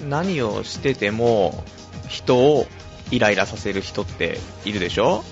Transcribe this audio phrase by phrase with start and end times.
[0.00, 1.64] 何をしてても
[2.08, 2.66] 人を
[3.10, 5.24] イライラさせる人っているでしょ？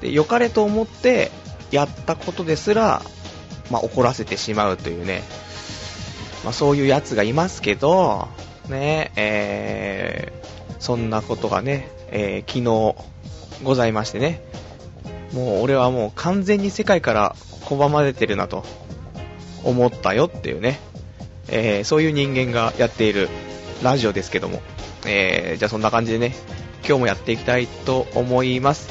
[0.00, 1.30] で良かれと思って
[1.70, 3.02] やったことですら、
[3.70, 5.22] まあ、怒らせてしまうというね、
[6.44, 8.28] まあ、そういうやつがいますけど、
[8.68, 14.42] ね、えー、そんなことがね、えー、昨日ございましてね、
[15.32, 18.64] もう俺はもう完全に世界から拒まれてるなと
[19.64, 20.78] 思ったよっていうね、
[21.48, 23.28] えー、そういう人間がやっている。
[23.84, 24.62] ラジオですけども、
[25.06, 26.34] えー、じゃあそんな感じでね、
[26.86, 28.88] 今日もやっていきたいと思います。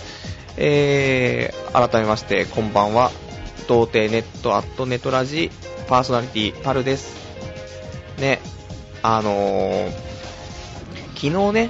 [0.55, 3.11] えー、改めましてこんばんは、
[3.67, 5.49] 童貞ネットアットネトラジ
[5.87, 7.15] パーソナリティパルです。
[8.19, 8.39] ね、
[9.01, 9.91] あのー、
[11.15, 11.69] 昨日ね、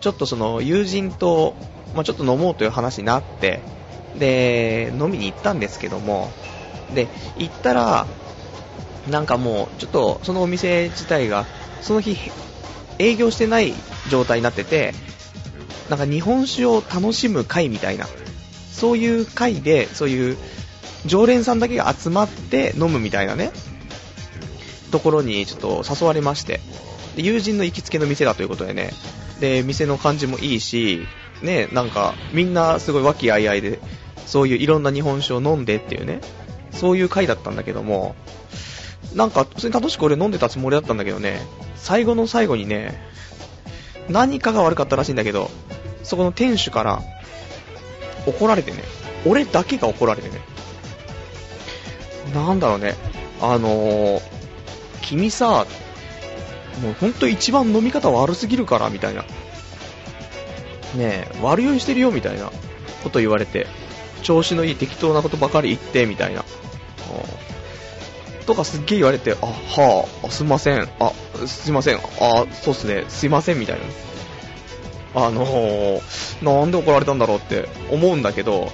[0.00, 1.54] ちょっとその友人と、
[1.94, 3.60] まあ、ちょっと飲もうという話になって、
[4.18, 6.32] で、飲みに行ったんですけども、
[6.92, 7.06] で、
[7.38, 8.06] 行ったら、
[9.08, 11.46] なんかもう、ちょっとそのお店自体が、
[11.80, 12.16] その日、
[12.98, 13.74] 営業してない
[14.10, 14.94] 状態になってて、
[15.88, 18.06] なんか日本酒を楽しむ会みたいな、
[18.72, 20.36] そういう会で、そういう
[21.06, 23.52] 常連さんだけが集まって飲むみたいなね、
[24.90, 26.60] ところにちょっと誘われまして、
[27.16, 28.92] で友人の行きつけの店だということでね、
[29.40, 31.06] で、店の感じもいいし、
[31.42, 33.78] ね、なんかみんなすごい和気あいあいで、
[34.26, 36.20] そういういろんな日本酒を飲んでっていうね、
[36.72, 38.16] そういう回だったんだけども、
[39.14, 41.40] なんか普通に楽しく俺飲んでたつもりだったんだけどね、
[41.76, 43.00] 最後の最後にね、
[44.08, 45.50] 何かが悪かったらしいんだけど、
[46.02, 47.02] そこの店主から
[48.26, 48.78] 怒られてね、
[49.26, 50.40] 俺だけが怒られてね、
[52.34, 52.94] なんだろうね、
[53.40, 54.22] あのー、
[55.02, 55.66] 君さ、
[56.82, 59.22] もうほんと一番飲み方悪すぎるから、みたいな。
[59.22, 59.26] ね
[60.96, 62.50] え、悪酔いしてるよ、みたいな
[63.02, 63.66] こと言われて、
[64.22, 66.44] 調子のいい適当なことばかり言って、みたいな。
[68.46, 71.12] とかすっげえ言われて、あ、はあ、すいません、あ、
[71.46, 72.00] すいません、あ、
[72.62, 73.84] そうっすね、すいません、みたいな。
[75.26, 78.72] あのー、なんで怒られたんだろうって思うんだけど、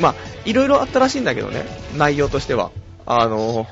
[0.00, 0.14] まあ、
[0.44, 1.66] いろいろあったらしいんだけどね、
[1.96, 2.70] 内容としては。
[3.06, 3.68] あのー、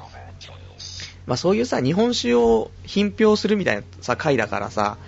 [1.26, 4.98] まあそういうさ、日本酒を品評するみたいなさ、回だからさ、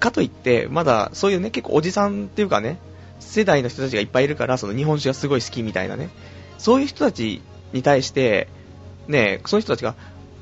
[0.00, 2.78] かといって、まだそういうね、結構おじさんっていうかね、
[3.20, 6.08] 世代の人たちがいっぱいいるから、その日本酒がすごい好きみたいなね、
[6.58, 7.42] そういう人たち
[7.72, 8.48] に対して、
[9.08, 9.94] ね、その人たちが、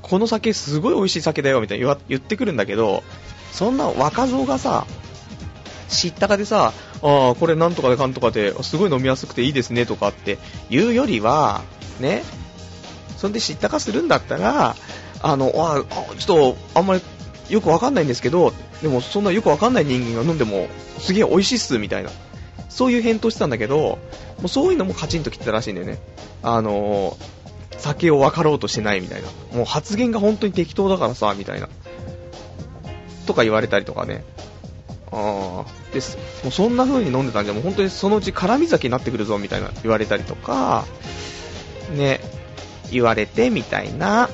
[0.02, 3.02] この酒すごい美味しい酒だよみたいな言ってくるんだけど、
[3.52, 4.86] そんな若造がさ、
[5.88, 6.72] 知ったかでさ、
[7.02, 10.38] ああ、これなんとかでかんとかで、すごい飲みやすくていいですねとかって
[10.68, 11.62] 言うよりは、
[12.00, 12.22] ね、
[13.16, 14.76] そんで知ったかするんだったら、
[15.22, 15.84] あの、あ
[16.18, 17.02] ちょっと、あんまり
[17.48, 18.52] よくわかんないんですけど、
[18.82, 22.10] でもそんなよくわかんない人間が飲んでも、すげえ美味しいっす、みたいな。
[22.68, 23.98] そういう返答してたんだけど、も
[24.44, 25.98] うそういうのもカチンときてたらしいんだよね。
[26.42, 27.16] あの
[27.86, 29.28] 酒を分かろうとしてないみたいな。
[29.56, 31.68] もう発言が本当に適当だからさ、みたいな。
[33.26, 34.24] とか言われたりとかね。
[35.12, 36.18] ああ、です。
[36.42, 40.84] もうそんな風に飲んでたんじゃ、もう本当にそのうち辛み酒になってくるぞ、みたいな言われたりとか、
[41.94, 42.20] ね、
[42.90, 44.28] 言われて、みたいな。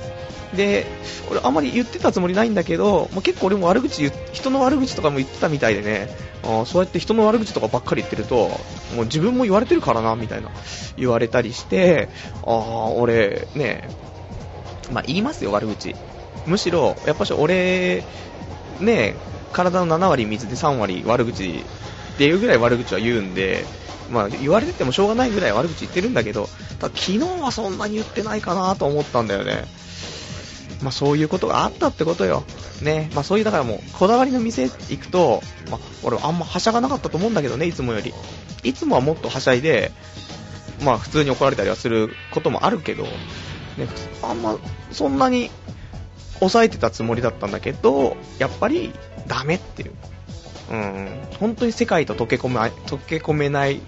[0.54, 0.86] で、
[1.30, 6.08] 俺あんまり言ってたつもりないんだけど、もう結構俺も悪口言人の悪口とかも言ってたみたいでね、
[6.42, 8.48] あそうやって人の悪口とかばっかり言ってると、
[8.94, 10.50] もう自分も言われてるからな、みたいな
[10.96, 12.08] 言われたりして、
[12.44, 13.88] ああ、俺、ね、
[14.90, 15.94] まあ言いますよ、悪口。
[16.46, 18.04] むしろ、やっぱし俺、
[18.80, 19.14] ね、
[19.52, 21.64] 体の7割水で3割悪口
[22.14, 23.64] っていうぐらい悪口は言うんで、
[24.10, 26.48] まあ言われててもしょうがないぐらい悪口言ってるんだけど、
[26.80, 29.64] ただ昨日はそんなに言ってないかなと思ったんだよね。
[30.82, 32.44] まあ、そういうことがあったってことよ。
[32.82, 33.10] ね。
[33.15, 38.12] まあ、そういう、だからもう、こだわりの店行くと、まあ、俺あんまはしゃがなかったと思うんだけどね、いつもより。
[38.65, 39.93] いつもはもっとはしゃいで、
[40.82, 43.10] まあ、普通に怒られたりはすることもあるけど、ね、
[44.22, 44.59] あんま、
[44.91, 45.50] そんなに、
[46.41, 48.93] 抑えてたつもりだったんだけど、やっぱり、
[49.28, 49.93] ダメっていう。
[50.70, 52.56] うん、本当に世界と溶け込め
[52.87, 53.81] 溶け込めない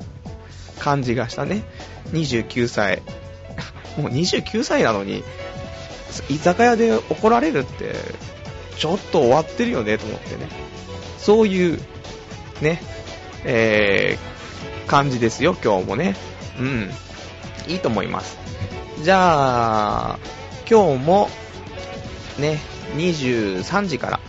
[0.78, 1.64] 感じがしたね。
[2.12, 3.02] 29歳。
[3.98, 5.24] もう29歳なのに、
[6.28, 7.94] 居酒屋で怒られるって、
[8.76, 10.48] ちょっと終わってるよねと思ってね。
[11.18, 11.80] そういう、
[12.60, 12.80] ね、
[13.44, 16.16] えー、感じですよ、今日もね。
[16.58, 16.90] うん。
[17.66, 18.38] いいと思います。
[19.02, 20.18] じゃあ、
[20.68, 21.28] 今日も、
[22.38, 22.60] ね、
[22.96, 24.20] 23時から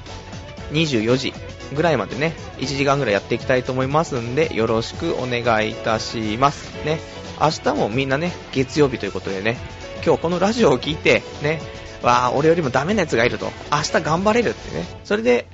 [0.71, 1.33] 24時
[1.73, 6.73] ぐらいまでね、1時間ぐらいやっていきたいと思いますんで、よろしくお願いいたします。
[6.85, 6.99] ね、
[7.39, 9.57] 明日もみんなね、月曜日ということでね、
[10.03, 11.61] 今日このラジオを聞いて、ね、
[12.01, 15.47] わあ、俺よりもダメな奴がいると、明日頑張れるってね、それで、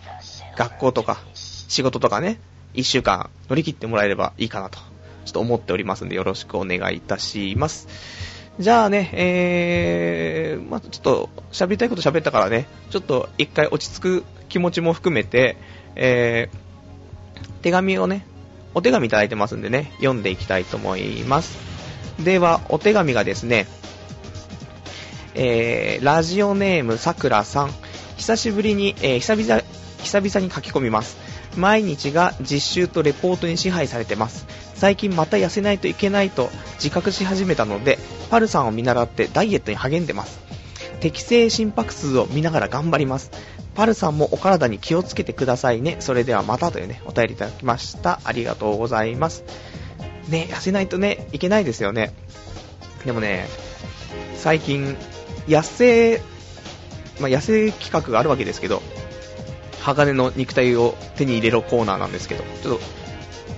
[0.56, 2.40] 学校とか、仕事とかね、
[2.74, 4.80] 一週間乗り切ってもらえればいいかなと、
[5.26, 7.88] ちょっと思っておりますんで、よろしくお願いいたします。
[8.60, 15.58] じゃあね、えー、まあ、ちょっと喋りたいこと喋ったからね、ちょっと一回落ち着く気持ちも含めて、
[15.96, 18.26] えー、手紙をね、
[18.74, 21.58] お手紙いただいてますんでね、読んでいきたいと思います。
[22.24, 23.68] では、お手紙がですね、
[25.36, 27.72] えー、ラジオネームさくらさん、
[28.18, 29.62] 久しぶりに、えー、久々、
[30.04, 31.18] 久々に書き込みます。
[31.58, 34.46] 毎日が実習とレポートに支配されてます。
[34.76, 38.00] 最近また痩せないといけないと自覚し始めたので、
[38.30, 40.40] パルさんを見習ってダイエットに励んでます。
[41.00, 43.32] 適正心拍数を見ながら頑張ります。
[43.76, 45.98] パルさんもお体に気をつけてくださいね。
[46.00, 48.20] それではまたというね、お便りいただきました。
[48.24, 49.44] ありがとうございます。
[50.30, 52.14] ね、痩せないとね、いけないですよね。
[53.06, 53.48] でもね、
[54.36, 54.96] 最近、
[55.48, 56.22] 痩せ、
[57.20, 58.82] まあ、痩せ企画があるわけですけど、
[59.82, 62.86] 鋼の肉体を手に入れろコーナーなんですけど、ちょっと、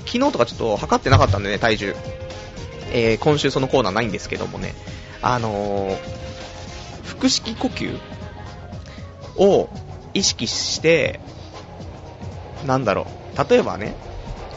[0.05, 1.95] 昨日とかちょっと測ってなかったんでね、体重。
[2.91, 4.75] えー、今週そのコーナーないんですけどもね、
[5.21, 5.97] あのー、
[7.17, 7.99] 腹式呼吸
[9.37, 9.69] を
[10.13, 11.19] 意識して、
[12.65, 13.95] なんだろう、例えばね、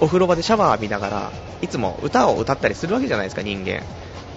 [0.01, 1.33] お風呂場でシャワー浴びながら、
[1.63, 3.83] いつも歌を歌ったりするわけじゃないですか、人間。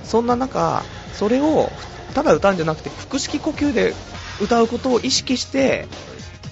[0.03, 0.83] そんな中、
[1.13, 1.71] それを、
[2.13, 3.93] ただ歌うんじゃなくて、腹式呼吸で
[4.41, 5.87] 歌うことを意識して、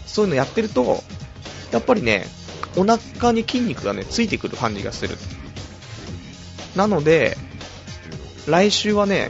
[0.06, 1.04] そういうのやってると、
[1.72, 2.28] やっぱりね、
[2.76, 5.18] お腹に筋肉がね、ついてくる感じがする。
[6.76, 7.38] なので、
[8.48, 9.30] 来週はね、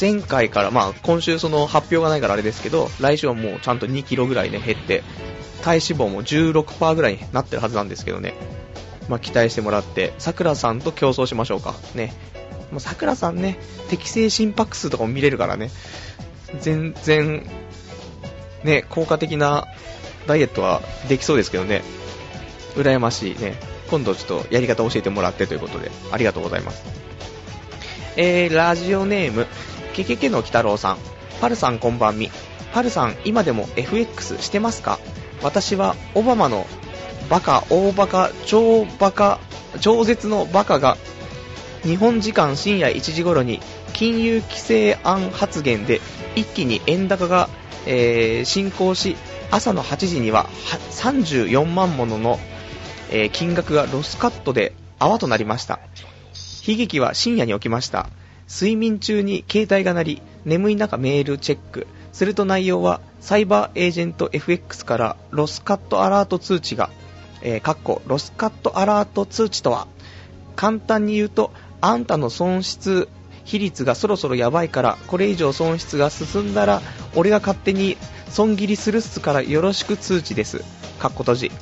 [0.00, 5.04] 前回から、まあ今週その発表がないからあれですけど、来週はもうちゃんと2キロぐらいね、減って、
[5.62, 8.34] 体脂肪も16%ぐらいになってるはずなんですけどね。
[9.08, 11.74] まあ期待してもらって、桜さんと競争しましょうか。
[11.94, 12.14] ね。
[12.70, 13.58] もう桜さんね、
[13.88, 15.70] 適正心拍数とかも見れるからね、
[16.60, 17.48] 全然
[18.64, 19.66] ね、効果的な
[20.26, 21.82] ダイエットはできそうですけどね、
[22.76, 23.54] 羨ましいね。
[23.90, 26.84] 今度ちょっとやり方教えてもらってということで、ありがとうございます。
[28.16, 29.46] えー、ラジオネーム、
[29.94, 30.98] けけけの鬼太郎さん。
[31.40, 32.30] パルさんこんばんみ。
[32.72, 35.00] パルさん、今でも FX してますか？
[35.42, 36.66] 私はオバマの
[37.28, 39.40] バカ、大バカ、超バカ、
[39.80, 40.96] 超絶のバカが
[41.82, 43.60] 日本時間深夜1時頃に
[43.92, 46.00] 金融規制案発言で
[46.36, 47.48] 一気に円高が
[47.86, 49.16] えー、進行し、
[49.50, 50.48] 朝の8時には
[50.90, 52.38] 34万ものの、
[53.10, 55.80] えー、金額がロスカットで泡となりました。
[56.66, 58.08] 悲劇は深夜に起きました。
[58.48, 61.86] 睡眠中に携帯が鳴り、眠い中メールチェック。
[62.12, 66.90] すると内容は、サイバーエージェント FX からロスカットアラート通知が、
[67.42, 69.86] えー、ロスカットアラート通知とは、
[70.56, 73.08] 簡単に言うと、あんたの損失
[73.44, 76.82] 比率がそろそろやばいから、これ以上損失が進んだら、
[77.14, 77.96] 俺が勝手に
[78.28, 80.62] 損切りするっすからよろしく通知です。
[80.98, 81.52] かっこ閉じ。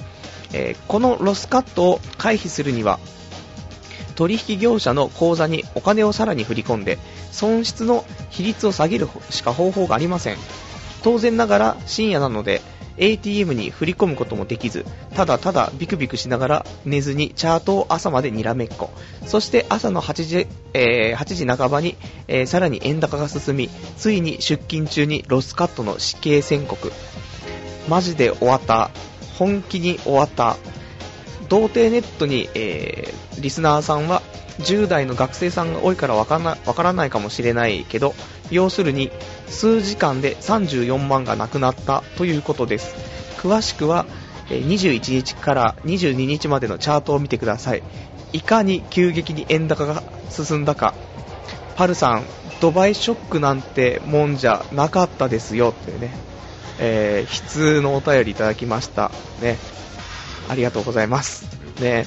[0.53, 2.99] えー、このロスカットを回避するには、
[4.17, 6.99] 取引業者の口座にお金をさらに振り込んで、
[7.31, 10.37] 損失の比率を下げるしか方法がありません。
[11.03, 12.61] 当然ながら深夜なので、
[12.99, 14.85] ATM に振り込むこともできず、
[15.15, 18.91] ただただビクビクしながら寝ずにチャートを朝までにらめっこ。
[19.27, 21.97] そして朝の8時、えー、8時半ばに、
[22.29, 26.93] えー、さらに円高が進み、ついに出勤中にロスカットの死刑宣告。
[27.89, 28.91] マジで終わった。
[29.39, 30.57] 本気に終わった。
[31.49, 34.23] 童貞ネットに、えー、リスナーさんは
[34.59, 38.15] 10代の学生さんが多いからわかからないかもしれないけど、
[38.51, 39.11] 要するに
[39.47, 42.95] 数時間で34万がなくなったということです。
[43.39, 44.07] 詳しくは
[44.49, 47.83] 21日から22日までのチャートを見てください。
[48.33, 50.95] いかに急激に円高が進んだか。
[51.77, 52.25] パルさん
[52.61, 56.13] ドバイショックなんてもんじゃなかったですよってね、
[56.81, 59.57] えー、悲痛のお便りいただきましたね。
[60.49, 61.47] ありがとうございます
[61.81, 62.07] ね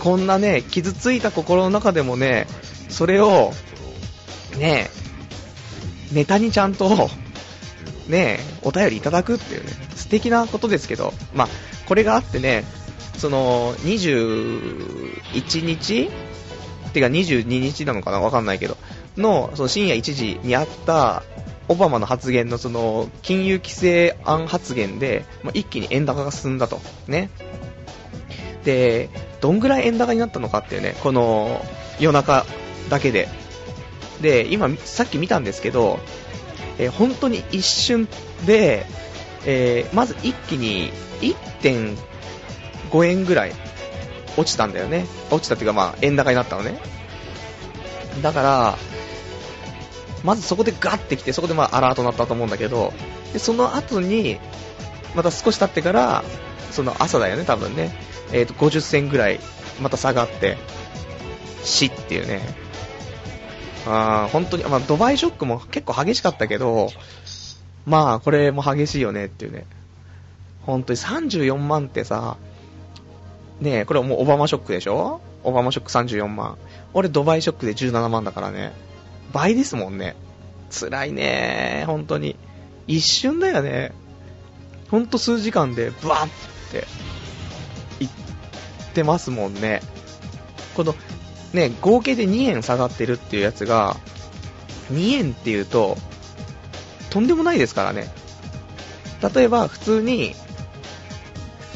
[0.00, 2.46] こんなね傷ついた心の中でもね
[2.88, 3.52] それを
[4.58, 4.90] ね
[6.12, 7.08] ネタにちゃんと、
[8.08, 11.48] ね、お便りいただくっていうね、素敵なことですけど、まあ、
[11.86, 12.64] これがあってね、
[13.18, 16.10] その、21日
[16.92, 18.76] てか22日なのかなわかんないけど、
[19.16, 21.22] の、その深夜1時にあった
[21.68, 26.80] オバマの発言のその金融規制案発言で、まあ、一気に円高が進んだと。
[27.08, 27.30] ね。
[28.66, 29.08] で、
[29.40, 31.64] どんぐらい円高になったのかっていうね、この
[32.00, 32.44] 夜中
[32.90, 33.28] だけで。
[34.20, 36.00] で、今、さっき見たんですけど、
[36.78, 38.08] えー、本当に一瞬
[38.44, 38.84] で、
[39.46, 43.52] えー、まず一気に1.5円ぐらい
[44.36, 45.06] 落ちたんだよね。
[45.30, 46.80] 落ちたっていうか、まあ、円高になったのね。
[48.20, 48.78] だから、
[50.24, 52.92] まずそこでガッてきて、そこでまあアラートになったと思うんだけど、
[53.32, 54.40] でその後に、
[55.14, 56.24] また少し経ってから、
[56.72, 57.94] その朝だよね、多分ね、
[58.32, 59.40] えー、と50銭ぐらい
[59.80, 60.56] また下がって、
[61.62, 62.40] 死っていうね、
[63.86, 66.90] あ本当に、まあ、ドバイショックも結構激しかったけど、
[67.84, 69.66] まあ、これも激しいよねっていうね。
[70.62, 72.36] 本当に34万ってさ、
[73.60, 75.20] ねえ、これもうオバマショックでしょ？
[75.44, 76.58] オバマショック34万。
[76.92, 78.72] 俺ドバイショックで17万だからね。
[79.32, 80.16] 倍ですもんね。
[80.70, 82.36] 辛いね本当に。
[82.88, 83.92] 一瞬だよね。
[84.90, 86.28] ほんと数時間でブワッっ
[86.72, 86.84] て
[88.96, 89.82] ってますもんね。
[90.74, 90.94] この、
[91.52, 93.96] ね、合計で2円下がってるっていうやつが、
[94.90, 95.98] 2円っていうと、
[97.10, 98.08] とんでもないですからね。
[99.34, 100.34] 例えば、普通に、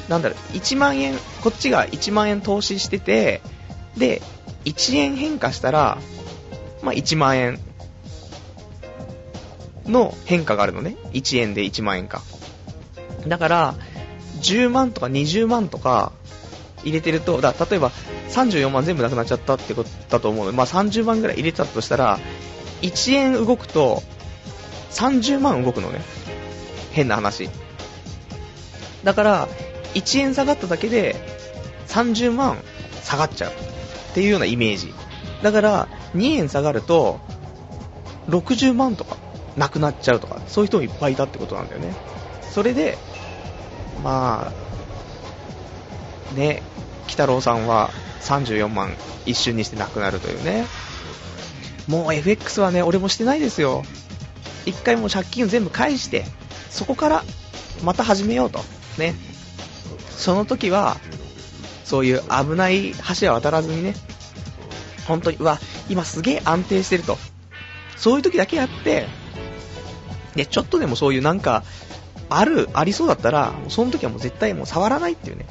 [0.08, 3.42] なんだろう、1万円、こっちが1万円投資してて、
[3.98, 4.22] で、
[4.64, 5.98] 1円変化したら、
[6.82, 7.60] まあ、1万円
[9.84, 10.96] の変化があるのね。
[11.12, 12.22] 1円で1万円か。
[13.26, 13.74] だから、
[14.40, 16.12] 10万とか20万とか
[16.82, 17.90] 入れてると、だ例えば
[18.30, 22.18] 34万全部なくなっちゃったってことだと思うので、まあ、30万ぐらい入れてたとしたら、
[22.82, 24.02] 1円動くと
[24.90, 26.00] 30万動くのね。
[26.92, 27.48] 変な話。
[29.04, 29.48] だから、
[29.94, 31.16] 1円下がっただけで
[31.88, 32.58] 30万
[33.02, 33.54] 下がっちゃうっ
[34.14, 34.92] ていうようなイメージ。
[35.42, 37.20] だから、2円下がると
[38.28, 39.16] 60万とか
[39.56, 41.94] なくなっちゃうとか、そういう人もいっぱいいたってことなんだよね。
[42.42, 42.98] それで、
[44.02, 44.69] まあ、
[46.34, 46.62] ね、
[47.06, 47.90] 北郎さんは
[48.22, 48.94] 34万
[49.26, 50.66] 一瞬にしてなくなるというね。
[51.88, 53.84] もう FX はね、俺もしてないですよ。
[54.66, 56.24] 一回もう借金を全部返して、
[56.70, 57.24] そこから
[57.82, 58.60] また始めようと。
[58.98, 59.14] ね。
[60.10, 60.98] その時は、
[61.84, 63.94] そういう危ない橋は渡らずにね、
[65.08, 65.58] 本当に、うわ、
[65.88, 67.18] 今すげえ安定してると。
[67.96, 69.08] そういう時だけやって、
[70.36, 71.64] で、ちょっとでもそういうなんか、
[72.28, 75.46] ある、ありそうだったら、その時はもう絶対もう触らないっていうね。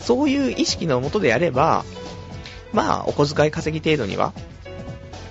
[0.00, 1.84] そういう意識のもとでやれば、
[2.72, 4.32] まあ、お小遣い稼ぎ程度には、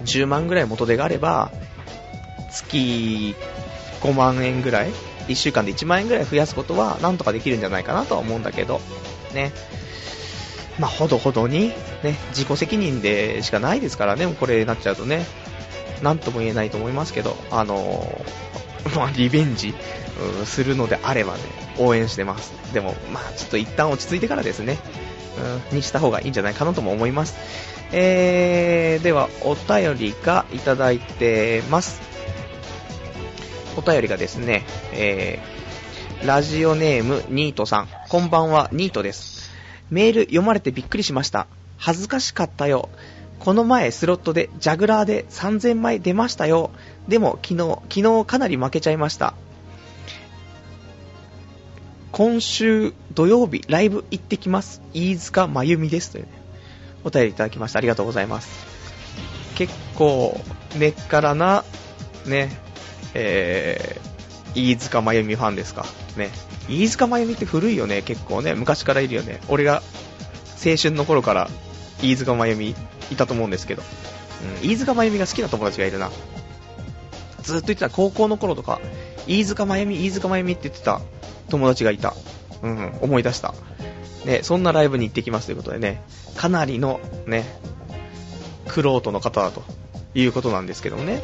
[0.04, 1.52] 10万ぐらい元手があれば、
[2.52, 3.36] 月
[4.02, 4.92] 5万円ぐらい、
[5.28, 8.82] 1週間で1万円ぐらい増やすことは、なんとかできるんじゃないかなとは思うんだけど、
[9.34, 9.52] ね。
[10.80, 11.70] まあ、ほどほどに、
[12.04, 15.26] ね、自己責任でしかないですからね、これになっちゃうとね、
[16.02, 19.74] なんとも言えないと思いますけど、あのー、 まあ、リベンジ、
[20.46, 21.40] するのであればね、
[21.80, 22.52] 応援してます。
[22.74, 24.78] でも、まあ、ちょっと一旦落ち着いてからですね、
[25.72, 27.36] うん、にした方がいいんじゃないかなとも思います。
[27.92, 32.02] えー、では、お便りがいただいてます。
[33.78, 37.88] お便りがですね、えー、ラジオネームニートさん。
[38.10, 39.50] こんばんは、ニートです。
[39.90, 41.48] メール読まれてびっくりしました。
[41.78, 42.90] 恥ずかしかったよ。
[43.40, 46.72] この前スロットでジャグラーで3000枚出ましたよ。
[47.08, 49.34] でも昨日、昨日かなり負けちゃいました。
[52.12, 54.82] 今週土曜日ライブ行ってきます。
[54.94, 56.12] 飯塚真由美です。
[56.12, 56.32] というね、
[57.04, 57.80] お便りいただきました。
[57.80, 58.50] ありがとうございます。
[59.56, 60.40] 結構、
[60.78, 61.64] 根っからな、
[62.26, 62.50] ね、
[63.14, 65.86] えー、飯塚真由美ファンですか？
[66.18, 66.32] ね。
[66.68, 68.54] 飯塚真由美って古いよね、結構ね。
[68.56, 69.40] 昔からいるよね。
[69.48, 69.84] 俺が
[70.66, 71.50] 青春の頃から
[72.02, 72.76] 飯塚真由美
[73.12, 73.84] いたと思うんですけど。
[74.62, 76.10] うん、飯塚真由美が好きな友達がいるな。
[77.50, 78.80] ずっと言ってた高校の頃とか、
[79.28, 81.02] 飯塚真由美、飯塚真由美って言ってた
[81.50, 82.14] 友達がいた。
[82.62, 83.54] うん、思い出した。
[84.26, 86.02] ね、そんなライブに行ってきますということでね、
[86.36, 87.46] かなりのね、
[88.68, 89.64] クロートの方だと
[90.14, 91.22] いうことなんですけどもね。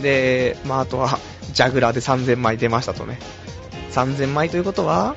[0.00, 1.18] で、まあ、あとは、
[1.52, 3.18] ジャグラーで3000枚出ましたとね。
[3.92, 5.16] 3000枚ということは、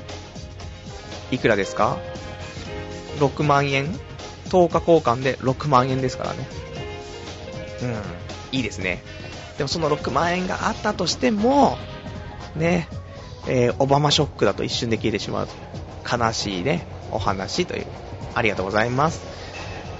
[1.31, 1.97] いくらですか
[3.19, 3.87] ?6 万円
[4.49, 6.47] ?10 日交換で6万円ですからね。
[7.83, 9.03] うん、いいですね。
[9.57, 11.77] でもその6万円があったとしても、
[12.55, 12.88] ね、
[13.47, 15.47] えー、オバマショックだと一瞬で消えてしまう。
[16.09, 17.85] 悲しいね、お話という。
[18.33, 19.21] ありがとうございます。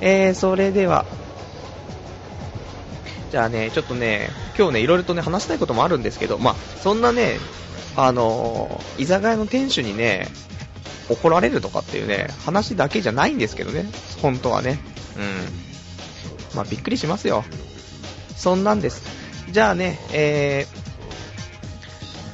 [0.02, 1.06] えー、それでは、
[3.32, 7.38] じゃあね、ちょっとね、今日ね、いろいろとね、話したいこともあるんですけど、まあ、そんなね、
[7.96, 10.28] あのー、居酒屋の店主にね、
[11.10, 13.86] 怒られるとかっていうね、話だけじゃないんですけどね、
[14.22, 14.80] 本当はね。
[15.18, 16.56] うん。
[16.56, 17.44] まあ、びっくりしますよ。
[18.36, 19.25] そんなんです。
[19.56, 20.68] じゃあね、え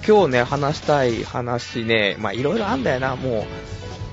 [0.01, 3.44] ー、今日ね、話したい話ね、まあ、いろいろあんだよな、もう、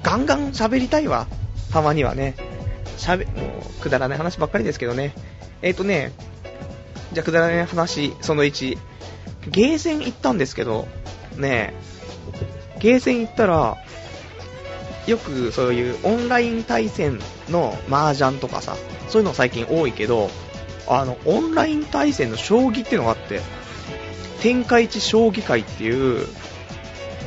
[0.02, 1.26] ガンガン喋りたいわ。
[1.72, 2.34] たまにはね。
[2.98, 5.14] 喋、もう、くだらない話ばっかりですけどね。
[5.62, 6.12] えっ、ー、とね、
[7.14, 8.76] じゃあくだらない話、その1。
[9.48, 10.86] ゲーセン行ったんですけど、
[11.38, 11.72] ね
[12.78, 13.78] ゲーセン行ったら、
[15.06, 18.76] よくそういうオンライン対戦の麻雀とかさ、
[19.08, 20.28] そういうの最近多いけど、
[20.88, 23.40] あの、オンライン対戦の将棋っていうのがあって、
[24.40, 26.26] 天下一将棋会っていう、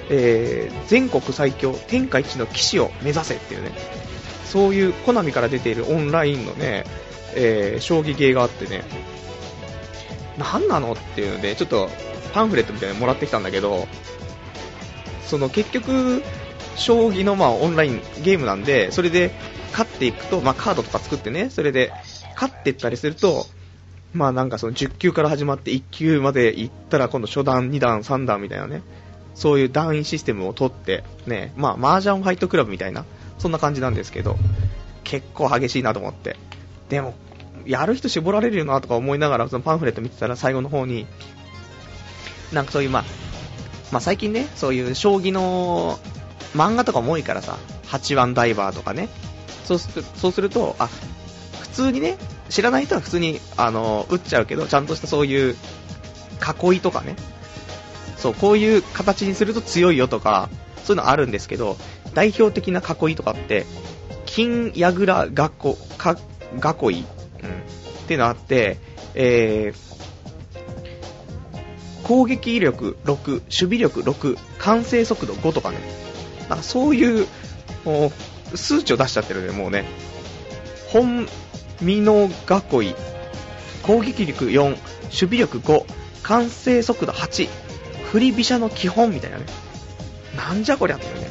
[0.10, 3.72] えー、全国最強天下一の棋士を目指せっていうね、
[4.46, 6.86] そういうコナミから出ているオンラインのね、
[7.36, 8.84] えー、将棋ゲーがあってね、
[10.38, 11.90] 何なのっていうので、ちょっと
[12.34, 13.88] パンフレットみたいなのもらってきたんだけど、
[15.26, 16.24] その結局、
[16.76, 19.32] 将棋のまあオンラインゲームなんで、それで
[19.72, 21.94] 勝っていくと、まあカードとか作ってね、それで
[22.42, 23.46] 勝ってったりすると、
[24.14, 28.82] まあなんかその10級から始まって1級まで行ったら今度初段、2段、3段みたいなね、
[29.36, 33.06] そういう段位システムを取って、ね、まあ麻雀ファイトクラブみたいな、
[33.38, 34.38] そんな感じなんですけど、
[35.04, 36.36] 結構激しいなと思って。
[36.90, 37.14] でも、
[37.66, 41.06] やる人絞られるよなとか思いながら、そのパンフレット見てたら最後の方に、
[42.52, 43.06] なんかそういうまあ、
[43.92, 46.00] まあ最近ね、そういう将棋の
[46.56, 49.10] 漫画とかも多いからさ、8番ダイバーとかね、
[49.66, 50.90] そうするそうすると、あ、
[51.72, 52.18] 通にね、
[52.50, 55.56] 知らない人は普通に、あの、打っちゃうけど、ちゃんとしたそういう
[56.72, 57.16] 囲いとかね、
[58.18, 60.50] そう、こういう形にすると強いよとか、
[60.84, 61.78] そういうのあるんですけど、
[62.14, 63.66] 代表的な囲いとかって、
[64.26, 65.32] 金矢倉囲、
[65.98, 67.04] か囲い、うん、っ
[68.08, 68.78] ていうのあって、
[69.14, 70.02] えー、
[72.08, 75.78] 攻撃力6、守備力6、完成速度5とかね、
[76.50, 77.28] なんかそういう、
[77.86, 78.12] も
[78.54, 79.86] う、数値を出しちゃってるね、もうね。
[80.90, 81.28] 本、
[81.82, 82.96] 美濃囲い、
[83.84, 84.78] 攻撃力4、守
[85.12, 85.86] 備力5、
[86.24, 87.50] 完成速度8、
[88.12, 89.46] 振り飛車の基本みたいなね。
[90.36, 91.30] なんじゃこりゃってね。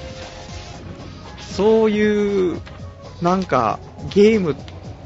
[1.40, 2.60] そういう、
[3.22, 3.78] なんか、
[4.12, 4.56] ゲーム、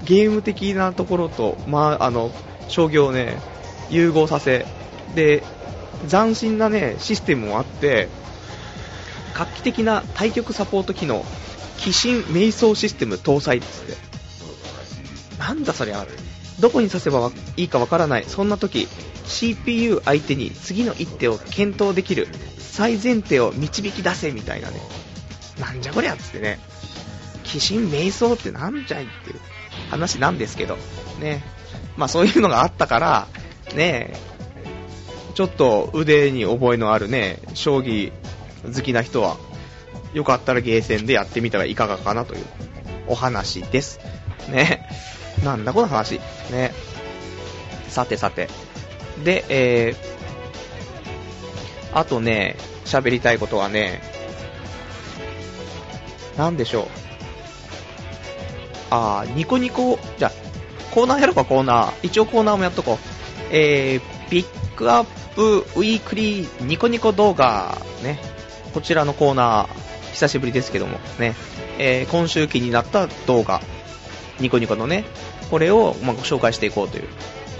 [0.05, 2.31] ゲーム的なところと、まあ、あの、
[2.69, 3.39] 商業をね、
[3.91, 4.67] 融合させ、
[5.15, 5.43] で、
[6.09, 8.09] 斬新なね、システムもあって、
[9.35, 11.25] 画期的な対局サポート機能、
[11.85, 14.04] 鬼神瞑想システム搭載っつって。
[15.39, 16.07] なんだそりゃ、
[16.61, 18.25] どこに刺せばいいかわからない。
[18.25, 18.89] そんな時、
[19.27, 24.81] CPU 相手に次の一手を検討できる最前提を導き出せみたいなね。
[25.59, 26.59] なんじゃこりゃっつってね。
[27.45, 29.41] 鬼神瞑想ってなんじゃいっていう
[29.91, 30.77] 話なんですけど。
[31.21, 31.43] ね。
[31.97, 33.29] まあそういうのがあったから、
[33.75, 34.15] ね
[35.35, 38.13] ちょっと腕に覚えのあるね、将棋
[38.65, 39.37] 好きな人は、
[40.13, 42.45] よかったらゲーセンでやってみたらいかがかなという
[43.09, 43.99] お話です。
[44.49, 44.84] ね。
[45.43, 46.21] なんだこの話。
[46.51, 46.73] ね。
[47.89, 48.49] さてさて。
[49.25, 54.03] で、えー、あとね、喋りたいことはね、
[56.37, 56.87] なんでしょう。
[58.91, 60.33] あー、ニコニコ、じゃ
[60.93, 61.93] コーナーやろうか、コーナー。
[62.03, 62.99] 一応コーナーもやっとこう。
[63.51, 68.19] えー、ピックアップウィークリーニコニコ動画、ね。
[68.73, 71.35] こちらのコーナー、久しぶりですけども、ね。
[71.79, 73.61] えー、今週気になった動画、
[74.41, 75.05] ニコニコのね、
[75.51, 77.09] これを、まあ、ご紹介していこうという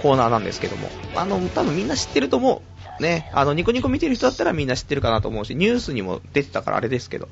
[0.01, 2.61] コーナーなんですけども、あの、多分みんな知ってると思
[2.99, 3.01] う。
[3.01, 7.27] ね、あの、ニコニコ見てる人だったらみんな知ってるかなと思うし、ニュースにも出てたからあれですけど、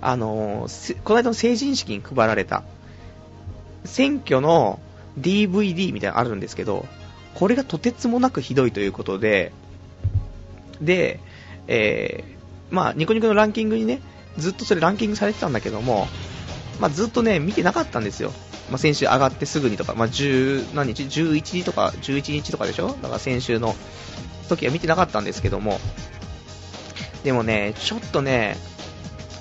[0.00, 2.62] あのー、この間の成人式に配られた、
[3.84, 4.78] 選挙の
[5.18, 6.86] DVD みたいなのあるんですけど、
[7.34, 9.52] これがとてつもなくひどいということで、
[10.80, 11.20] で、
[11.66, 14.00] えー、まあ、ニコニコのランキングにね、
[14.36, 16.06] ずっとそれランキングされてたんだけども、
[16.80, 18.32] まあ、ずっとね、見てなかったんですよ。
[18.70, 22.88] まあ、先週上がってすぐにとか、まあ、10何日 ?11 日とか、11日とかでしょ？
[22.88, 23.74] だから先週の
[24.48, 25.78] 時は見てなかったんですけども、
[27.24, 28.56] でもね、ちょっとね、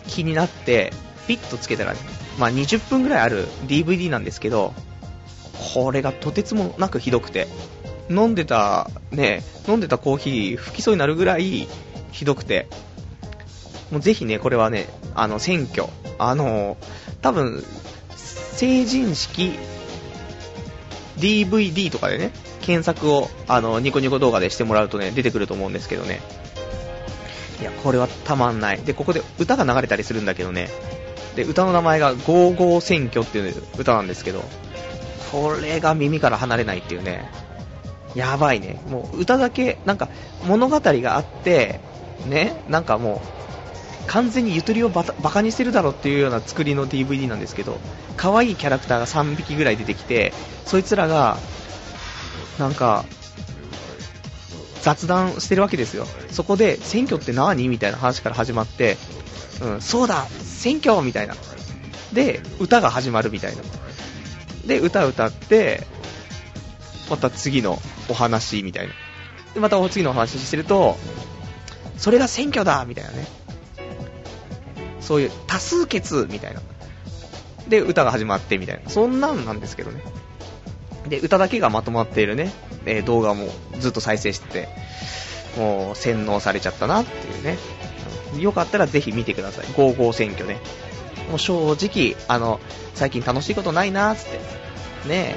[0.07, 0.91] 気になって、
[1.27, 1.99] ピッとつけたらね、
[2.37, 4.73] まあ、20分ぐらいある DVD なんですけど、
[5.73, 7.47] これがとてつもなくひどくて、
[8.09, 11.67] 飲んでた、ね、飲んでたコーヒー吹きそうになるぐらい
[12.11, 12.67] ひどくて、
[13.91, 15.87] もうぜひね、これはね、あの、選挙、
[16.19, 16.77] あの、
[17.21, 17.63] 多分、
[18.55, 19.57] 成人式
[21.17, 26.21] DVD とかでね、検索を、あの、ニコニコ動画でしてもらうとね、出てくると思うんですけどね。
[27.61, 28.79] いや、これはたまんない。
[28.79, 30.69] で、ここで歌が流れたりするんだけどね。
[31.35, 34.43] で、歌の名前が55選挙っていう歌なんですけど、
[35.31, 37.29] これが耳から離れないっていうね。
[38.13, 38.81] やばいね。
[38.89, 40.09] もう歌だけ、なんか
[40.45, 41.79] 物語があって、
[42.25, 43.34] ね、なんかもう、
[44.07, 47.79] 完全にゆとりをバカにしてるだろっていうような作りの DVD なんですけど、
[48.17, 50.33] 可愛いキャラクターが3匹ぐらい出てきて、
[50.65, 51.37] そいつらが、
[52.59, 53.05] なんか、
[54.81, 56.05] 雑談してるわけですよ。
[56.31, 57.67] そこで、選挙って何？
[57.69, 58.97] みたいな話から始まって、
[59.61, 61.35] うん、そうだ選挙みたいな。
[62.13, 63.63] で、歌が始まるみたいな。
[64.67, 65.85] で、歌歌って、
[67.09, 68.93] また次のお話みたいな。
[69.53, 70.97] で、また次のお話してると、
[71.97, 73.27] それが選挙だみたいなね。
[75.05, 76.61] そういう多数決みたいな。
[77.67, 78.89] で、歌が始まってみたいな。
[78.89, 80.01] そんなんなんですけどね。
[81.07, 82.51] で、歌だけがまとまっているね、
[82.85, 83.47] えー、動画も
[83.79, 84.69] ずっと再生してて、
[85.57, 87.57] もう洗脳されちゃったなっていうね。
[88.39, 89.65] よかったらぜひ見てください。
[89.67, 90.59] 55選挙ね。
[91.29, 92.59] もう正直、あの、
[92.93, 94.65] 最近楽しいことないなーつって。
[95.07, 95.35] ね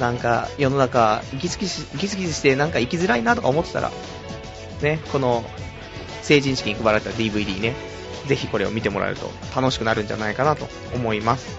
[0.00, 3.90] なんか世の中ギスギスギスギスしてなんか生きづらいなとか思ってたら、
[4.82, 5.44] ね、この
[6.22, 7.74] 成人式に配られた DVD ね、
[8.26, 11.58] ぜひこれを見てもらえると楽しくなるんじゃないかなと思います。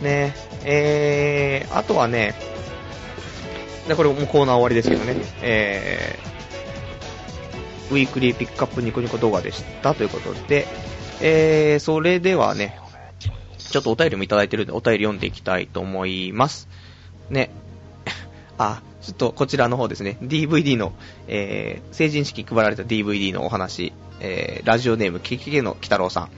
[0.00, 2.34] ね、えー、あとはね、
[3.88, 10.66] でこれもコーナー終わりですけどね、えー、ウィークリーピックアップニコニコ動画でしたということで、
[11.20, 12.78] えー、それではね、
[13.58, 16.68] ちょっとお便りもいただいてるんで、お便り読んでいきたいと思います。
[17.28, 17.50] ね。
[18.58, 20.92] あ、ちょっとこちらの方ですね、DVD の、
[21.28, 26.30] えー、成人式配られた DVD のお話、えー、ラジオネーム、ケケケの北郎さん。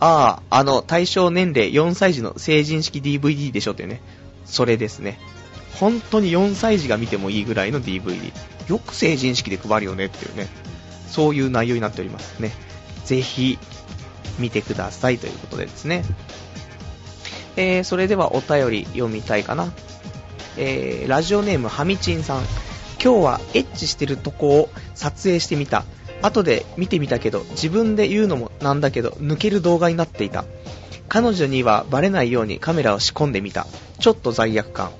[0.00, 4.00] ああ、あの、対象年齢4歳児の成人式 DVD でしょってね。
[4.44, 5.18] それですね。
[5.80, 8.32] 本当に4歳児が見てもいいぐらいの DVD。
[8.68, 10.48] よく成人式で配るよねっていうね。
[11.08, 12.52] そういう内容になっておりますね。
[13.04, 13.58] ぜひ、
[14.38, 16.04] 見てくださいということでですね。
[17.56, 19.72] えー、それではお便り読みたいかな。
[20.56, 22.42] えー、ラジオネームはみちんさん。
[23.02, 25.84] 今日はエッチしてるとこを撮影してみた。
[26.24, 30.44] 後で見てみたけど、自分で言うのもなんだけど、抜ける動画になっていた。
[31.08, 33.66] 彼女にはバレないようにカメラを仕込んでみた。
[33.98, 34.90] ちょっと罪悪感。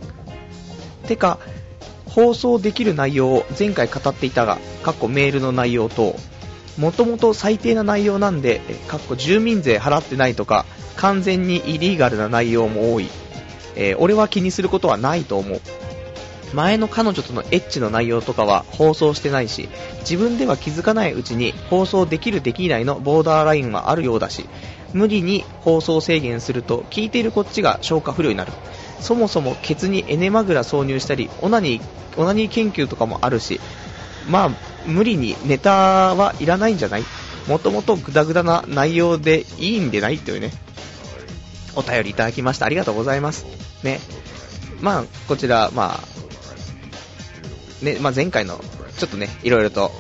[1.07, 1.39] てか、
[2.07, 6.15] 放送できる内容を前回語っていたが、かっこメールの内容と、
[6.77, 13.09] もともと最低な内容なんで、かっこ住民税払ってないとか、完全にイリーガルな内容も多い。
[13.77, 15.61] えー、俺は気にすることはないと思う。
[16.55, 19.69] 前の彼女とのエッチの内容とかは放送してないし、
[20.01, 24.47] 自分では気づかないうちに放送できるできないのボーダーラインはあるようだし、
[24.93, 28.53] 無理に放送制限すると聞いているこっちが消化不良になる。
[29.01, 31.83] そもそもケツにエネマグラ挿入したり、オナニー、
[32.17, 33.61] オナニー研究とかもあるし、
[34.31, 34.51] まあ、
[34.87, 37.05] 無理にネタはいらないんじゃない？
[37.49, 40.53] もともとグダグダな内容でいいんでないっていうね、
[41.75, 42.67] お便りいただきました。
[42.67, 43.45] ありがとうございます。
[43.83, 44.01] ね。
[44.81, 46.09] まあ、こちら、まあ、
[47.85, 48.61] ね、まあ前回の、
[48.99, 49.93] ちょっとね、いろいろと、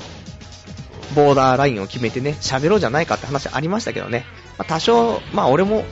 [1.14, 4.24] ボーダーラインを決めてね、喋ろうじゃないかって話ありましたけどね。
[4.58, 5.84] まあ、多少、まあ俺も、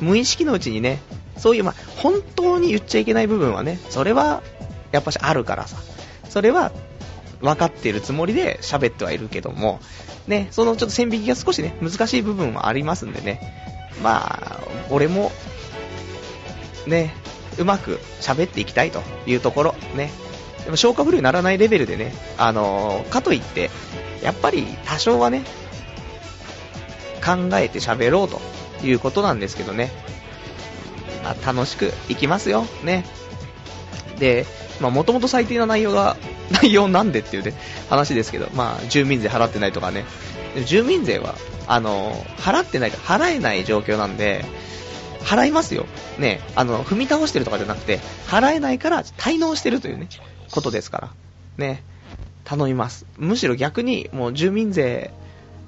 [0.00, 1.00] 無意識のうちにね、
[1.36, 4.42] そういう、まあ、本当に言っちゃいけない部分はね、それは、
[4.92, 5.76] やっぱしあるからさ。
[6.28, 6.72] それは、
[7.40, 9.80] 分かっているつもりで喋ってはいるけども、
[10.26, 13.40] ね、そのちょっと線引きが少しね、難しい部分はありますんでね、
[14.02, 14.60] まあ、
[14.90, 15.32] 俺も、
[16.86, 17.14] ね、
[17.58, 20.10] うまく喋っていきたいというところ、ね。
[20.64, 23.70] でも消化不良にならないレベルでね、あの、かといって、
[24.22, 25.42] やっぱり多少はね、
[27.24, 28.40] 考えて喋ろうと
[28.86, 29.90] いうことなんですけどね。
[31.22, 33.04] まあ、楽しくいきますよ、ね。
[34.18, 34.46] で、
[34.80, 36.16] まあ、もともと最低な内容が、
[36.50, 37.54] 内容なんでっていうね、
[37.88, 40.04] 話ですけど、まあ、住民税払ってないとかね。
[40.66, 41.36] 住民税は、
[41.68, 44.44] あの、払ってない払えない状況なんで、
[45.22, 45.86] 払いますよ。
[46.18, 50.08] ね、あの、踏み倒してるとかじゃなくて、払えないから滞納してるというね、
[50.50, 51.10] ことですから。
[51.56, 51.82] ね、
[52.44, 53.06] 頼みます。
[53.16, 55.12] むしろ逆に、もう住民税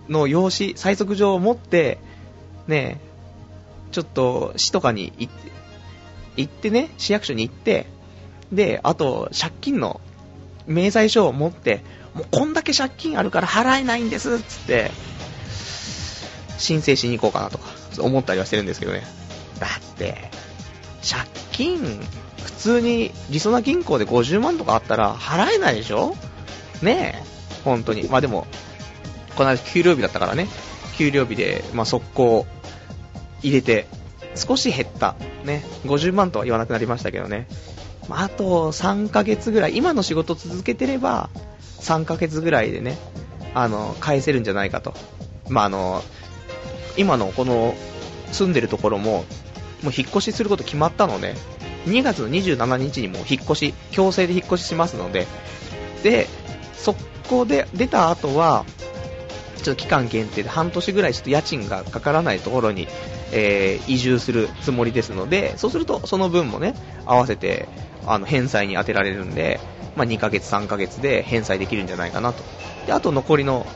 [0.08, 1.98] の用紙、最速上を持って、
[2.66, 3.00] ね、
[3.92, 5.52] ちょっと市とかに行って、
[6.36, 7.86] 行ってね、市役所に行って、
[8.52, 10.00] で、あと、借金の
[10.66, 11.82] 明細書を持って、
[12.14, 14.90] もうこんだけ借金あるから払えないんですっつって、
[16.58, 17.68] 申請しに行こうかなとか、
[18.00, 19.02] 思ったりはしてるんですけどね。
[19.58, 20.30] だって、
[21.02, 22.00] 借金、
[22.44, 26.14] 普通に、りそな銀行で50万とかあったら払えないでしょ？
[26.82, 28.04] ねえ、本当に。
[28.04, 28.46] まあでも、
[29.36, 30.48] この間給料日だったからね、
[30.96, 32.46] 給料日で、まあ速攻
[33.42, 33.86] 入れて、
[34.34, 35.16] 少し減った。
[35.44, 37.48] ね、50万とは言わなくなりましたけどね。
[38.08, 41.30] まあ、あと3ヶ月ぐらい、今の仕事続けてれば、
[41.80, 42.96] 3ヶ月ぐらいでね、
[43.54, 44.94] あの、返せるんじゃないかと。
[45.48, 46.02] まあ、あの、
[46.96, 47.74] 今のこの
[48.32, 49.24] 住んでるところも、
[49.82, 51.34] もう引っ越しすること決まったので、
[51.86, 55.26] 2月の27日にも引っ越し、強制で引っ越ししますので、
[56.02, 56.28] で、
[56.74, 56.94] そ
[57.28, 58.64] こで出た後は、
[59.56, 62.88] ちょっと期間限定で半年ぐらいちょっと家賃がかからないところに、
[63.30, 66.74] えー、移住するつもりですので、そうするとその分もね、
[67.06, 67.68] 合わせて、
[68.06, 69.60] あの、返済に充てられるんで、
[69.94, 72.42] まあ、2ヶ月3ヶ月で返済できるんじゃないかなと。
[72.86, 73.66] で、あと残りの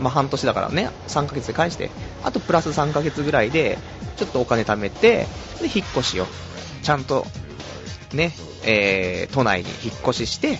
[0.00, 1.90] まあ、半年だからね、3ヶ月で返して、
[2.22, 3.78] あとプラス3ヶ月ぐらいで、
[4.16, 5.26] ちょっとお金貯めて、
[5.60, 6.26] で、引っ越しを、
[6.82, 7.26] ちゃんと、
[8.16, 8.32] ね、
[8.64, 10.58] えー、都内に引っ越しして、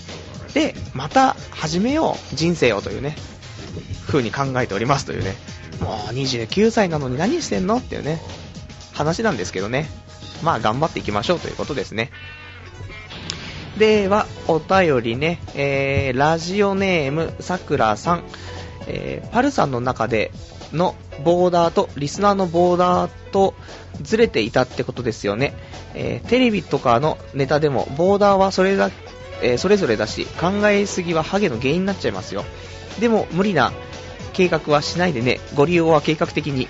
[0.53, 3.15] で、また始めよう、人生をというね、
[4.07, 5.35] 風に考えておりますというね、
[5.81, 8.21] もう29歳なのに何してんのっていうね、
[8.93, 9.89] 話なんですけどね、
[10.43, 12.11] まあ頑張っていきましょうということですね。
[13.77, 18.23] では、お便りね、えー、ラジオネーム、さくらさん。
[18.87, 20.31] えーパルさんの中で
[20.73, 23.53] のボーダーとリスナーのボーダーと
[24.01, 25.53] ずれていたってことですよね。
[25.93, 28.91] えーテレビとかのネタでもボーダーはそれだ、
[29.41, 32.43] えーそれぞれだし、考えすぎはハゲの原因になっちゃいますよ。
[32.99, 33.71] でも無理な
[34.33, 35.39] 計画はしないでね。
[35.55, 36.67] ご利用は計画的に。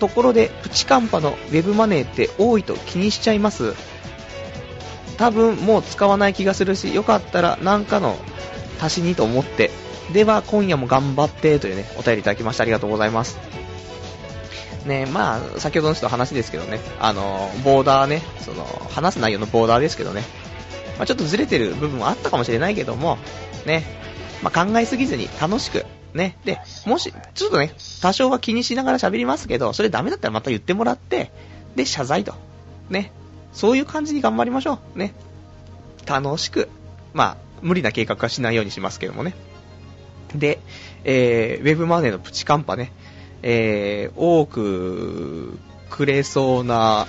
[0.00, 3.74] ところで、プチカンパのウェブマネーって多いと気にしちゃいます。
[5.16, 8.16] 多分もう使わない気がするし、よかったらなんかの
[8.80, 9.70] 足しにと思って。
[10.12, 13.38] では、今夜も頑張ってというね、お便りいただきましてありがとうございます。
[14.86, 20.22] ねまあ、先ほどの人の話ですけどね、あの、ボーダーね、その、話す内容のボーダーですけどね、
[20.98, 23.18] まあ、ちょっとずれてる部分もあったかもしれないけども、
[23.66, 23.84] ね、
[24.42, 31.32] まあ、考えすぎずに楽しく、ね、で、もし、ちょっとね、多少は気にしながら喋りますけど、それダメだったらまた言ってもらって、
[31.76, 32.34] で、謝罪と。
[32.90, 33.10] ね、
[33.52, 34.98] そういう感じに頑張りましょう。
[34.98, 35.14] ね、
[36.06, 36.68] 楽しく、
[37.14, 39.34] まあ、無理な計画はしないようにしますけどもね。
[40.34, 40.60] で、
[41.04, 42.92] えー、ウェブマネーのプチカンパね、
[43.42, 45.58] えー、多く
[45.90, 47.06] くれそうな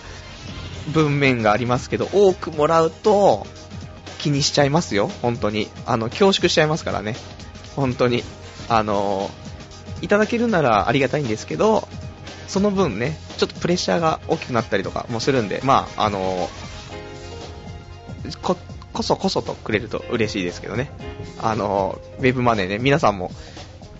[0.94, 3.48] 文面がありますけど、多くもらうと
[4.20, 5.70] 気にしちゃいますよ、本当に。
[5.86, 7.16] あの、恐縮しちゃいますからね。
[7.76, 8.24] 本当に。
[8.70, 9.30] あの、
[10.02, 11.88] いただけるならありがたいんですけど、
[12.48, 16.50] その分ね、ちょっとプレッシャーが大きくなったりとかもするんで、まあ、あの、
[18.42, 18.58] こ、
[18.95, 20.89] こそこそとくれると嬉しいですけどね。
[21.39, 23.29] あの、ウェブマネーね、皆さんも、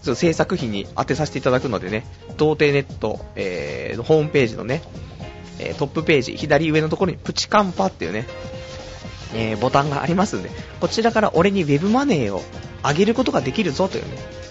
[0.01, 2.05] ちょっと制作費に当てさせていただくのでね、
[2.38, 4.81] 童貞ネット、えー、ホームページのね、
[5.60, 8.27] えトップページ、左上のところにプチカンパっていうね、
[9.34, 12.41] えーボタンがありますんで、こちらから俺にウェブマネーを
[12.84, 14.10] 上げることができるぞというね、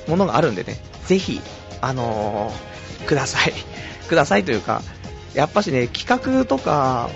[0.08, 0.76] ものがあるんでね、
[1.06, 1.40] ぜひ、
[1.80, 3.52] あのーください。
[4.08, 4.82] くださいというか、
[5.34, 7.10] やっぱしね、企画とか、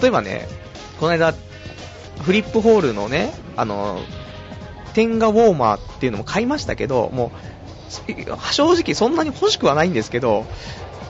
[0.00, 0.48] 例えばね、
[1.00, 1.34] この間、
[2.22, 4.00] フリップホールのね、あの、
[4.94, 7.32] 天下ウォーマーっていうのも買いましたけど、も
[7.88, 10.46] う、正直そんなに欲しくはないんですけど、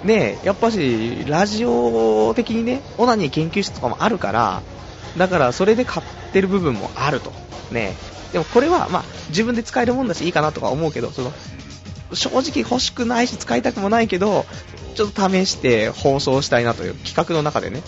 [0.05, 4.62] ねやっぱし、ラジオ的にね、オナニー研究室とかもあるから、
[5.16, 7.33] だからそれで買ってる部分もあると。
[7.71, 7.95] ね
[8.33, 11.33] でもこれは、まあ、自分で使えるもんだしいいかなとか思うけど、その、
[12.12, 14.45] 正直欲しくないし使いたくもないけど、
[14.95, 17.83] ちょっと試して放送したいなという企画の中でね。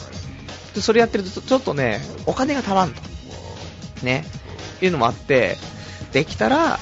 [0.78, 3.02] でそれやってるとちょっとね、お金が足らんと。
[4.02, 4.24] ね。
[4.80, 5.56] いうのもあって、
[6.12, 6.78] できたら、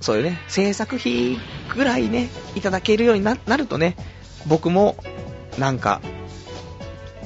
[0.00, 1.38] そういうね、制作費
[1.74, 3.96] ぐらいね、いただけるようにななるとね、
[4.46, 4.96] 僕も、
[5.58, 6.00] なんか、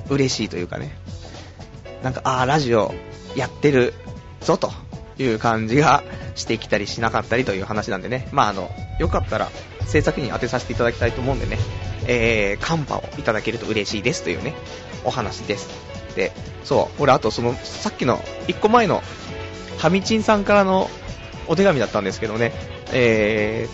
[0.09, 0.97] 嬉しいというかね、
[2.03, 2.95] なんか、ああ、ラジオ
[3.37, 3.95] やってる
[4.41, 4.73] ぞと
[5.19, 6.03] いう感じが
[6.35, 9.51] してきたりしなかったりという話なんでね、まああの、よかったら
[9.87, 11.59] 制作に当てさせていただきたいと思うんでね、
[12.07, 14.55] えー、カンパをいただけると嬉しいですというね、
[15.05, 15.94] お話です。
[16.17, 16.33] で、
[16.65, 19.03] そう、俺あとその、さっきの1個前の、
[19.79, 20.89] ハミチンさんからの
[21.49, 22.53] お手紙だったんですけどね、
[22.93, 23.69] え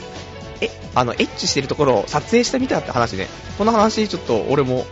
[0.61, 4.87] ー、え、あの、エッチしてるところを撮影してみたって話ね、この話ちょっと俺も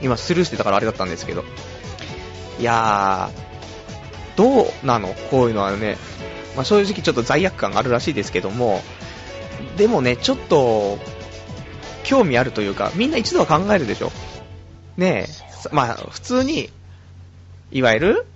[0.00, 1.44] 今スルーしてたからあれだったんですけど、
[2.58, 5.14] いやー、どうなの？
[5.30, 5.96] こういうのはね、
[6.56, 8.82] まあ、正直ちょっと罪悪感があるらしいですけども、
[9.76, 10.98] でもね、ちょっと、
[12.02, 14.10] 興味あるというか、みんな一度は考えるでしょ？
[14.96, 16.70] ねえ、まあ、普通に、
[17.70, 18.26] いわゆる、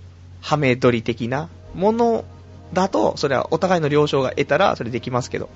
[0.41, 2.25] ハメ撮り的なもの
[2.73, 5.49] だと、それはお互いの了承が得たら、それできますけど、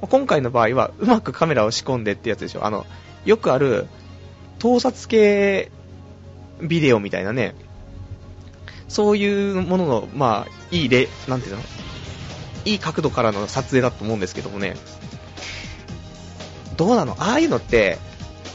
[0.00, 2.64] 今回の場合は、うまくカメラを仕込んでってやつでしょ。
[2.64, 2.86] あの、
[3.24, 3.86] よくある、
[4.58, 5.70] 盗撮系
[6.60, 7.54] ビデオみたいなね、
[8.88, 11.62] そういうものの、まあ、いい例、なんていうの？
[12.66, 14.76] いい角度からの撮影だと思うんですけどもね、
[16.76, 17.16] どうなの？
[17.18, 17.98] ああいうのって、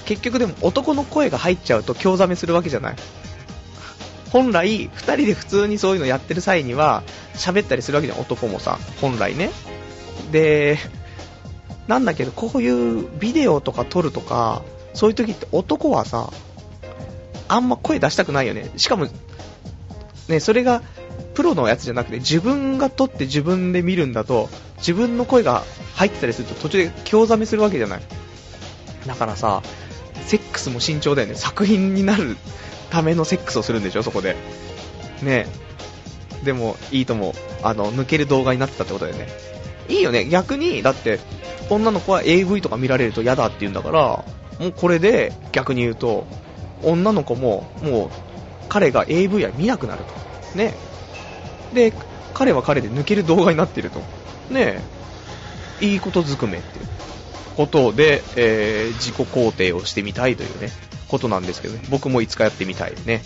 [0.05, 2.95] 結局でも男の声が入っちゃうと興ざめするわけじゃない
[4.35, 7.03] 本来、二人で普通にそういうのやってる際には、
[7.35, 9.49] 喋ったりするわけじゃん、男もさ、本来ね。
[10.31, 10.77] で、
[11.87, 14.63] なんだけど、こういうビデオとか撮るとか、
[14.93, 16.33] そういう時って男はさ、
[17.47, 18.71] あんま声出したくないよね。
[18.75, 19.07] しかも、
[20.27, 20.81] ね、それが、
[21.33, 25.63] プロのやつじゃなくて、自分が撮って自分で見るんだと、自分の声が
[25.93, 28.01] 入ってたりすると途中で興ざめするわけじゃない。
[29.05, 29.61] だからさ、
[30.25, 31.35] セックスも慎重だよね。
[31.35, 32.37] 作品になる
[32.89, 34.35] ためのセックスをするんでしょ、そこで。
[35.21, 35.47] ね
[36.43, 37.33] でも、いいとも、
[37.63, 39.27] あの、抜ける動画になってたってことだよね。
[39.87, 41.19] いいよね、逆に、だって、
[41.69, 44.25] 女の子は AV とか見られると嫌だって言うんだから、
[44.59, 46.27] もうこれで逆に言うと、
[46.83, 48.09] 女の子も、もう、
[48.69, 50.03] 彼が AV は見なくなる
[50.53, 50.57] と。
[50.57, 50.73] ね
[51.73, 51.93] で、
[52.33, 54.01] 彼は彼で抜ける動画になっていると。
[54.49, 54.81] ね
[55.81, 56.79] いいことずくめって
[57.55, 60.69] ことで、えー自己肯定をしてみたいというね、
[61.07, 61.81] ことなんですけどね。
[61.89, 63.21] 僕もいつかやってみたいね。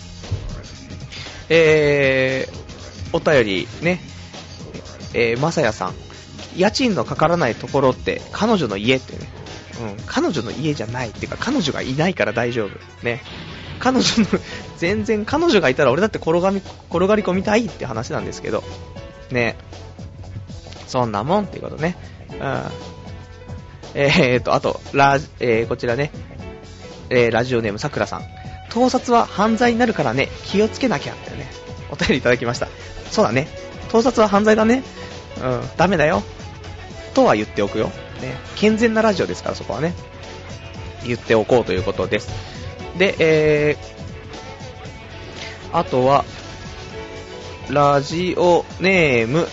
[1.48, 4.00] えー、お便りね、
[5.14, 5.94] えー、まさやさん
[6.56, 9.28] 家賃のかからないところって彼女の家ってね、
[9.98, 12.78] うん、彼女の家じゃないっていうか彼女がいないから大丈夫。
[13.04, 13.22] ね。
[13.80, 14.26] 彼女の、
[14.78, 18.62] 全然彼女がいたら俺だって転がみ、転がり込みたいって話なんですけど、
[19.30, 19.56] ね。
[20.86, 21.96] そんなもんっていうことね。
[22.30, 22.62] うん。
[23.94, 26.10] えーと、あと、ラえー、こちらね、
[27.10, 28.22] えー、ラジオネームさくらさん。
[28.70, 31.50] 盗撮は犯罪になるからね、気をつけなきゃってね、
[31.90, 32.68] お便りいただきました。
[33.10, 33.48] そうだね。
[33.90, 34.84] 盗撮は犯罪だね。
[35.42, 36.22] うん、ダメだよ。
[37.14, 37.86] とは言っておくよ。
[38.20, 38.36] ね。
[38.56, 39.94] 健全なラジオですから、そこはね。
[41.04, 42.30] 言っておこうということです。
[42.96, 46.24] で、えー、あとは、
[47.70, 49.48] ラジオネーム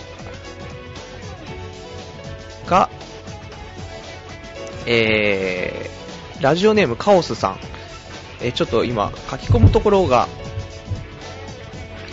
[2.67, 2.89] が、
[4.89, 7.60] えー、ラジオネームカオスさん。
[8.39, 10.30] えー、ちょっと今、書き込むところが、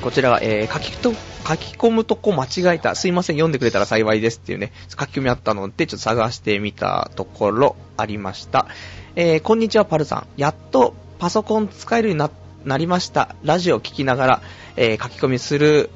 [0.03, 2.97] こちらが、えー、書きと、書き込むとこ間違えた。
[2.97, 8.67] すいません、読んでくれたら幸いですっていうね、書き込みあったので、ちょっと探してみたところ、ありました。
[9.15, 10.27] えー、こんにちは、パルさん。
[10.37, 12.31] やっとパソコン使えるようにな、
[12.65, 13.37] なりました。
[13.45, 14.43] ラジオ聞きながら、
[14.77, 15.91] えー、書き込みする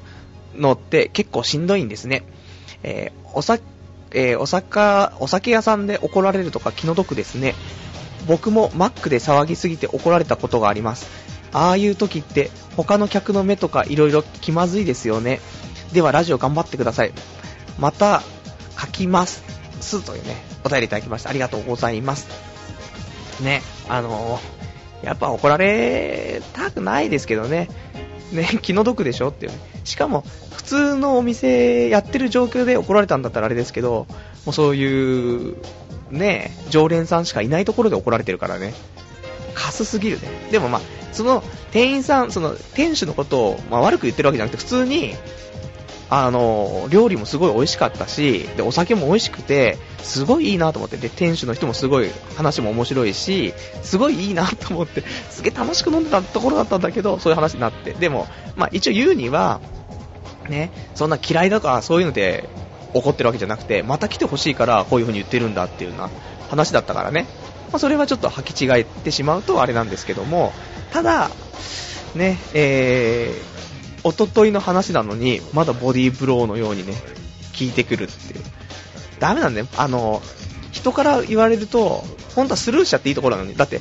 [0.55, 2.23] のって結構しんどいんですね。
[2.85, 3.59] えー、おさ、
[4.12, 7.55] えー、お酒、お酒屋さんで怒られるとか気の毒ですね。
[8.27, 11.07] 僕もマックで騒ぎすぎて怒られたことがあります。
[11.53, 15.40] ああいう時って他の客の目とか色々気まずいですよね。
[15.92, 17.12] ではラジオ頑張ってください。
[17.79, 18.23] また
[18.79, 19.42] 書きます。
[19.81, 21.31] すというね、お便りいただきました。
[21.31, 22.29] ありがとうございます。
[23.42, 27.68] ね、あのー、やっぱ怒られたくないですけどね。
[28.33, 29.59] ね、気の毒でしょっていうね。
[29.88, 30.24] しかも、
[30.55, 34.07] 普通のお店やってる状況で怒られたんだったらあれですけど、
[34.44, 35.57] もうそういう、
[36.11, 38.74] ね、常連さんしかいないところで怒られてるからね。
[39.55, 40.29] カスすぎるね。
[40.51, 40.81] でもまあ、
[41.12, 45.14] その店員さん、その店主のことを、まあ、悪く言ってるわけじゃなくて、普通に、
[46.11, 57.92] あの、料理もすごい美味しかったし、で、お酒も美味しくて、すごいいいなと思って、で、店主の人もすごい話も面白いし、すごいいいなと思って、すげえ楽しく飲んでたところだったんだけど、そういう話になって。
[57.92, 59.61] でも、まあ一応言うには、
[60.49, 62.49] ね、そんな嫌いだとかそういうので
[62.94, 66.11] 怒ってるわけじゃなくて、また来てほしいからこういう風に言ってるんだっていうような
[66.49, 67.27] 話だったからね。
[67.71, 70.53] まあそれはちょっと履き違えてしまうとあれなんですけども、
[70.92, 71.31] ただ、
[72.14, 73.58] ね、えー、
[74.05, 76.95] おとといの話なのに、まだボディーブローのようにね、
[77.53, 78.45] 聞いてくるっていう。
[79.19, 79.67] ダメなんだよ。
[79.77, 80.23] あの、
[80.71, 83.57] 人から言われると、本当はスルーしちゃっていいところなのに。
[83.57, 83.81] だって、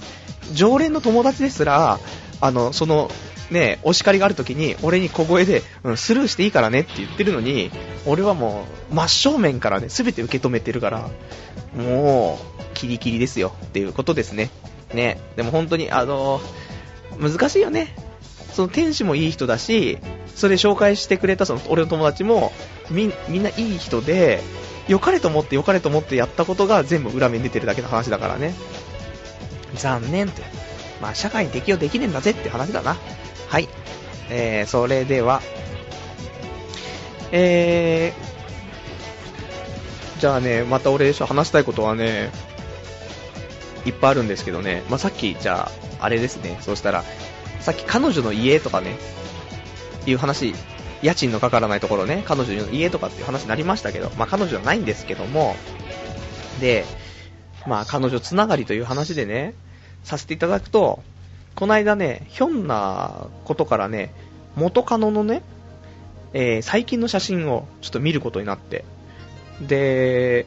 [0.53, 1.99] 常連の友達ですら、
[2.41, 3.11] あの、その、
[3.51, 7.71] ね、お叱りがある時に、俺に小声で、うん、スルーしていいからねって言ってるのに、
[8.05, 11.09] 俺はもう、真正面からね、すべて受け止めてるから、
[11.75, 14.49] もう、キリキリですよっていうことですね。
[14.93, 16.41] ね、でも本当に、あの
[17.19, 17.95] 難しいよね。
[18.57, 19.99] その店主もいい人だし、
[20.33, 22.51] それ紹介してくれたその俺の友達も
[22.89, 24.41] みみんないい人で、
[24.87, 28.55] 良かれと思って良かれと思ってやったことが全部裏面に出てるだけの話だからね。
[29.75, 30.41] 残念って。
[31.03, 32.97] まあ社会に適用できねえんだぜって話だな。
[33.47, 33.69] はい。
[34.31, 35.43] えー、それでは、
[37.31, 42.31] えー、じゃあね、また俺で話したいことはね、
[43.85, 46.57] いっぱいあるんですけどね、まあ、さっき、じゃあ、あれですね。
[46.61, 47.03] そうしたら、
[47.67, 48.95] さっき彼女の家とかね、
[50.05, 50.53] いう話、
[51.01, 55.53] 家賃のかからないところね、彼女の家とかっていう話になりましたけど、まあ彼女はないんですけども、
[56.61, 56.85] で、
[57.67, 59.53] まあ彼女つながりという話でね、
[60.05, 61.03] させていただくと、
[61.55, 64.13] この間ね、ひょんなことからね、
[64.55, 65.41] 元カノのね、
[66.31, 68.85] えー、最近の写真をちょっと見ることになって、
[69.59, 70.45] で、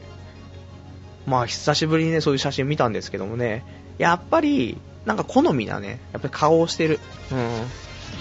[1.27, 3.63] まあ久しぶりにね、そういう写真見たんですけどもね、
[3.99, 6.99] やっぱり、なんか好みなね、やっぱり顔をしてる。
[7.31, 7.61] うん。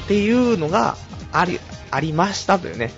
[0.04, 0.96] っていうのが
[1.32, 2.92] あり、ありましたというね。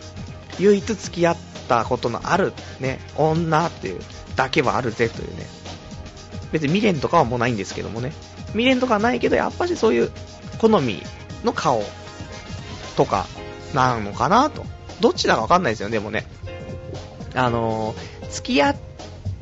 [0.59, 1.37] 唯一付き合っ
[1.69, 4.01] たことのあるね、女っていう
[4.37, 5.47] だけはあるぜというね。
[6.53, 8.13] 別に未練とかはもうないんですけどもね。
[8.49, 10.11] 未練とかはないけど、やっぱしそういう
[10.59, 11.03] 好み
[11.45, 11.83] の顔
[12.97, 13.27] とか
[13.75, 14.65] なのかなと。
[15.01, 16.27] どっちだかわかんないですよね、でもね。
[17.35, 18.77] あのー、付き合っ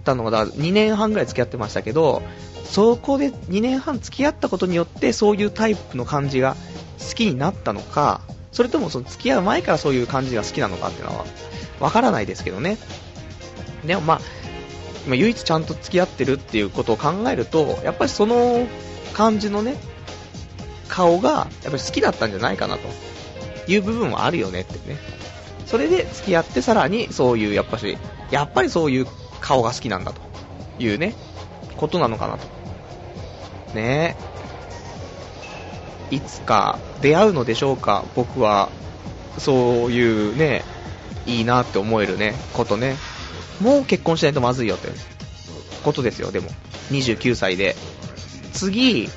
[0.04, 2.22] たのが2年半ぐらい付き合ってましたけど、
[2.70, 6.56] そこで2年半付き合ったことによってそういうタイプの感じが
[7.00, 8.20] 好きになったのか、
[8.52, 11.24] それともその付き合う前からそういう感じが好きなのかっていうのは
[11.80, 12.78] わからないですけどね。
[13.84, 14.20] でもまあ、
[15.08, 18.66] ま唯一ちゃんと付き合ってるっていうことを考えると、やっぱりその
[19.14, 19.76] 感じのね、
[20.88, 22.88] 顔がやっぱり好きだったんじゃないかなと
[23.70, 24.96] いう部分はあるよねってね。
[25.66, 27.98] それで付き合ってさらにそういうやっぱし、
[28.30, 29.06] やっぱりそういう
[29.40, 30.20] 顔が好きなんだと
[30.78, 31.14] いうね、
[31.76, 32.59] ことなのかなと。
[33.74, 34.16] ね
[36.10, 38.70] いつか出会うのでしょうか、僕は、
[39.38, 40.64] そういうね、
[41.26, 42.96] いいなって思えるね、ことね。
[43.60, 44.88] もう結婚しないとまずいよって
[45.84, 46.50] ことですよ、でも。
[46.90, 47.76] 29歳で。
[48.52, 49.08] 次、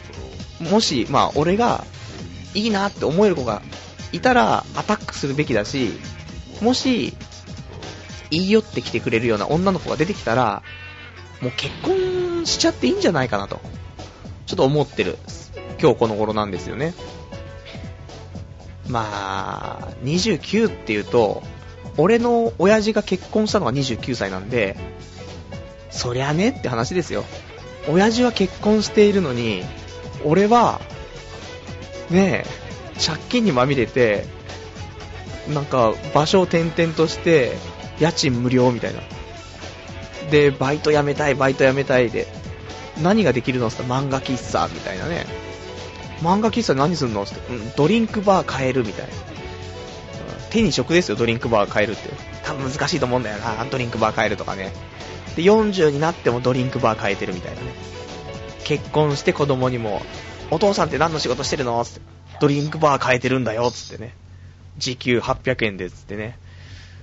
[0.62, 1.84] もし、まあ、俺が、
[2.54, 3.64] いいなって思える子が
[4.12, 5.94] いたら、アタックするべきだし、
[6.62, 7.16] もし、
[8.30, 10.62] 言い寄ってきてくれるような女の子が出てきたら、
[11.42, 13.60] もう結婚しちゃっていいんじゃないかなと、
[14.46, 15.18] ちょっと思ってる、
[15.82, 16.94] 今日この頃なんですよね。
[18.88, 21.44] まあ、29っていうと、
[21.98, 24.76] 俺の親父が結婚したのが29歳なんで、
[25.92, 27.24] そりゃねって話ですよ。
[27.88, 29.64] 親父は結婚しているのに、
[30.26, 30.82] 俺は、
[32.10, 34.26] ねえ、借金にまみれて、
[35.54, 37.54] なんか場所を転々として、
[38.00, 39.02] 家賃無料みたいな。
[40.32, 42.28] で、バイト辞めたい、バイト辞めたいで、
[43.02, 45.26] 何ができるのって漫画喫茶みたいなね。
[46.22, 49.14] 漫画喫茶何すんのって、うん、ドリンクバー買えるみたいな。
[50.52, 52.10] 手に職ですよ、ドリンクバー買えるって。
[52.44, 54.72] 多分難しいと思うんだよな、ドリンクバー買えるとかね。
[55.36, 57.74] で、40になってもドリンクバー買えてるみたいなね。
[58.64, 60.02] 結婚して子供にも、
[60.52, 62.00] お父さんって何の仕事してるのって。
[62.40, 64.16] ドリンクバー買えてるんだよ、つってね。
[64.78, 66.38] 時給800円で、つってね。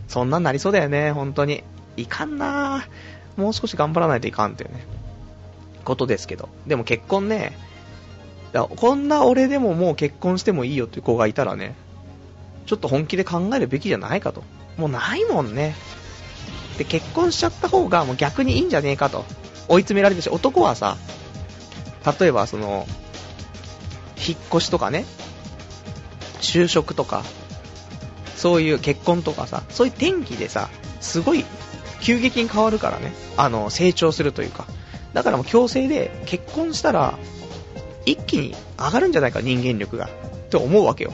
[0.06, 1.64] そんなんなりそうだよね、本当に。
[1.96, 2.86] いかんな
[3.36, 4.84] もう少し頑張らないといかんってね。
[5.84, 6.48] ことですけど。
[6.66, 7.56] でも結婚ね、
[8.52, 11.74] だこんな俺でももう結婚してもいいよっていう子がいたらね、
[12.66, 14.42] ちょっと本気で考えるべきじゃないかと。
[14.76, 15.74] もうないもんね。
[16.78, 19.24] で、結婚しちゃった方がもう逆にいいんじゃねえかと。
[19.68, 20.96] 追い詰められるし、男はさ、
[22.20, 22.86] 例えばその、
[24.16, 25.04] 引っ越しとかね、
[26.40, 27.24] 就職とか、
[28.36, 30.70] そういう結婚とかさ、そういう天気でさ、
[31.00, 31.44] すごい
[32.00, 34.66] 急激に変わるからね、あの、成長するというか。
[35.12, 37.18] だからもう強制で結婚したら、
[38.06, 40.06] 一気に上がるんじゃないか、人間力が。
[40.06, 41.12] って思うわけよ。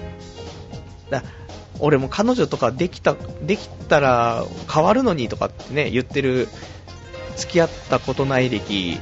[1.10, 1.22] だ
[1.78, 6.48] 俺も彼女とかできた、できたら変わるのにとかってね、言ってる、
[7.36, 8.98] 付き合ったことない歴、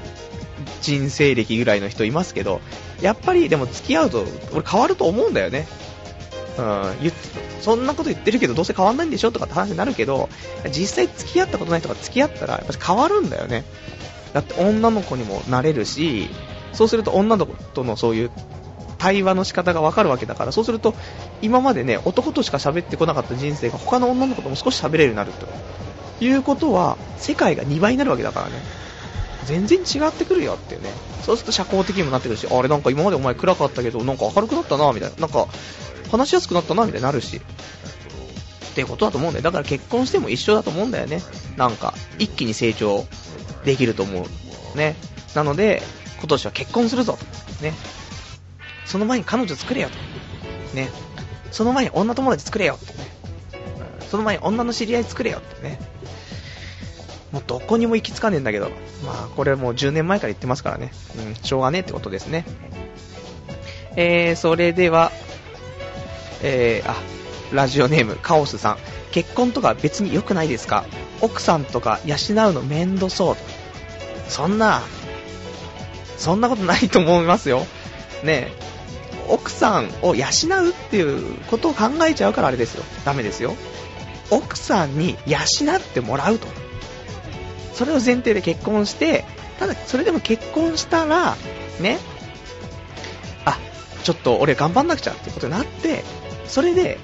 [0.80, 2.61] 人生歴ぐらいの人いますけど、
[3.01, 5.66] やっぱりでも付き合うと、俺変わると思うんだよね。
[6.59, 6.95] うん、
[7.61, 10.28] そんなこと言ってるけどどうせ変わんないんでしょとかって話になるけど、
[10.70, 13.64] 実際付き合ったことない人が付き合ったら、やっぱ変わるんだよね。
[14.35, 16.28] だって女の子にもなれるし、
[16.72, 18.30] そうすると女の子とのそういう
[18.99, 20.95] 対話の仕方がわかるわけだから、そうすると
[21.41, 25.47] 今までね、男としか喋ってこなかった人生が他の女の子とも少し喋れるようになると
[26.24, 28.53] いうことは、世界が2倍になるわけだからね。
[29.45, 30.91] 全然違ってくるよっていうね。
[31.22, 35.16] そうすると社交的にもなってくるし、あれなんか今までお前暗かったけど、なんか明るくなったな、みたいな。
[35.20, 35.47] なんか、
[36.11, 37.37] 話しやすくなったな、みたいになるし。
[37.37, 37.41] っ
[38.74, 39.43] ていうことだと思うんだよ。
[39.45, 41.22] だから結婚しても一緒だと思うんだよね。
[41.57, 43.07] なんか、一気に成長
[43.65, 44.27] できると思
[44.75, 44.77] う。
[44.77, 44.97] ね。
[45.35, 45.83] なので、
[46.19, 47.19] 今年は結婚するぞ。
[47.62, 47.73] ね。
[48.85, 49.89] その前に彼女作れよ。
[50.75, 50.91] ね。
[51.51, 52.81] その前に女友達作れよね。
[54.11, 55.79] その前に女の知り合い作れよってね。
[57.33, 58.71] もうどこにも行き着かねえんだけど。
[59.05, 60.93] まあ、これもう10年前から言ってますからね。
[61.19, 62.45] うん、しょうがねえってことですね。
[63.97, 65.12] えー、それでは、
[66.43, 66.95] えー、あ、
[67.53, 68.79] ラジオネーム、カオスさん。
[69.12, 70.85] 結婚とか別に良くないですか？
[71.21, 72.15] 奥さんとか養
[72.51, 73.37] うの面倒そう。
[74.29, 74.83] そんな、
[76.16, 77.66] そんなことないと思いますよ。
[78.22, 78.53] ね
[79.29, 80.27] 奥さんを養
[80.66, 82.85] うっていうことを考えちゃうからあれですよ。
[83.05, 83.57] ダメですよ。
[84.31, 86.47] 奥さんに養ってもらうと。
[87.72, 89.25] それを前提で結婚して、
[89.59, 91.37] ただそれでも結婚したら、
[91.81, 91.99] ね、
[93.45, 93.59] あ、
[94.03, 96.05] ちょっと俺頑張んなくちゃってことになって、
[96.47, 96.99] それで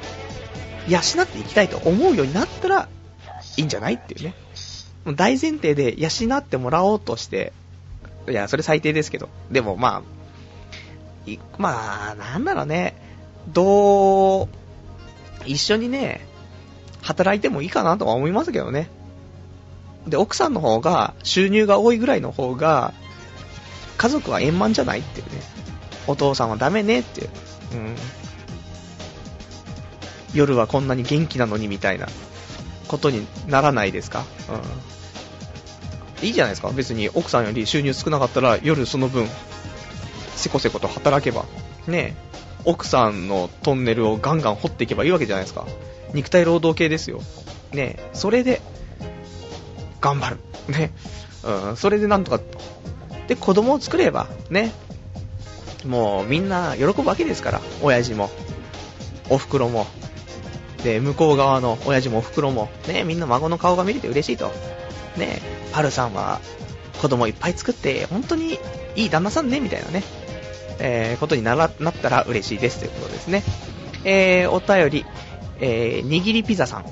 [0.88, 2.88] 養っていきたいと思うようになったら
[3.56, 4.34] いいんじゃないっていうね。
[5.06, 7.52] 大前提で養ってもらおうとして、
[8.28, 10.02] いや、それ最低ですけど、でもま
[11.26, 12.94] あ、まあ、なんだろうね、
[13.48, 14.48] どう、
[15.46, 16.26] 一緒にね、
[17.02, 18.88] 働いてもいいかなとは思いますけどね。
[20.06, 22.92] で、奥さんの方が、収入が多いぐらいの方が、
[23.96, 25.42] 家族は円満じゃないっていうね。
[26.06, 27.28] お父さんはダメねっていう。
[27.74, 27.96] うん。
[30.32, 32.06] 夜はこんなに元気なのにみたいな
[32.90, 34.24] ことにならないですか？
[36.20, 36.26] うん。
[36.26, 36.70] いいじゃないですか。
[36.70, 39.26] 別に奥さんより収入少なかったら夜その分、
[40.36, 41.44] せこせこと働けば、
[41.86, 42.16] ね
[42.64, 45.66] 奥さんのトンネルをガンガン掘っていけばいいわけじゃないですか。
[46.12, 47.22] 肉体労働系ですよ。
[47.72, 48.60] ねそれで、
[50.00, 50.38] 頑張る。
[50.68, 50.92] ね。
[51.42, 52.40] うん、それでなんとか、
[53.28, 54.72] で、子供を作れば、ね。
[55.86, 58.28] もうみんな喜ぶわけですから、親父も、
[59.30, 59.86] お袋も、
[60.84, 64.52] で、向こう側の親父もお袋も、ね、みんな孫の顔が見れて嬉しいと。
[65.16, 65.40] ね、
[65.72, 66.40] パルさんは
[67.00, 68.58] 子供いっぱい作って、本当に
[68.96, 70.02] いい旦那さんね、みたいなね、
[70.78, 73.42] えー、ことにならなったら嬉しいですということですね。
[74.04, 75.06] えー、お便り、
[75.60, 76.84] えー、握りピザさん。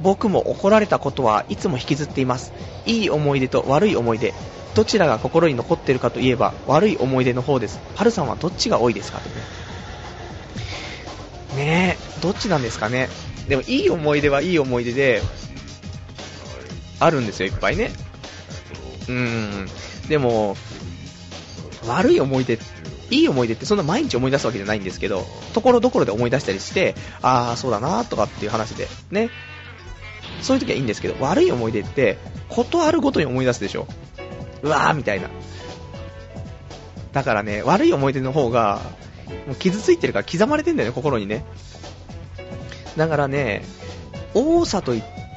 [0.00, 2.52] 僕も怒られたことはいつも引きずっています。
[2.86, 4.32] いい思い出と悪い思い出。
[4.74, 7.80] どちらが心に残っているかといえば悪い思い出の方です。
[7.96, 9.34] パルさんはどっちが多いですかとね。
[11.56, 13.08] ねえ、どっちなんですかね。
[13.48, 15.22] でもいい思い出はいい思い出で、
[17.00, 17.90] あるんですよ、いっぱいね。
[19.08, 19.68] うん。
[20.08, 20.56] でも、
[21.86, 22.58] 悪い思い出、
[23.10, 29.30] いい思い出ってそんな毎日思い出すわけじゃないんですけど、ところどころで思い出したりして、ああ、そうだなとかっていう話で、ね。
[30.42, 32.18] そういう時はいいんですけど、悪い思い出って、
[32.48, 33.86] ことあるごとに思い出すでしょ。
[34.62, 35.30] うわーみたいな。
[37.12, 38.80] だからね、悪い思い出の方が、
[39.46, 41.44] もう傷ついてるから刻まれてんだよね、心にね。
[42.98, 43.62] だからね、
[44.34, 44.92] 多さと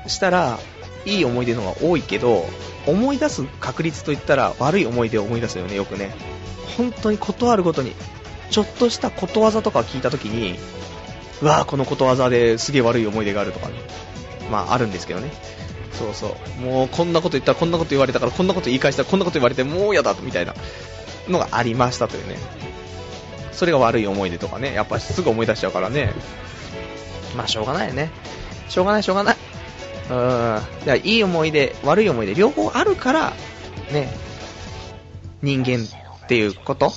[0.08, 0.60] したら、
[1.06, 2.46] いい思い出の方が多いけど、
[2.86, 6.14] 思い出す確率といったら悪い思い出を思い出すよね、よくね。
[6.78, 7.94] 本当にことあるごとに、
[8.50, 10.60] ちょっとしたことわざとか聞いたときに、
[11.42, 13.76] うわーこのことわざですげえ悪い思い出があるとかね。
[14.52, 15.32] まああるんですけどね。
[15.94, 16.62] そうそう。
[16.62, 20.56] もうこんなこと言ったらこんなこと言われたからこんなこと言い返したらこんなこと言われてもうやだみたいな
[21.28, 22.38] のがありましたというね。
[23.52, 24.74] それが悪い思い出とかね。
[24.74, 26.14] やっぱすぐ思い出しちゃうからね。
[27.36, 28.10] まあしょうがないよね。
[28.70, 29.36] しょうがないしょうがない。
[30.10, 30.86] うーん。
[30.86, 33.34] だいい思い出、悪い思い出両方あるから、
[33.92, 34.10] ね。
[35.42, 35.86] 人間
[36.24, 36.92] っていうこと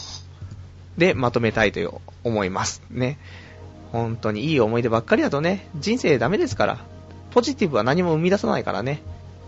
[0.99, 2.83] でまとめたいと思います。
[2.91, 3.19] ね。
[3.93, 6.79] 本当にいい思い出ばっかりだとね、人生ダメですから。
[7.31, 9.03] ポジティブは何も生み出さないからね。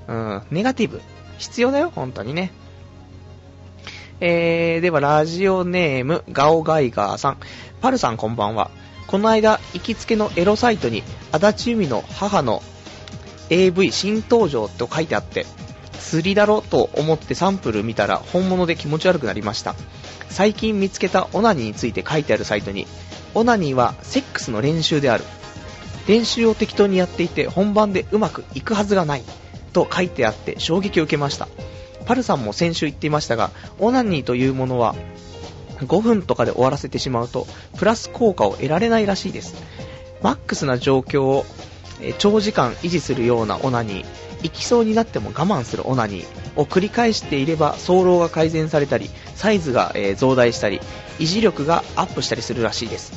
[0.09, 1.01] うん、ネガティブ。
[1.39, 2.53] 必要だよ、本当にね。
[4.20, 7.37] えー、では、ラジオネーム、ガオガイガーさん。
[7.80, 8.70] パルさんこんばんは。
[9.07, 11.02] この間、行きつけのエロサイトに、
[11.32, 12.62] 足立由美の母の
[13.50, 15.46] AV 新登場と書いてあって、
[16.00, 19.74] 釣りだろと思ってサンプル見たら本物で気持ち悪くなりました。
[20.28, 22.86] 最近見つけたオナニーについて書いてあるサイトに、
[23.34, 25.24] オナニーはセックスの練習である。
[26.07, 29.22] 練習を適当にやっていて本番でうまくいくはずがない。
[29.72, 31.48] と書いてあって衝撃を受けました。
[32.07, 34.94] パルさんも先週言っていましたが、オナニーというものは
[35.80, 37.46] 5分とかで終わらせてしまうと、
[37.76, 39.54] プラス効果を得られないらしいです。
[40.22, 41.44] マックスな状況を
[42.00, 44.06] え長時間維持するようなオナニー、
[44.42, 50.80] 行きそうになっても我慢するオナニーを繰り返していれば、走路が改善されたり、サイズがえ増大したり、
[51.18, 53.12] 維持力がアップしたりするらしいです。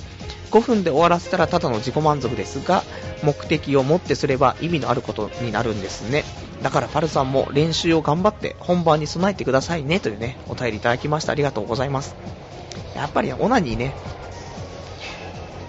[0.51, 2.83] 5分で終わらせたらただの自己満足ですが、
[3.21, 6.23] 目的を持ってすれば意味のあることになるんですね。
[6.63, 11.33] だからパルさんも練習を頑張って本番に備えてくださいねというね、お便りいただきました。
[11.33, 12.15] ありがとうございます。
[12.99, 13.93] やっぱりオナニーね、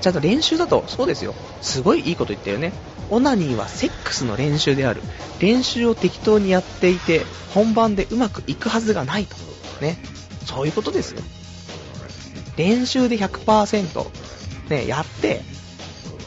[0.00, 1.34] ちゃんと練習だと、そうですよ。
[1.60, 2.72] すごいいいこと言ったよね。
[3.10, 5.02] オナニーはセックスの練習である。
[5.40, 7.22] 練習を適当にやっていて、
[7.54, 9.36] 本番でうまくいくはずがないと。
[9.80, 9.98] ね。
[10.46, 11.20] そういうことですよ。
[12.56, 14.06] 練習で100%、
[14.68, 15.42] ね、やって、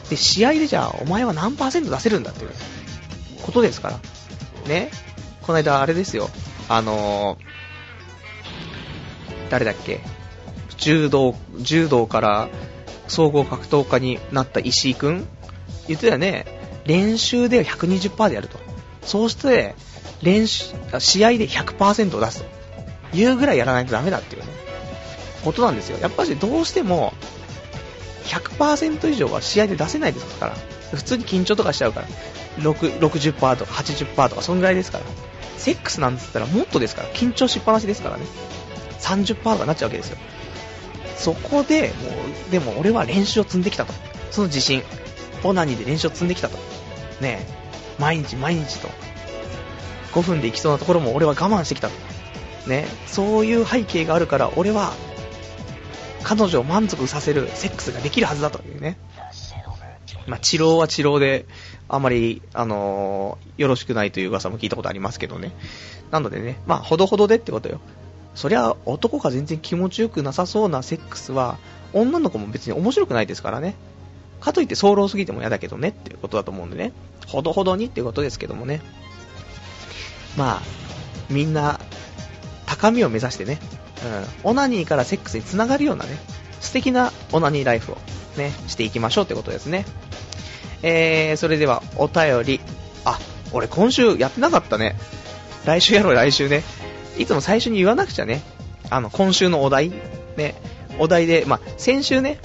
[0.08, 2.50] で、試合でじゃあ、お前は何パーセント出せるんだっていう
[3.42, 4.00] ことですから。
[4.68, 4.90] ね。
[5.42, 6.30] この間、あれですよ。
[6.68, 7.38] あのー、
[9.50, 10.00] 誰だっけ？
[10.78, 12.48] 柔道、柔道から
[13.08, 15.26] 総合格闘家になった石井くん
[15.88, 16.46] 言ってたよね。
[16.86, 18.58] 練習で120%でやると。
[19.02, 19.74] そうして、
[20.22, 22.42] 練習、試合で100%を出す
[23.12, 24.48] というぐらいやらないとダメだっていうね、
[25.44, 25.98] ことなんですよ。
[26.00, 27.12] やっぱりどうしても、
[28.24, 30.56] 100%以上は試合で出せないですから。
[30.92, 32.06] 普通に緊張とかしちゃうから。
[32.58, 35.04] 6 60%とか80%とか、そんぐらいですから。
[35.58, 37.08] セックスなんつったらもっとですから。
[37.10, 38.24] 緊張しっぱなしですからね。
[39.00, 40.18] 30%とかなっちゃうわけですよ。
[41.16, 42.10] そこで、も
[42.48, 43.92] う、でも俺は練習を積んできたと。
[44.30, 44.82] その自信。
[45.42, 46.56] オナニーで練習を積んできたと。
[47.20, 47.54] ねえ。
[47.98, 48.88] 毎日毎日と。
[50.12, 51.94] 5分で行きそうなところも俺は我慢してきたと。
[52.66, 52.86] ね。
[53.06, 54.92] そういう背景があるから、俺は、
[56.22, 58.96] 彼女を満足させるセックスができるはずだというね。
[60.26, 61.44] まあ、治療は治療で、
[61.88, 65.52] あまり、あのーよろしくないという噂も聞いたことありますけどね。
[66.10, 67.80] なのでね、まあ、ほどほどでってことよ。
[68.34, 71.58] そりゃ、男が全然気持ちよくなさそうなセックスは、
[71.92, 73.74] 女の子も別に面白くないですからね。
[74.40, 76.92] かといって早漏すぎても嫌だけどねっていうことだと思うんでね。
[77.26, 78.80] ほどほどにっていうことですけどもね。
[80.36, 80.62] まあ、
[81.30, 81.80] みんな、
[82.66, 83.60] 高みを目指してね、
[84.44, 86.18] うん、オナニーからセックスにつながるようなね、
[86.60, 87.98] 素敵なオナニーライフを
[88.36, 89.86] ね、していきましょうってことですね。
[90.82, 92.60] えー、それでは、お便り。
[93.04, 93.18] あ、
[93.52, 94.96] 俺今週やってなかったね。
[95.64, 96.62] 来週やろう、来週ね。
[97.18, 98.42] いつも最初に言わなくちゃね。
[98.90, 99.92] あの、今週のお題。
[100.36, 100.54] ね。
[100.98, 102.38] お題で、まあ、先週ね、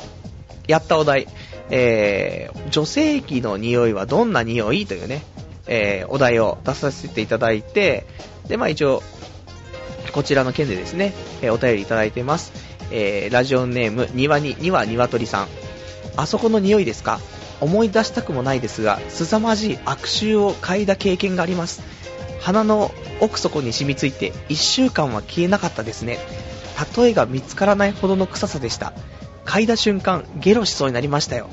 [0.68, 1.28] やったお題。
[1.72, 4.88] えー、女性器の匂いはどんな匂い？
[4.88, 5.22] というね、
[5.68, 8.08] えー、お題を出させていただいて、
[8.48, 9.04] で、まあ一応、
[10.14, 11.14] こちらの件でですね、
[11.44, 12.52] えーお便りいただいてます。
[12.92, 15.48] えー、ラジオネーム、庭に、には鶏さん。
[16.18, 17.20] あそこの匂いですか？
[17.62, 21.84] 思い出したくもないですが、凄まじい悪臭を嗅いだ経験があります。
[22.40, 26.20] 鼻の奥底に染みついて1週間は消えなかったですね。
[26.98, 28.94] 例えが見つからないほどの臭さでした。
[29.46, 31.50] 嗅いだ瞬間、ゲロしそうになりましたよ。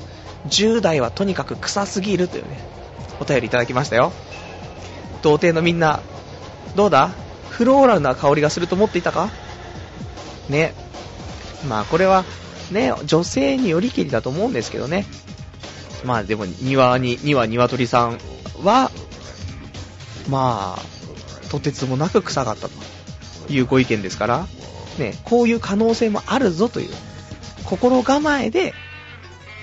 [0.47, 2.59] 10代はとにかく臭すぎるというね、
[3.19, 4.13] お便りいただきましたよ。
[5.23, 5.99] 童貞のみんな、
[6.75, 7.09] どうだ？
[7.49, 9.29] フローラルな香りがすると思っていたか？
[10.47, 10.73] ね。
[11.67, 12.23] まあこれは、
[12.71, 15.05] ね、女性によりきりだと思うんですけどね。
[16.05, 18.19] まあでも庭に、庭鶏さん
[18.63, 18.91] は、
[20.29, 24.47] まあ、とてつもなく臭かったというご意見ですから、
[24.97, 26.89] ね、こういう可能性もあるぞという、
[27.65, 28.73] 心構えで、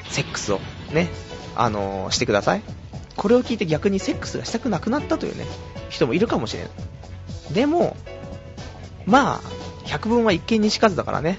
[0.09, 0.61] セックスを
[0.93, 1.09] ね、
[1.57, 2.63] あのー、してください。
[3.17, 5.47] これを聞いて逆にセックスがしたくなくなったというね、
[5.89, 7.55] 人もいるかもしれない。
[7.55, 7.97] でも、
[9.07, 9.41] まあ、
[9.85, 11.39] 百聞は一見にしかずだからね。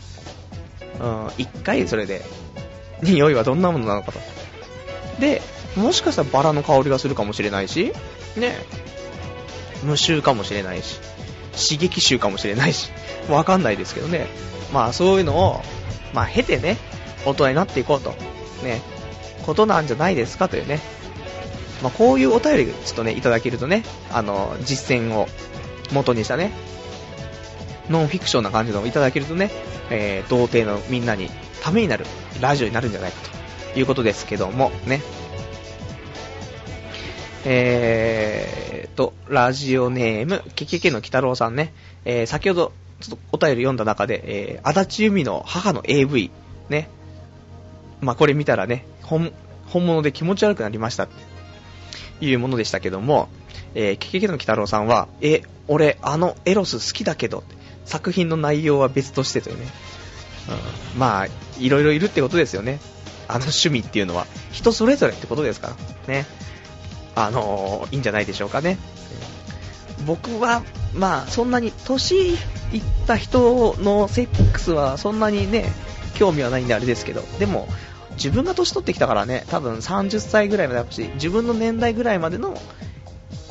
[0.99, 2.23] うん、一回それで、
[3.01, 4.19] 匂いはどんなものなのかと。
[5.19, 5.41] で、
[5.75, 7.91] もしかしたらバラの香りがするかもしれないし、
[8.37, 8.55] ね、
[9.85, 10.99] 無臭かもしれないし、
[11.53, 12.91] 刺激臭かもしれないし、
[13.29, 14.27] わかんないですけどね。
[14.73, 15.61] まあそういうのを、
[16.13, 16.77] まあ経てね、
[17.25, 18.11] 大人になっていこうと、
[18.63, 18.81] ね、
[19.45, 20.79] ことなんじゃないですかというね。
[21.81, 25.27] まあこういうお便りちょっとね、いただけるとね、あの、実践を
[25.91, 26.51] 元にしたね、
[27.89, 29.51] ノンフィクションな感じのをいただけるとね、
[29.89, 31.29] えー、童貞のみんなに
[31.61, 32.05] ためになる
[32.41, 33.17] ラジオになるんじゃないか
[33.73, 35.01] ということですけども、ね。
[37.47, 41.73] えーと、ラジオネーム、ケケケの鬼太郎さんね、
[42.03, 46.31] えー、先ほど、ちょっとお便り読んだ中で、えー、足立由美の母の AV、
[46.69, 46.89] ね、
[48.01, 49.31] まあ、これ見たらね、本、
[49.67, 53.29] 本物で気持ち悪くなりましたって、いうものでしたけども、
[53.75, 57.43] えー、ケケケの鬼太郎さんは、え、俺、あのエロス好きだけど、
[57.83, 59.67] 作品の内容は別としてというね、
[60.93, 61.27] うん、まあ、
[61.59, 62.79] いろいろいるってことですよね。
[63.27, 65.75] あの趣味っていうのは、人それぞれってことですか
[66.07, 66.25] ら、ね。
[67.15, 68.77] あの、いいんじゃないでしょうかね。
[70.05, 70.63] 僕は、
[70.93, 72.37] まあ、そんなに、年いっ
[73.07, 75.65] た人のセックスはそんなにね、
[76.15, 77.67] 興味はないんであれですけど、でも、
[78.15, 82.57] 自分が年取ってきたからね、多分30歳ぐらいまでだし、自分の年代ぐらいまでの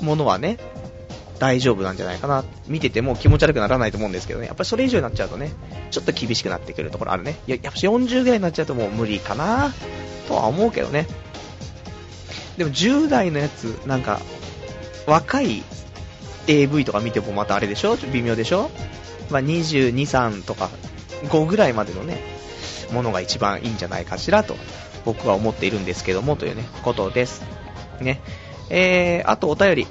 [0.00, 0.58] ものはね、
[1.38, 2.44] 大丈夫なんじゃないかな。
[2.66, 4.46] 見てても気持ち悪くならないと思うんですけどね。
[4.46, 5.52] やっぱりそれ以上になっちゃうとね、
[5.90, 7.36] ちょっと厳しくなってくるところあるね。
[7.46, 9.72] いや、やっぱし40ぐらいになっちゃうともう無理かな、
[10.28, 11.06] とは思うけどね。
[12.56, 14.20] でも10代のやつ、なんか、
[15.06, 15.62] 若い
[16.46, 17.96] AV とか見てもまたあれでしょ？
[17.96, 18.70] 微妙でしょ？
[19.30, 20.70] まあ、22、3とか
[21.24, 22.22] 5ぐらいまでのね、
[22.92, 24.56] ものが一番いいんじゃないかしらと、
[25.04, 27.42] 僕は思っているんですけども、というね、ことです。
[28.00, 28.20] ね。
[28.70, 29.86] えー、あとお便り。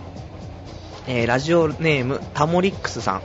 [1.06, 3.22] えー、ラジオネーム、タモリックスさん。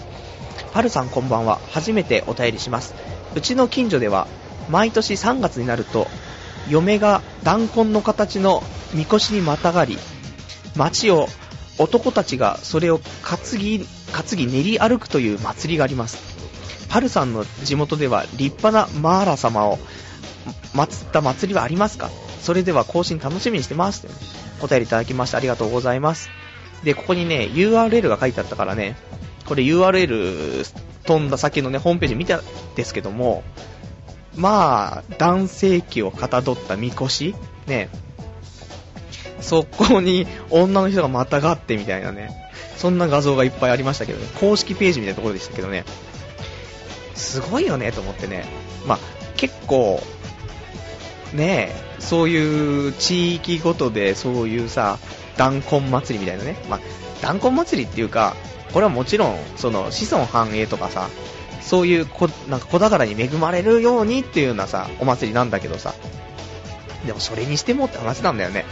[0.72, 1.60] パルさんこんばんは。
[1.70, 2.94] 初めてお便りします。
[3.36, 4.26] うちの近所では、
[4.68, 6.08] 毎年3月になると、
[6.68, 8.62] 嫁が弾痕の形の
[8.94, 9.98] みこしにまたがり、
[10.76, 11.28] 街を
[11.78, 16.18] 男たちがそれを担ぎ、担ぎ練り歩くという祭りがあります。
[16.88, 19.78] パルさんの地元では立派なマーラ様を
[20.72, 22.10] 祀った祭りはありますか？
[22.40, 24.06] それでは更新楽しみにしてます。
[24.62, 26.30] お便りいただきましてありがとうございます。
[26.82, 28.96] で、ここにね、URL が書いてあったからね、
[29.46, 30.64] これ URL
[31.04, 32.42] 飛んだ先のね、ホームページ見たん
[32.74, 33.42] ですけども、
[34.36, 37.34] まあ、男性器をかたどったみこし
[37.66, 37.90] ね、
[39.40, 42.30] そこに女の人がまたがってみたいなね、
[42.76, 45.84] そんな画像がいっぱいありましたけどね、公式ページみたいなところでしたけどね、
[47.14, 48.46] すごいよねと思ってね、
[48.86, 48.98] まあ、
[49.36, 50.02] 結構、
[51.32, 54.98] ねそういう地域ごとでそういうさ、
[55.36, 56.80] 弾痕祭りみたいなね、まあ、
[57.20, 58.34] 弾痕祭りっていうか、
[58.72, 61.08] これはもちろん、その子孫繁栄とかさ、
[61.60, 65.94] そういうこ、なんか子宝に恵まれるようにっていうようなさ、お祭りなんだけどさ、
[67.06, 68.64] でもそれにしてもって話なんだよね。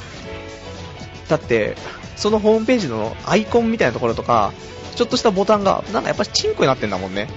[1.29, 1.77] だって、
[2.17, 4.53] そのホームページのアイコンみたいなところとか、
[4.95, 7.29] ちょっとしたボタンが、なんかやっぱりチンコになってんだもんね。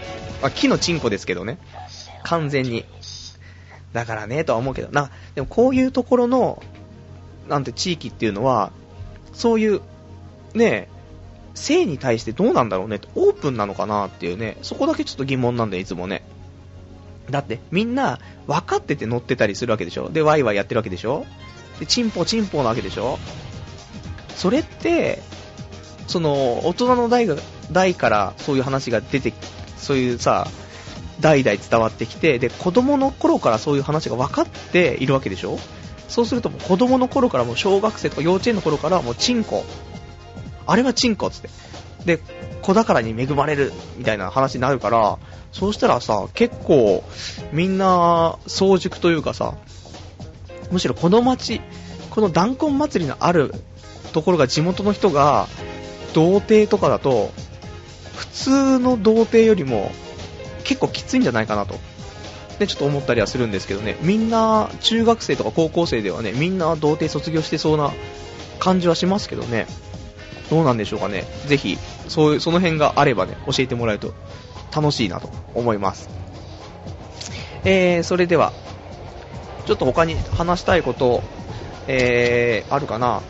[0.42, 1.58] まあ、木のチンコですけどね。
[2.24, 2.86] 完全に。
[3.92, 6.64] だからね、とは思うけど、な、でもこういうところの、
[7.48, 8.72] なんて地域っていうのは、
[9.34, 9.82] そういう、
[10.54, 10.88] ね、
[11.56, 16.24] 性に対してどうなんだろうね、オープンなのかなっていうね、そこだけちょっと疑問なんだよ、いつもね。
[17.30, 20.10] だって、みんな、分かってて乗ってたりするわけでしょ？
[20.10, 21.26] で、ワイワイやってるわけでしょ？
[21.80, 23.20] で、チンポチンポなわけでしょ？
[24.40, 25.22] それって、
[26.08, 27.36] その、大人の代が、
[27.72, 29.34] 代からそういう話が出て、
[29.78, 30.48] そういうさ、
[31.20, 35.60] 代々伝わってきて、で、子供の頃からそういう話が分かっているわけでしょ？
[36.08, 39.66] そうするともう子供の頃からもう小学生とか幼稚園の頃からもうチンコ。
[40.66, 41.50] あれはチンコっつって。
[42.06, 42.20] で、
[42.62, 45.20] 子宝に恵まれるみたいな話になるから、
[45.52, 47.04] そうしたらさ、結構
[47.52, 49.56] みんな早熟というかさ、
[50.72, 51.62] むしろこの街、
[52.10, 53.54] この弾痕祭りのある
[54.10, 55.48] ところが地元の人が、
[56.14, 57.32] 童貞とかだと、
[58.16, 59.92] 普通の童貞よりも
[60.64, 61.76] 結構きついんじゃないかなと。
[62.60, 67.92] で、ちょっと思ったりはするんですけどね、みんな、中学生とか高校生ではね、みんな童貞卒業してそうな
[68.60, 69.68] 感じはしますけどね。
[70.50, 71.26] どうなんでしょうかね。
[71.46, 74.14] ぜひ、そういう、その辺があればね、教えてもらえると
[74.76, 76.10] 楽しいなと思います。
[77.64, 78.52] えー、それでは、
[79.66, 81.22] ちょっと他に話したいこと、
[81.88, 83.22] えー、あるかな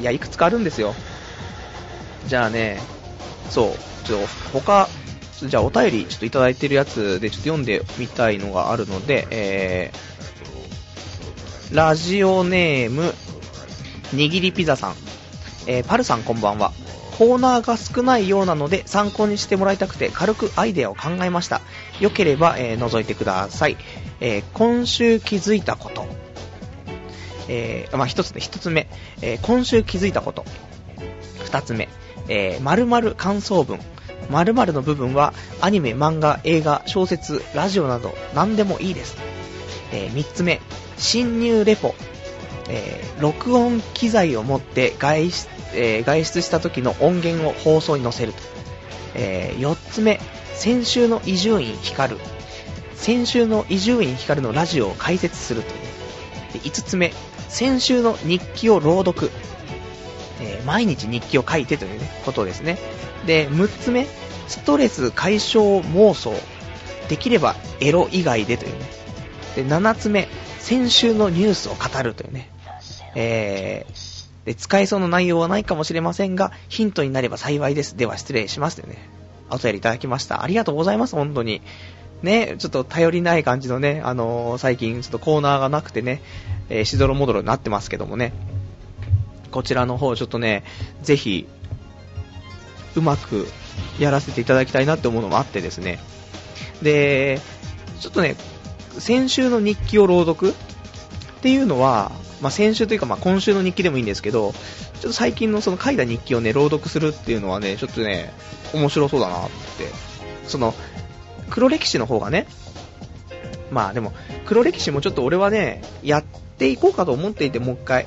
[0.00, 0.94] いや、いくつかあるんですよ。
[2.26, 2.80] じゃあね、
[3.48, 4.88] そう、ちょっと他、
[5.42, 13.14] じゃあお便りちょっといただいてるやつでちょっと読んでみたいのがあるので、えー、ラジオネーム、
[14.12, 14.94] にぎりピザさん、
[15.66, 16.72] えー、パルさんこんばんは。
[17.16, 21.60] コーナーが少ないようなので参考にしてもらいたくて軽くアイデアを考えました。
[22.00, 23.76] よければ、えー、覗いてください。
[24.20, 26.19] えー、今週気づいたこと。
[27.48, 28.88] えー、まあ、一つね、一つ目、
[29.22, 30.44] えー、今週気づいたこと。
[31.44, 31.88] 二つ目、
[32.28, 33.80] えー、〇〇感想文。
[34.30, 39.16] 〇〇の部分はアニメ、漫画、映画、小説、ラジオなど何でもいいです。
[39.92, 40.60] えー、3つ目、
[40.96, 41.94] 侵入レポ。
[42.68, 48.38] えー、録音機材を持って外出,、えー、外出した時の音源を放送に載せると。
[49.14, 50.20] えー、4つ目、
[50.54, 52.20] 先週の伊集院光る。
[52.94, 55.80] 先週の伊集院光のラジオを解説するという。
[56.52, 57.12] で5つ目、
[57.50, 59.30] 先週の日記を朗読。
[60.40, 62.78] えー、毎日日記を書いてという、ね、ことですね。
[63.26, 64.06] で、6つ目、
[64.48, 66.32] ストレス解消妄想。
[67.08, 68.86] できればエロ以外でというね。
[69.56, 70.28] で、7つ目、
[70.60, 72.48] 先週のニュースを語るというね。
[73.16, 77.96] えー、で、使えそうな内容はないかもしれませんが、ヒントになれば幸いです。
[77.96, 78.98] では失礼しますというね。
[79.50, 80.44] お便りいただきました。
[80.44, 81.62] ありがとうございます、本当に。
[82.22, 86.22] ね、ちょっと頼りない感じのね、あのー、最近ちょっとコーナーがなくてね、
[86.70, 88.32] えー、しどろもどろになってますけどもね。
[89.50, 90.64] こちらの方、ちょっとね、
[91.02, 91.46] ぜひ、
[92.94, 93.46] うまく
[93.98, 95.98] やらせていただきたいなって思うのもあってですね。
[96.82, 97.40] で、
[98.00, 98.36] ちょっとね、
[98.98, 100.54] 先週の日記を朗読っ
[101.42, 108.32] ていうのは、まあ、先週というかまあ今週の日記でもいいんですけど、ちょっと最近のその書いた日記をね、朗読するっていうのはね、ちょっとね、
[108.72, 109.88] 面白そうだなって。
[110.46, 110.74] その、
[111.50, 112.46] 黒歴史の方がね、
[113.70, 114.12] まあでも、
[114.46, 116.24] 黒歴史もちょっと俺はね、やっ
[116.60, 118.06] ていこうかと思っていて、もう一回。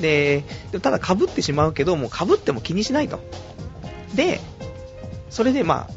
[0.00, 0.42] で、
[0.82, 3.20] ただ被ってしまうけど、もう被っても気にしないと。
[4.14, 4.40] で、
[5.30, 5.88] それでま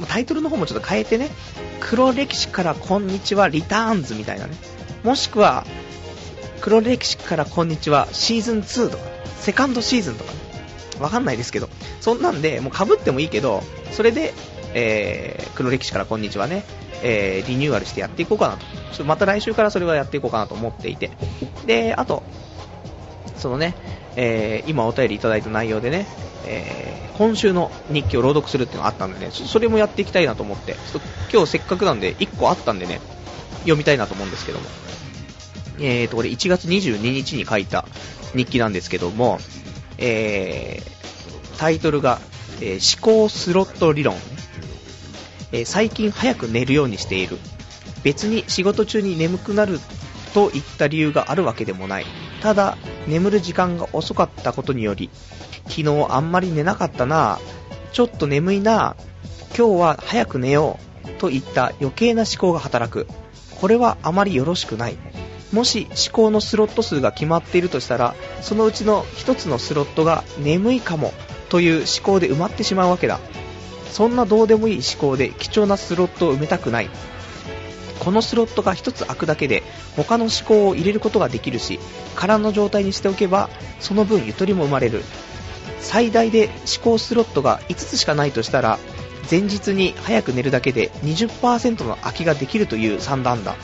[0.00, 1.30] あ、タイトルの方もちょっと変えてね、
[1.80, 4.54] 黒歴史からこんにちはリターンズみたいなね、
[5.02, 5.64] もしくは、
[6.60, 9.04] 黒歴史からこんにちはシーズン2とか、
[9.40, 10.38] セカンドシーズンとかね、
[11.00, 11.70] わかんないですけど、
[12.02, 14.34] そんなんで、もう被ってもいいけど、それで、
[14.78, 16.62] えー、黒歴史からこんにちはね、
[17.02, 18.60] えー、リニューアルしてやっていこうかなと。
[18.60, 21.10] ちょっとまた来週からそれはやっていこうかなと思っていて。
[21.64, 22.22] で、あと、
[23.36, 23.74] そのね、
[24.16, 26.06] えー、今お便りいただいた内容でね、
[26.44, 31.00] えー、今週の日記を朗読するっていうのがあったんでね、それもやっていきたいなと思って、ちょっと
[31.32, 33.00] 今日せっかくなんで1個あったんでね、
[33.60, 34.66] 読みたいなと思うんですけども。
[35.78, 37.86] えーと、これ1月22日に書いた
[38.34, 39.38] 日記なんですけども、
[39.96, 42.20] えー、タイトルが、
[42.60, 44.14] えー、思考スロット理論、
[45.56, 47.38] えー、最近早く寝るようにしている。
[48.04, 49.80] 別に仕事中に眠くなる
[50.34, 52.06] といった理由があるわけでもない。
[52.42, 52.76] ただ、
[53.06, 55.08] 眠る時間が遅かったことにより、
[55.68, 57.38] 昨日あんまり寝なかったな
[57.92, 58.94] ちょっと眠いな
[59.56, 63.06] 今日は早く寝ようといった余計な思考が働く。
[63.58, 64.98] これはあまりよろしくない。
[65.52, 71.14] もし思考のスロット数が決まっているとしたら、そのうちの1つのスロットが眠いかも
[71.48, 73.18] という思考で埋まってしまうわけだ。
[73.90, 76.90] そんなどうでもいい思考で貴重なスロットを埋めたくない。
[77.98, 79.62] このスロットが1つ開くだけで
[79.96, 81.80] 他の思考を入れることができるし
[82.14, 85.02] 空の状態にしておけばその分ゆとりも生まれる
[85.80, 88.78] 最大で思考スロットが5つしかないとしたら
[89.30, 93.56] 前日に早く寝るだけで20%の空きができるという算段だ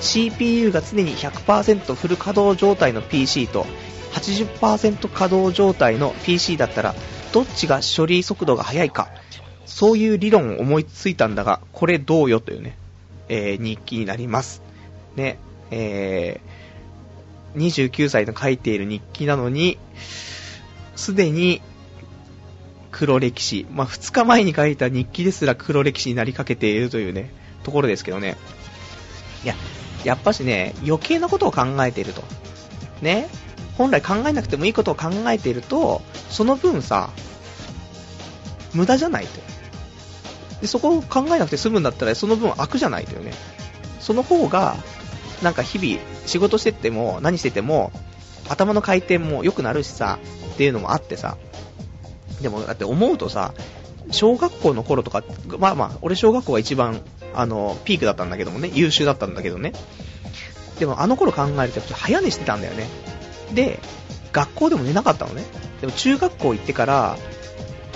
[0.00, 3.66] CPU が常に100%フル稼働状態の PC と
[4.12, 6.94] 80%稼働状態の PC だったら
[7.32, 9.08] どっちが処理速度が速いか
[9.66, 12.76] そういう理論を思いついたんだがこれどうよというね
[13.28, 14.62] えー、日記になります。
[15.16, 15.38] ね、
[15.70, 19.78] えー、29歳の書いている日記なのに、
[20.96, 21.62] すでに
[22.90, 28.36] 黒歴史、まあ、2日前に書いた日記ですら黒歴史になりかけているというね、ところですけどね。
[29.44, 29.54] いや、
[30.04, 32.22] やっぱしね、余計なことを考えていると。
[33.02, 33.28] ね、
[33.76, 37.10] 本来考えなくてもいいことを考えていると、その分さ、
[38.72, 39.53] 無駄じゃないと。
[40.64, 43.32] でそこを考えなくて済むんだったらその分悪じゃないというね
[44.00, 44.76] その方が
[45.42, 47.92] なんか日々仕事してても何してても
[48.48, 50.18] 頭の回転も良くなるしさ、
[50.54, 51.36] っていうのもあってさ、
[52.40, 53.54] でもだって思うとさ、
[54.10, 55.24] 小学校の頃とか、
[55.58, 57.00] まあまあ、俺小学校が一番、
[57.34, 59.72] あの、ピークだったんだけどもね、優秀だったんだけどね。
[60.78, 62.88] でもあの頃考えると早寝してたんだよね。
[63.54, 63.80] で、
[64.32, 65.44] 学校でも寝なかったのね。
[65.80, 67.16] でも中学校行ってから、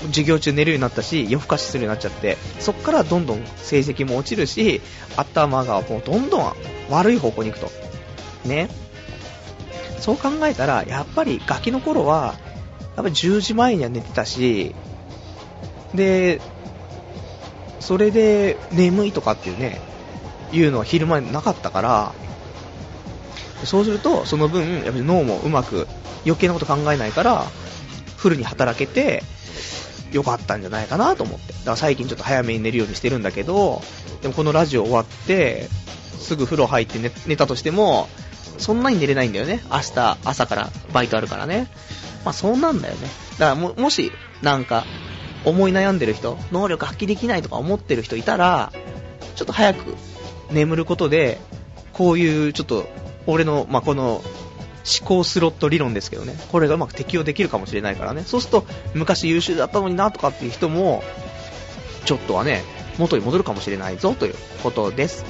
[0.07, 4.81] 授業中寝るようになったし、夜更かしするようになっちゃって、そっからどんどん成績も落ちるし、
[5.17, 6.53] 頭がもうどんどん
[6.91, 7.71] 悪い方向に行くと。
[8.49, 8.69] ね。
[9.99, 12.37] そう考えたら、やっぱりガキの頃は、
[12.97, 14.75] やっぱり10時前には寝てたし、
[15.95, 16.41] で、
[17.81, 19.81] それで眠いとかっていうね、
[20.53, 22.15] いうのは昼間なかったから、
[23.65, 25.89] そうすると、その分、やっぱり脳もうまく
[26.25, 27.45] 余計なこと考えないから、
[28.17, 29.23] フルに働けて、
[30.13, 31.53] よかったんじゃないかなと思って。
[31.53, 33.83] だから最近ちょっと早めに寝るようにしてるんだけど、
[34.23, 35.69] でもこのラジオ終わって、
[36.19, 38.09] すぐ風呂入って寝寝たとしても、
[38.59, 39.63] そんなに寝れないんだよね。
[39.71, 41.69] 明日、朝からバイトあるからね。
[42.25, 43.09] まあそうなんだよね。
[43.39, 44.85] だからも、もし、なんか、
[45.45, 48.73] 思い悩んでる人、能力発揮できないとか思ってる人いたら、
[49.37, 49.95] ちょっと早く
[50.51, 51.39] 眠ることで、
[51.93, 52.89] こういうちょっと、
[53.27, 54.23] 俺の、まあ、この、
[54.89, 61.03] 思考スロット理論ですけどね、これがうまく適用できるかもしれないからね、そうすると、昔優秀だったのになとかっていう人も、
[62.05, 62.63] ちょっとはね、
[62.99, 65.25] 元に戻るかもしれないぞということです。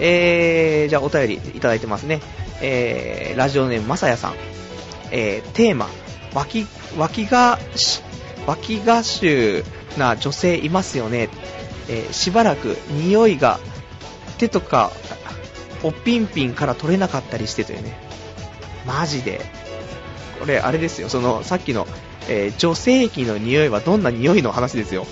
[0.00, 2.20] えー、じゃあお便りいただいてますね。
[2.60, 4.34] えー、ラジオネームまさやさん。
[5.10, 5.88] えー、テーマ、
[6.34, 6.66] 脇、
[6.96, 7.58] 脇が、
[8.46, 9.64] 脇が臭
[9.98, 11.28] な女性いますよね。
[11.88, 13.58] えー、しばらく匂いが
[14.38, 14.92] 手とか
[15.82, 18.11] おっぴんぴんから取れなかったりしてというね。
[18.86, 19.40] マジで。
[20.38, 21.86] これ、あれですよ、その、さっきの、
[22.28, 25.06] えー、女性器の匂いはどんな匂いの話ですよ。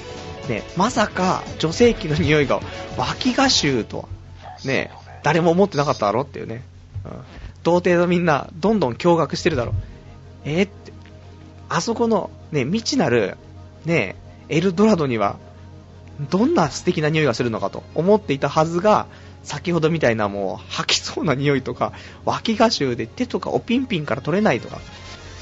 [0.49, 2.61] ね、まさか、女性器の匂いが
[2.97, 4.05] 脇が臭とは。
[4.65, 4.91] ね、
[5.23, 6.63] 誰も思ってなかっただろっていうね。
[7.05, 7.13] うん。
[7.63, 9.75] 童貞のみんな、どんどん驚愕してるだろ。
[10.45, 10.93] えー、って。
[11.69, 13.37] あそこの、ね、未知なる、
[13.85, 14.17] ね、
[14.49, 15.37] エルドラドには、
[16.29, 19.07] どんな素敵な匂いがするのかと思っていたはずが、
[19.43, 21.93] 先ほどみたいなもう吐きそうな匂いとか、
[22.25, 24.81] 脇が臭で手とかおピンピンから取れないとか、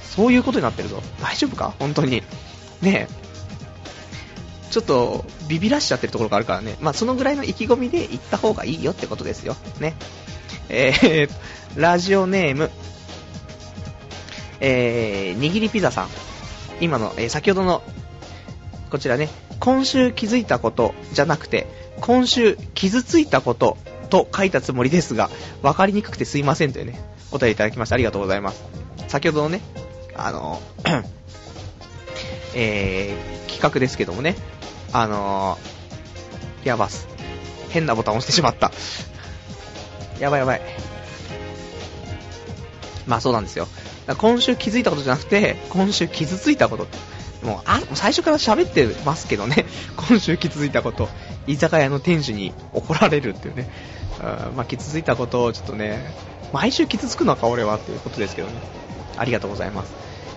[0.03, 1.03] そういうことになってるぞ。
[1.21, 1.75] 大丈夫か？
[1.79, 2.23] 本当に。
[2.83, 3.29] ねえ。
[4.71, 6.77] ちょっとビビらしちゃってるところがあるからね。
[6.81, 9.57] まあそのぐらいの意気込みで行った方がいいよってことですよ。
[9.81, 9.95] ね。
[10.69, 11.31] えー、
[11.81, 12.71] ラジオネーム、
[14.61, 16.09] えー、握りピザさん。
[16.81, 17.83] 今の、えー、先ほどの、
[18.91, 19.29] こちらね、
[19.61, 21.67] 今週気づいたことじゃなくて、
[22.01, 23.77] 今週傷ついたこと
[24.11, 25.31] と書いたつもりですが、
[25.63, 28.63] 分かりにくくてすいませんというね、お便りいただきましてありがとうございます。
[29.09, 29.61] 先ほどのね、
[30.15, 30.61] あの、
[32.55, 34.37] えー、企画ですけどもね、
[34.93, 37.07] あのー、やばす。
[37.71, 38.73] 変なボタン押してしまった。
[40.19, 40.61] やばいやばい。
[43.07, 43.69] まあそうなんですよ。
[44.19, 46.87] 今週気づいたことじゃなくて、今週傷ついたこと。
[47.43, 49.67] もう、あ、最初から喋ってますけどね。
[49.97, 51.09] 今週傷ついたこと。
[51.47, 53.71] 居酒屋の店主に怒られるっていうね。
[54.21, 56.13] あまあ、傷ついたことをちょっとね、
[56.53, 58.55] 毎週傷つくのか俺はっていうことですけどね。
[59.17, 59.93] ありがとうございます。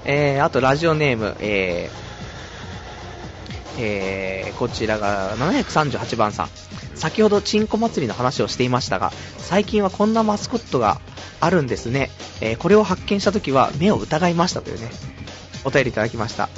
[0.05, 6.49] えー、あとラジオネーム、えー、えー、こちらが738番さん。
[6.95, 10.99] 先ほどチンコ祭りの話をしていましたが、最近はこんなマスコットが
[11.39, 12.11] あるんですね。
[12.41, 14.89] えー、これを発見した時は目を疑いましたというね、
[15.63, 16.49] お便りいただきました。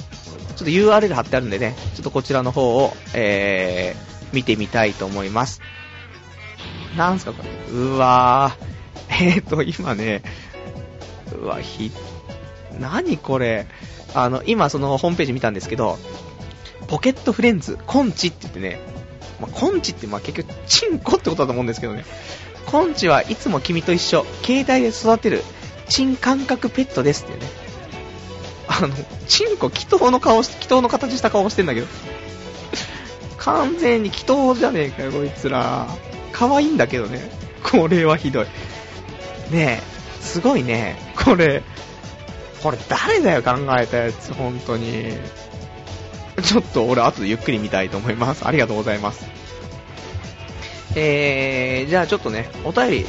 [0.56, 5.62] ちょっと URL 貼ってあるんでね、ちょっとこちらの方を、えー、見てみたいと思います。
[6.98, 7.72] なんすかこれ？
[7.72, 8.74] うわー。
[9.36, 10.22] えーと、今ね、
[11.40, 11.92] うわ、ひ、
[12.80, 13.68] 何これ？
[14.14, 15.98] あの、今そのホームページ見たんですけど、
[16.88, 18.80] ポケットフレンズ、コンチって言ってね、
[19.42, 22.06] まあ、コンチってまあ結局、チンコってことだと思うんですけどね。
[22.68, 25.44] コンチはいつも君と一緒、携帯で育てる、
[25.90, 27.63] チン感覚ペットですってね。
[28.76, 28.94] あの、
[29.28, 31.88] チンコ、祈祷の顔、祈祷の形した顔してんだけど。
[33.38, 35.88] 完全に祈祷じゃねえかよ、こいつら。
[36.32, 37.30] 可愛いんだけどね。
[37.64, 38.46] これはひどい。
[39.52, 40.96] ねえ、すごいね。
[41.24, 41.62] これ、
[42.64, 45.14] これ誰だよ、考えたやつ、本当に。
[46.42, 48.48] ちょっと俺、後でゆっくり見たいと思います。
[48.48, 49.28] ありがとうございます。
[50.96, 53.06] えー、じゃあちょっとね、お便り、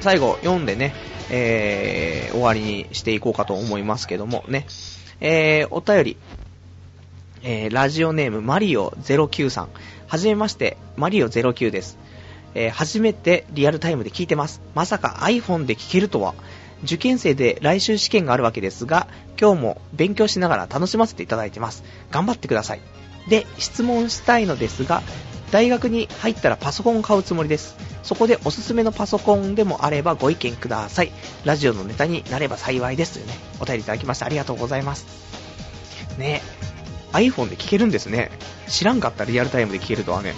[0.00, 0.94] 最後読んでね、
[1.32, 4.66] えー、終わりにしていこうかと思いますけどもね。
[5.20, 6.16] えー、お便り、
[7.42, 9.68] えー、ラジオネームマリオ09さん。
[10.06, 11.98] はじめまして、マリオ09です。
[12.54, 14.60] えー、初めてリアルタイムで聞いてます。
[14.74, 16.34] まさか iPhone で聞けるとは。
[16.84, 19.06] 受験生で来週試験があるわけですが、
[19.40, 21.82] 今日も勉強しながら楽しませていただいてます。
[22.10, 22.80] 頑張ってください。
[23.28, 25.02] で、質問したいのですが、
[25.52, 27.76] 大学に入ったらパソコンを買うつもりです。
[28.02, 31.12] そこでおすすめのパソコンでもあればご意見ください。
[31.44, 35.06] ラジオのネタになれば幸いですというね、お便りいただきましてありがとうございます。
[36.18, 36.40] ね
[37.12, 38.30] iPhone で聞けるんですね。
[38.66, 40.34] 知らんかったリアルタイムで聞けるとはね。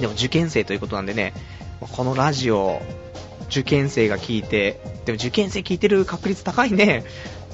[0.00, 1.32] でも受験生ということなんでね、
[1.80, 2.82] このラジオ、
[3.46, 7.04] 受験生が聞いて、でも受験生聞いてる確率高いね。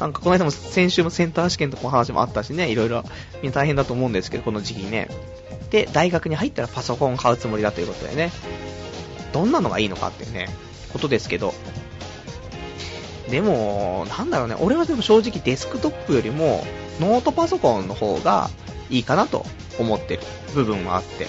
[0.00, 3.04] なんかこの間も先週もセンター試験とかの話もあったしね、いろいろ
[3.42, 5.08] みんな大変だと思うんですけど、この時期ね。
[5.70, 8.30] で、大学に入ったらパソコン買うつもりだということでね。
[9.32, 10.48] どんなのがいいのかっていうね、
[10.92, 11.54] ことですけど。
[13.28, 16.64] でも、なんだろうね、俺はでも正直デスクトップよりも
[17.00, 18.50] ノートパソコンの方が
[18.88, 19.44] いいかなと
[19.78, 20.22] 思ってる
[20.54, 21.26] 部分はあって。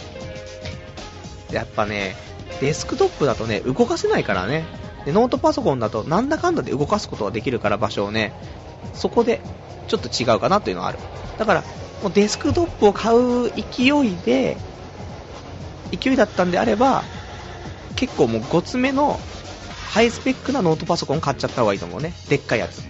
[1.52, 2.16] やっぱね、
[2.62, 4.66] デスクトップだとね、動かせないからね。
[5.06, 8.34] でノートパソコンだとなんだかんだで動かすことができるから場所をね、
[8.94, 9.42] そこで
[9.88, 11.00] ちょっと違うかなというのはある。
[11.38, 11.64] だから、
[12.02, 14.58] もうデスクトップを買う勢いで、
[15.92, 17.04] 勢いだったんであれば、
[17.96, 19.20] 結構もう5つ目の
[19.90, 22.14] ハイスペックなノートパソコン買っちゃった方がいいと思うね。
[22.30, 22.84] でっかいやつ。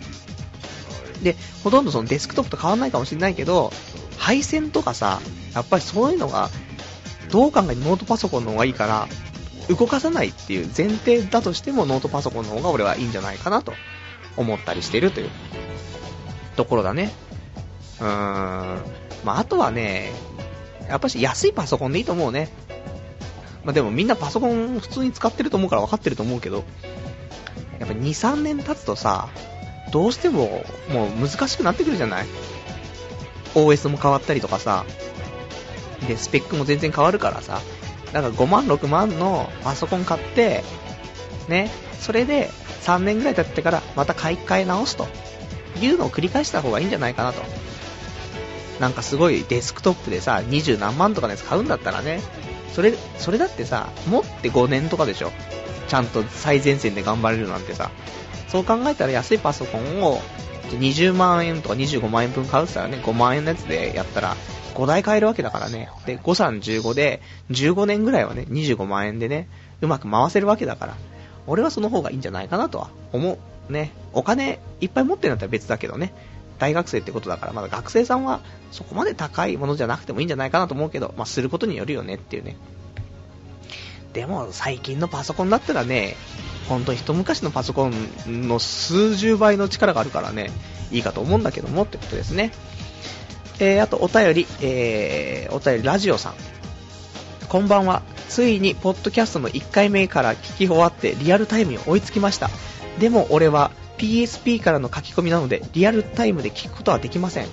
[1.24, 3.72] で、ほとんどそのデスクトップと変わんないかもしれないけど、
[4.18, 5.22] 配線とかさ、
[5.53, 6.49] やっぱりそういうのが、
[7.30, 9.08] どう考えてノートパソコンの方がいいから、
[9.70, 13.74] 動かさないっていう前提だとしてもノートパソコンの方が俺はいいんじゃないかなと
[14.38, 15.30] 思ったりしてるという
[16.55, 17.12] ところだね。
[17.99, 18.07] うーん。
[19.23, 20.11] まあ、あとはね、
[20.87, 22.49] やっぱし安いパソコンでいいと思うね。
[23.63, 26.63] まあ、でもみんなパソコン普通に使ってると思うから分かってると思うけど、
[27.79, 29.29] やっぱ2、3年経つとさ、
[29.91, 32.25] どうしてももう難しくなってくるじゃない
[33.55, 34.85] ?OS も変わったりとかさ、
[36.07, 37.61] で、スペックも全然変わるからさ、
[38.13, 40.63] だから5万、6万のパソコン買って、
[41.49, 41.69] ね、
[41.99, 42.49] それで
[42.83, 45.07] 3年ぐらい経ってからまた買い替え直すと
[45.81, 47.41] いうのを繰り返した方がいいんじゃないかなと。
[48.80, 52.21] なんかすごいデスクトップでさ、20何万とかのやつ買うんだったらね、
[52.73, 55.32] それ、それだってさ、持って5年とかでしょ。
[55.88, 57.89] ちゃんと最前線で頑張れるなんてさ。
[58.47, 60.21] そう考えたら安いパソコンを
[60.69, 64.36] 20万円とか25万円分買うって言ったらね、5万円のやつでやったら
[64.75, 65.89] 5台買えるわけだからね。
[66.05, 67.21] で、5315で
[67.51, 69.47] 15年ぐらいはね、25万円でね、
[69.82, 70.95] うまく回せるわけだから。
[71.47, 73.73] 俺はその方がいいんじゃないかなとは思う。
[73.73, 73.91] ね。
[74.13, 76.13] お金いっぱい持ってるんだったら別だけどね。
[76.60, 78.41] 大学生ってことだから、まだ学生さんは
[78.72, 82.55] そこまで高いものじゃなくてもいいんじゃないかなと思うけど、まあ、することによるよねっていうね。
[84.14, 86.16] でも、最近のパソコンだったらね、
[86.68, 90.51] 本当に一昔のパソコンの数十倍の力があるからね、
[90.91, 92.51] いいかと思うんだけどもってことですね。
[93.60, 96.34] えー、あとお便り、えー、お便りラジオさん。
[97.47, 98.01] こんばんは。
[98.28, 102.49] ついに、ポッドキャストの1回目から聞き終わってリアルタイムに追いつきました。
[102.99, 107.47] でも俺は PSP からの書き込みなのでリアルタイムで聞くことはできません。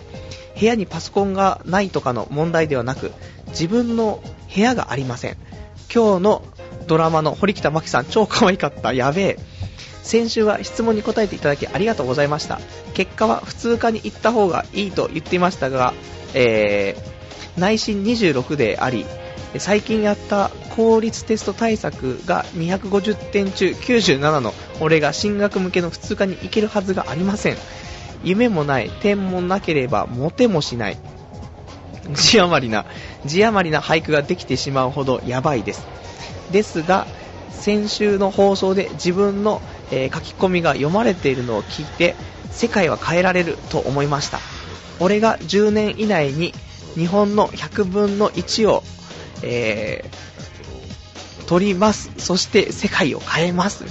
[0.58, 3.12] 部屋にパソコンがないとかの問題ではなく、
[3.48, 4.22] 自分の
[4.54, 5.36] 部屋がありません。
[5.92, 6.44] 今日の
[6.86, 8.92] ドラマの堀北真希さん超可愛かった。
[8.92, 9.38] やべえ。
[10.02, 12.60] 先週は質問に答えていただきありがとうございました。
[12.92, 15.94] 結果は普通科に行った方がいいと言っていましたが、
[16.34, 19.06] えー、内心26であり、
[19.58, 27.56] 最近やった公立テスト対策が250点中97の俺が進学向けの普通科に行けるはずがありません。
[28.24, 30.98] 夢もない、点もなければモテもしない。
[32.12, 32.84] 字余りな、
[33.24, 35.86] 字余りな俳句ができてしまうほどやばいです。
[36.50, 37.06] ですが、
[37.50, 42.14] 先週の放送で自分の、えー、書き込みが読まれているのを聞いて、
[42.50, 44.38] 世界は変えられると思いました。
[45.00, 46.54] 俺が10年以内に
[46.94, 48.82] 日本の100分の1を
[49.44, 52.10] えー、取ります。
[52.18, 53.84] そして世界を変えます。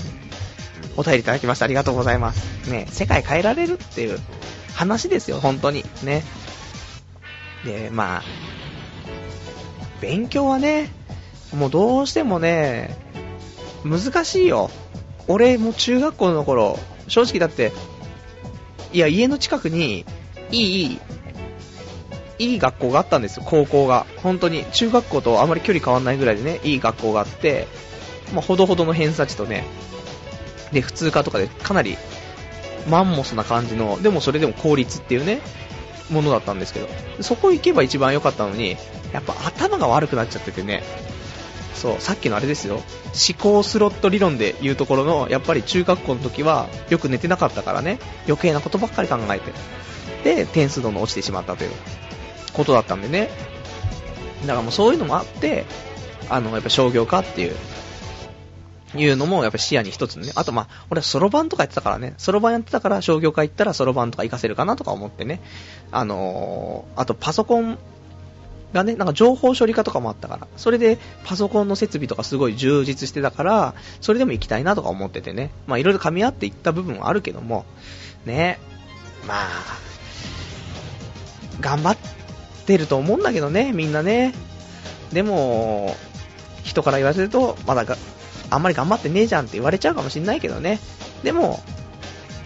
[0.97, 1.65] お便りいただきました。
[1.65, 2.69] ありがとうございます。
[2.69, 4.19] ね、世界変えられるっていう
[4.73, 5.85] 話ですよ、本当に。
[6.03, 6.23] ね。
[7.65, 8.23] で、まあ、
[10.01, 10.91] 勉強はね、
[11.53, 12.97] もうどうしてもね、
[13.85, 14.71] 難しいよ。
[15.27, 17.71] 俺も中学校の頃、正直だって、
[18.91, 20.05] いや、家の近くに、
[20.51, 20.99] いい
[22.39, 24.05] いい学校があったんですよ、高校が。
[24.17, 27.67] 本当に、中学校とあまり距離変わんないぐらいでね、いい学校があって、
[28.34, 29.65] まあ、ほどほどの偏差値とね、
[30.71, 31.97] で、普通科とかでかなり
[32.88, 35.41] マンモスな感じの、でもそれでも公立っていうね、
[36.09, 36.89] ものだったんですけど、
[37.21, 38.77] そこ行けば一番良かったのに、
[39.13, 40.84] やっぱ頭が悪くなっちゃっててね、
[41.75, 42.84] そう、さっきのあれですよ、思
[43.39, 49.53] 考スロット理論で言うところの、やっぱり中学校の時はよく寝てなかったからね、余計なことばっかり考えて、
[50.23, 51.71] で、点数どんどん落ちてしまったという
[52.53, 53.29] ことだったんでね。
[54.41, 55.65] だからもうそういうのもあって、
[56.29, 57.55] あの、やっぱ商業化っていう、
[58.95, 60.31] いうのもやっぱ視野に一つね。
[60.35, 62.13] あとまあ、俺はソロ版とかやってたからね。
[62.17, 65.41] ソロ版やってたから商業化行ったらソロ版とか活かせるかなとか思ってね。
[65.91, 67.79] あのー、あとパソコン
[68.73, 77.65] がね、なんか情報処理化とかもあったから、それでパソコンの設備とかすごい充実してたから、それでも行きたいなとか思っててね、まあいろいろ噛み合っていった部分はあるけども、
[78.25, 78.59] ね、
[79.27, 79.47] まあ、
[81.61, 81.97] 頑張っ
[82.64, 84.34] てると思うんだけどね、みんなね。
[85.11, 85.95] でも、
[86.64, 87.97] 人から言わせると、まだが、
[88.49, 90.80] あんまり頑張ってねえじゃんって言われちゃうかもしんないけどね。
[91.24, 91.41] でも、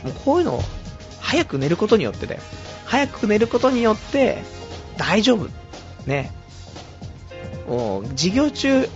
[0.03, 0.61] もうこういうの、
[1.19, 2.41] 早く寝ることによってだよ。
[2.85, 4.43] 早く寝ることによって、
[4.97, 5.49] 大丈夫。
[6.05, 6.31] ね。
[7.67, 8.89] もう、授業中、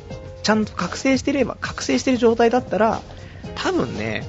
[0.44, 3.02] ちゃんと覚醒してれば、覚醒してる状態だったら、
[3.56, 4.28] 多分ね、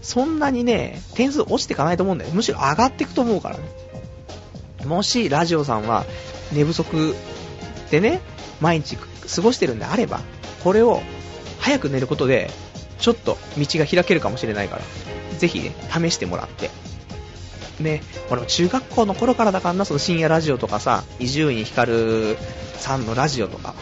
[0.00, 2.30] そんなにね、点数落ちていかないと思うんだよ。
[2.32, 3.62] むしろ上がっていくと思うからね。
[4.84, 6.04] もし、ラジオさんは
[6.52, 7.14] 寝不足
[7.90, 8.20] でね、
[8.60, 10.20] 毎日過ごしてるんであれば、
[10.62, 11.02] これを
[11.58, 12.50] 早く寝ることで、
[12.98, 14.82] ちょっと道が開けるかもしれないから、
[15.38, 16.70] ぜひね、試してもらって。
[17.80, 22.36] ね、俺も中学校の頃からだからな、その深夜ラジオとかさ、伊集院光
[22.76, 23.74] さんのラジオとか、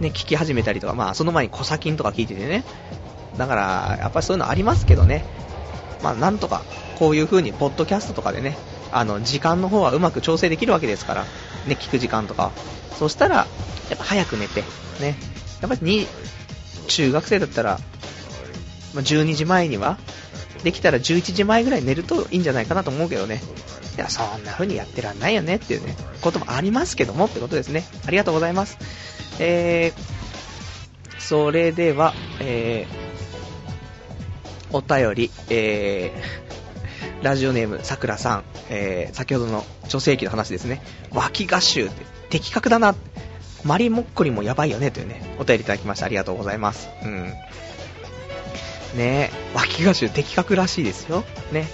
[0.00, 2.64] ね、聞き始めたりとか、まあその前にコサキンとか聞いててね。
[3.38, 5.24] だから、やっぱりそういうのありますけどね。
[6.02, 6.62] まあなんとか、
[6.98, 8.56] こういう風に、ポッドキャストとかでね、
[8.92, 11.24] あの、時間の方はうまく調整できるわけですから、
[11.66, 12.52] ね、聞く時間とか。
[12.98, 13.46] そしたら、や
[13.94, 14.62] っぱ早く寝て、
[15.00, 15.16] ね。
[15.60, 16.06] やっぱりに、
[16.88, 17.78] 中学生だったら、
[18.94, 19.98] ま、12時前には、
[20.64, 23.40] できたら11時前ぐらい寝るといいんじゃないかなと思うけどね。
[23.96, 27.84] いや、そんな風にやってらんないよねっていうね、こともありますけどもってことですね。
[28.06, 28.78] ありがとうございます。
[29.38, 36.39] えー、それでは、えー、お便り、えー、
[37.22, 40.82] ラジオネームさくらさん、えー、先ほどの女性器の話ですね。
[41.12, 42.94] 脇合衆って的確だな。
[43.62, 46.06] マリモッコリもやばいよねというね、お便りいただきました。
[46.06, 46.88] ありがとうございます。
[47.04, 47.24] うん。
[47.24, 47.30] ね
[48.96, 51.24] え、脇が衆的確らしいですよ。
[51.52, 51.68] ね。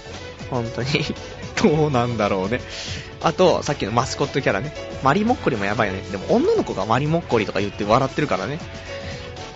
[0.51, 0.89] 本当に
[1.63, 2.61] どうなんだろうね。
[3.23, 4.73] あと、さっきのマスコットキャラね。
[5.03, 6.03] マリモッコリもやばいよね。
[6.11, 8.59] でも女の子がマリモッコリとか言って笑ってるからね。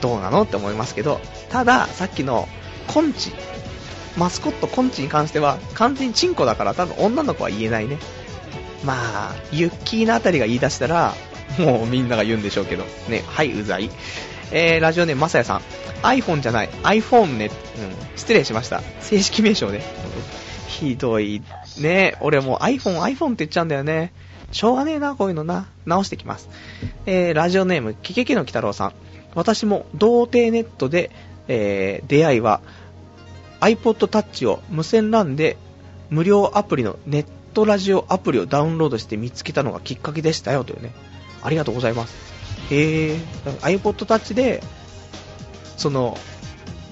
[0.01, 1.20] どうなのって思いますけど。
[1.51, 2.49] ただ、さっきの
[2.86, 3.32] コンチ。
[4.16, 7.98] マスコットコンチに関しては完全にチンコだから多分女の子は言えないね。
[8.84, 11.14] まあ、ユッキーのあたりが言い出したら、
[11.58, 12.84] もうみんなが言うんでしょうけど。
[13.08, 13.90] ね、はい、うざい。
[14.52, 15.61] えー、ラジオネームまさやさん。
[16.02, 17.46] iPhone じゃない、iPhone ね。
[17.46, 18.82] うん、失礼しました。
[19.00, 19.82] 正式名称ね。
[20.66, 21.42] ひどい。
[21.78, 24.12] ね俺もう iPhone、iPhone って言っちゃうんだよね。
[24.52, 25.68] しょうがねえな、こういうのな。
[25.86, 26.48] 直してきます。
[27.06, 28.92] えー、ラジオネーム、キケケの鬼太郎さん。
[29.34, 31.11] 私も、童貞ネットで、
[31.46, 32.61] えー、出会いは、
[33.61, 35.56] iPod Touch を無線 LAN で
[36.11, 40.92] 無料アプリのネットラジオアプリをダウンロードして見つけたのがきっかけでしたよというね。
[41.42, 42.16] ありがとうございます。
[42.70, 43.20] へー、
[43.61, 44.62] iPod Touch で、
[45.76, 46.16] その、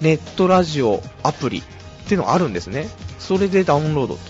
[0.01, 1.63] ネットラジオアプリっ
[2.09, 2.89] ていうのがあるんですね。
[3.19, 4.21] それでダウンロードと。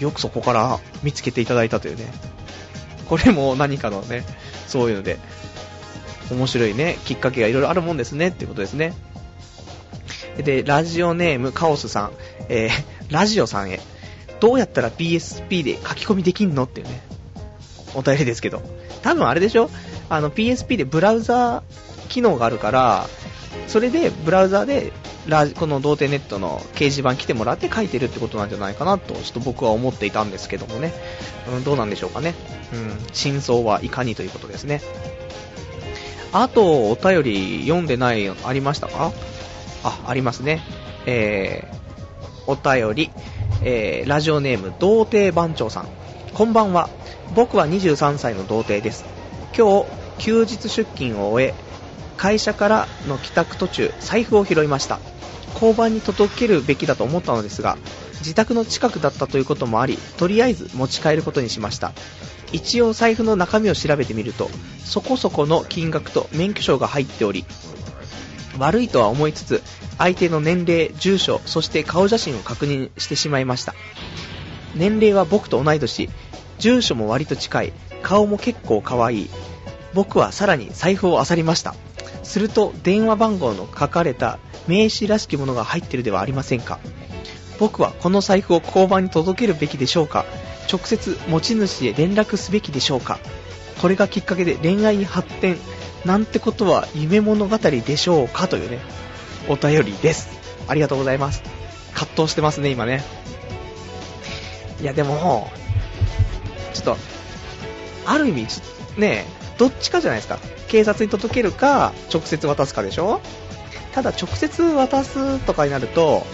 [0.00, 2.12] よくそこから見つけていただいたというね。
[3.08, 4.24] これも何かのね、
[4.66, 5.18] そういうので、
[6.30, 8.94] 面白いね、きっかけがいろいろあるもんですねってことですね。
[10.44, 12.12] で、ラジオネームカオスさん、
[12.48, 13.80] えー、ラジオさんへ、
[14.40, 17.00] どうやったら PSP で書き込みできんのっていうね、
[17.94, 18.62] お便りですけど。
[19.02, 19.70] 多分あれでしょ？
[20.08, 23.06] あの PSP でブラウザー機能があるから、
[23.66, 24.92] それでブラウザーで
[25.26, 30.92] ラこの童貞ネットの掲示板来てもらって書いてるってことなんじゃないかなと、ちょっと僕は思っていたんですけどもね。
[31.48, 32.34] うん、どうなんでしょうかね。
[32.72, 34.82] うん、真相はいかにということですね。
[36.32, 39.12] あと、お便り読んでないありましたか？
[39.82, 40.60] あ、ありますね。
[41.06, 43.10] えー、お便り、
[43.62, 45.88] えー、ラジオネーム、童貞番長さん。
[46.34, 46.88] こんばんは。
[47.34, 49.04] 僕は23歳の童貞です。
[49.56, 49.86] 今日、
[50.18, 51.54] 休日出勤を終え、
[52.16, 55.00] 会社からの帰宅途中、財布を拾いました。
[55.54, 57.76] 交番に届けるべきだと思ったのですが、
[58.20, 61.92] 自宅の近くだったということもあり、とりあえず持ち帰ることにしました。
[62.52, 64.48] 一応財布の中身を調べてみると、
[64.84, 67.44] そこそこの金額と免許証が入っており、
[68.58, 69.62] 悪いとは思いつつ、
[69.98, 73.74] 相手の年齢、住所、そして顔写真を確認してしまいました。
[74.74, 76.08] 年齢は僕と同い年、
[76.58, 77.72] 住所も割と近い、
[78.02, 79.30] 顔も結構可愛い。
[79.94, 81.74] 僕はさらに財布を漁りました。
[82.22, 86.78] すると電話番号の書かれた名刺らしきものが入ってるではありませんか。
[87.58, 90.24] 僕はこの財布を交番に届けるべきでしょうか
[90.68, 93.20] 直接持ち主へ連絡すべきでしょうか
[93.80, 95.56] これがきっかけで恋愛に発展
[96.04, 98.80] なんてことは夢物語でしょうかというね、
[99.48, 100.28] お便りです。
[100.68, 101.42] ありがとうございます。
[101.94, 103.02] 葛藤してますね、今ね。
[104.80, 105.50] いや、でも、
[106.74, 106.96] ちょっと、
[108.04, 108.46] ある意味、
[108.96, 109.26] ね、
[109.58, 110.38] どっちかじゃないですか。
[110.68, 113.20] 警察に届けるか、直接渡すかでしょ
[113.92, 116.26] ただ直接渡すとかになると、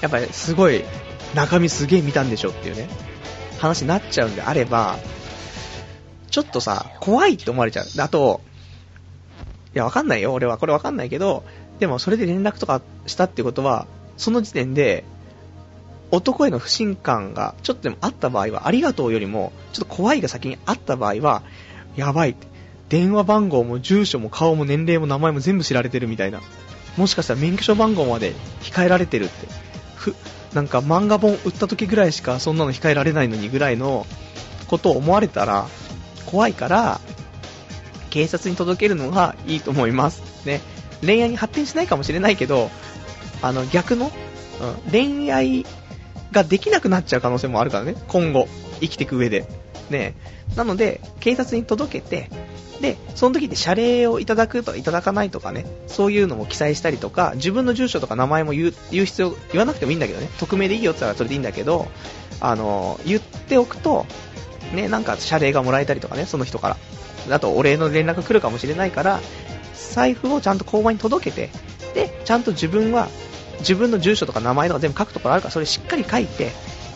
[0.00, 0.84] やっぱりすごい、
[1.34, 2.88] 中身すげえ見たんでしょっていうね、
[3.58, 4.98] 話になっちゃうんであれば、
[6.32, 7.86] ちょっとさ、怖いって思われちゃう。
[7.98, 8.40] あと、
[9.74, 10.56] いや、わかんないよ、俺は。
[10.56, 11.44] これわかんないけど、
[11.78, 13.86] でもそれで連絡とかしたってことは、
[14.16, 15.04] その時点で、
[16.10, 21.42] 男への不信感がちょっとでもあった場合は、ありがとうよりも、ちょっと怖いが先にあった場合は、
[21.96, 22.46] やばいって。
[22.88, 26.40] 電話番号も住所も顔も年齢も名前も全部知られてるみたいな。
[26.96, 29.48] もしかしたら免許証番号まで控えられてるって。
[29.96, 30.14] ふ、
[30.54, 34.06] なんか漫画本売った時ぐらいしかそんなの控えられないのにぐらいの
[34.66, 35.68] ことを思われたら
[36.26, 37.00] 怖いから、
[38.10, 40.46] 警察に届けるのがいいと思います。
[40.46, 40.60] ね。
[41.00, 42.70] 恋愛に発展しないかもしれないけど、
[43.40, 44.06] あの、逆の、
[44.60, 45.66] うん、恋愛
[46.30, 48.48] ができなくなっちゃう可能性もあるからね、今後、
[48.80, 49.46] 生きていく上で。
[49.90, 50.14] ね。
[50.56, 52.30] なので、警察に届けて、
[52.80, 61.88] で、その時って謝礼をいただくとかいただかないとかね、そういうのも記載したりとか、自分の住所とか名前も言う言う必要、言わなくてもいいんだけどね、匿名でいいよって言ったらそれでいいんだけど、
[62.40, 64.04] あの、言っておくと、
[64.72, 67.34] ね、なんか謝礼がもらえたりとかね、その人から。
[67.34, 69.20] あと、お礼の連絡が来るかもしれないから、
[69.74, 71.50] 財布をちゃんと交番に届けて、
[71.94, 73.08] で、ちゃんと自分は、
[73.60, 76.50] 自分の住所とか名前とか全部書くところあるから、それしっかり書いて、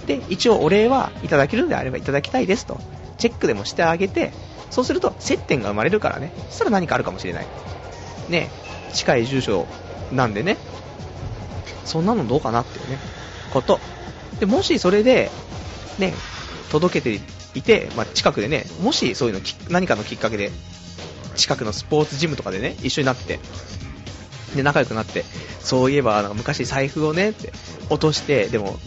[0.07, 2.81] で、一応お礼はいただけるんであればいただきたいですと、
[3.19, 4.33] チェックでもしてあげて、
[4.71, 7.47] そうすると接点が生まれるからね、そしたら何かあるかもしれない。
[8.29, 8.51] ね、
[8.93, 9.67] 近い住所
[10.13, 10.57] なんでね、
[11.85, 12.99] そんなのどうかなっていうね、
[13.53, 13.81] こと。
[14.41, 15.31] で、もしそれで、
[15.99, 16.15] ね、
[16.71, 17.21] 届けて
[17.57, 20.51] いて、まあ、近くでね、もしそういうの何かのきっかけで、
[21.35, 23.39] 近くのスポーツジムとかでね、一緒になって、
[24.55, 25.25] で、仲良くなって、
[25.61, 27.53] そういえば、なんか昔財布をね、って
[27.91, 28.79] 落として、でも、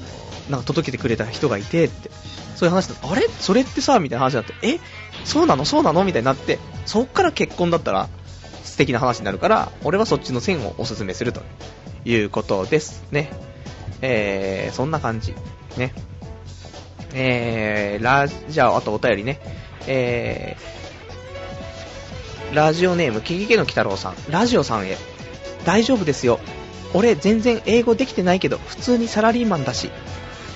[0.50, 2.10] なんか届けてくれた人がいて、って、
[2.56, 3.28] そういう話だあれ？
[3.40, 4.80] それってさ、みたいな話になって、え？
[5.24, 5.64] そうなの？
[5.64, 6.04] そうなの？
[6.04, 8.10] みたいになって、そっから結婚だったら
[8.64, 11.42] 素敵な話になるから、俺はそっちの線をおすすめすると
[12.04, 13.32] いうことですね。
[14.02, 15.36] えー、そんな感じ。
[15.78, 15.94] ね。
[17.14, 19.40] えー、ラじゃあ、あとお便りね。
[19.88, 24.16] えー、ラジオネーム、キキケの鬼太郎さん。
[24.30, 24.98] ラジオさんへ。
[25.66, 26.40] 大丈夫ですよ。
[26.94, 29.90] 俺全然英語できてないけど、普通にサラリーマンだし。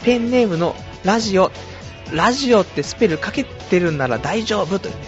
[0.04, 0.76] ペンネームの
[1.06, 1.50] ラジオ
[2.12, 5.02] ラジオってスペルかけてるんなら大丈夫というね、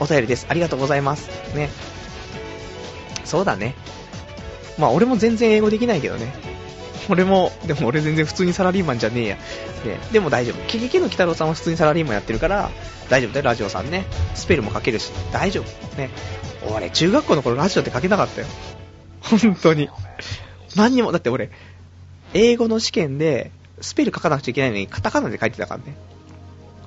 [0.00, 0.46] お便りです。
[0.48, 1.28] ありがとうございます。
[1.54, 1.68] ね。
[3.24, 3.74] そうだね。
[4.78, 6.34] まあ俺も全然英語できないけどね。
[7.08, 9.36] 俺も、でも俺全然普通にサラリーマンじゃねえや。
[9.36, 9.42] ね、
[10.12, 10.66] でも大丈夫。
[10.66, 12.70] キキキの鬼太郎さんは普通にサラリーマンやってるから、
[13.10, 14.04] 大丈夫だよ、ラジオさんね。
[14.34, 15.96] スペルも書けるし、大丈夫。
[15.96, 16.10] ね。
[16.74, 18.46] 俺、中学校の頃ラジオって書けなかったよ。
[19.20, 19.90] 本当に。
[20.76, 21.50] 何にも、だって俺、
[22.32, 23.50] 英語の試験で、
[23.80, 25.96] スペル書かなくちゃいけないのに、カタカナで書いてたからね。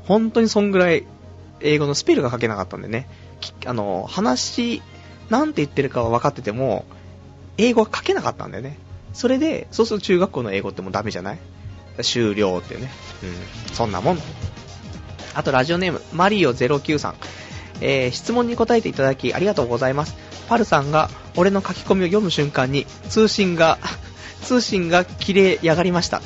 [0.05, 1.05] 本当にそんぐらい、
[1.59, 3.07] 英語のスペルが書けなかったんでね。
[3.65, 4.81] あの、話、
[5.29, 6.85] なんて言ってるかは分かってても、
[7.57, 8.77] 英語は書けなかったんだよね。
[9.17, 11.39] それで、そうすると中学校の英語ってもうダメじゃない？
[12.03, 12.91] 終了ってね。
[13.23, 13.73] うん。
[13.73, 14.19] そんなもん。
[15.33, 17.15] あと、ラジオネーム、マリオ09さん。
[17.81, 20.15] えー、質問に答えていただきありがとうございます。
[20.47, 23.79] パルさんが俺の書き込みを読む瞬間に通信が、
[24.43, 26.21] 通信が切れやがりました。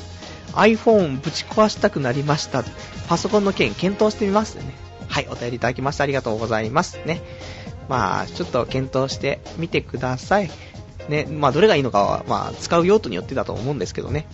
[0.52, 2.62] iPhone ぶち壊したくなりました。
[3.08, 4.64] パソコンの件検討してみますね。
[5.08, 7.00] はい、お便りいただきましてありがとうございます。
[7.06, 7.22] ね。
[7.88, 10.50] まあ、ちょっと検討してみてください。
[11.08, 14.26] ね、まあ、どれがいいのかは、まあ、使う用途によってだと思うんですけどね。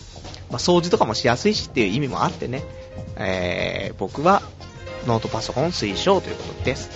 [0.51, 2.63] まあ、掃除とかもしやすいしっていう意味もあってね。
[3.17, 4.43] えー、僕は、
[5.07, 6.91] ノートパソコン推奨ということです。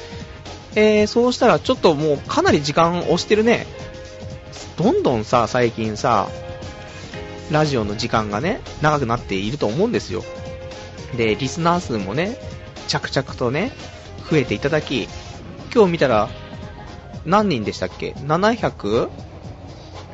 [0.74, 3.66] えー、そうしたらちょっともうかなり時間押してるね。
[4.76, 6.28] どんどんさ、最近さ、
[7.50, 10.22] ラジオの時間がね、長くなっていると思うんですよ。
[11.16, 12.36] で、リスナー数もね、
[12.88, 13.72] 着々とね、
[14.30, 15.08] 増えていただき、
[15.74, 16.30] 今日見たら、
[17.26, 19.10] 何人でしたっけ ?700?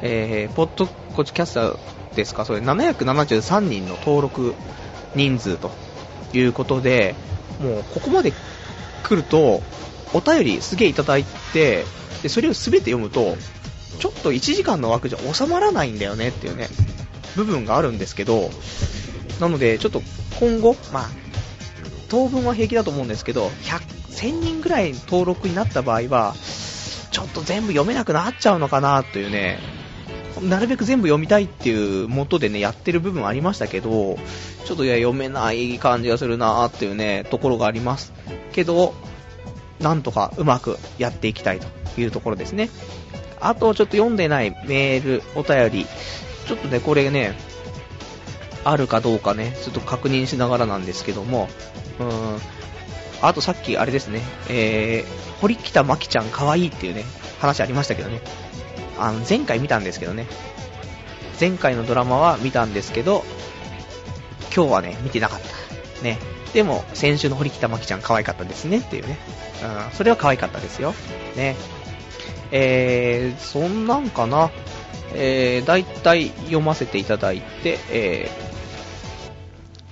[0.03, 1.79] えー、ポッドコチキャスター
[2.15, 2.45] ですか？
[2.45, 4.55] それ773人の登録
[5.15, 5.70] 人数と
[6.33, 7.15] いうことで、
[7.61, 8.33] もうここまで
[9.03, 9.62] 来ると、
[10.15, 11.85] お便りすげえいただいて、
[12.23, 13.37] で、それを全て読むと、
[13.99, 16.69] ちょっと1時間の枠じゃ収まらないんだよねっていうね、
[17.37, 18.51] 部分があるんですけど、
[19.41, 20.03] なので、ちょっと
[20.39, 21.09] 今後、まあ、
[22.09, 23.81] 当分は平気だと思うんですけど、100、
[24.11, 26.35] 1000人ぐらい登録になった場合は、
[27.11, 29.59] ちょっと全部読めなくなっちゃうのかなというね、
[30.43, 34.19] なるべく全部読みたいっていう元でね、やってる部分ありましたけど、
[34.65, 38.12] ちょっといや、読めない感じがするなーっていうね、ところがあります。
[38.52, 38.94] けど、
[39.81, 42.70] なんとかうまくやっていきたいというところですね。
[43.40, 45.86] あと、ちょっと読んでないメール、お便り、
[46.47, 47.35] ちょっとね、これね、
[48.65, 51.48] あるかどうかね、ちょっと確認しながらなんですけども、
[52.01, 52.39] うん、
[53.23, 57.05] あとさっきあれですね、えー、堀北真希ちゃん可愛いっていうね、
[57.40, 58.20] 話ありましたけどね、
[58.99, 60.27] あの、前回見たんですけどね、
[61.41, 63.25] 前回のドラマは見たんですけど、
[64.55, 66.05] 今日はね、見てなかった。
[66.05, 66.19] ね、
[66.53, 69.19] でも、先週の堀北真希ちゃん可愛かったですねっていうね。
[69.62, 70.95] うん、それは可愛かったですよ。
[71.37, 71.57] ね。
[72.51, 74.51] えー、そんなんかな。
[75.15, 78.31] えー、だいたい読ませていただいて、え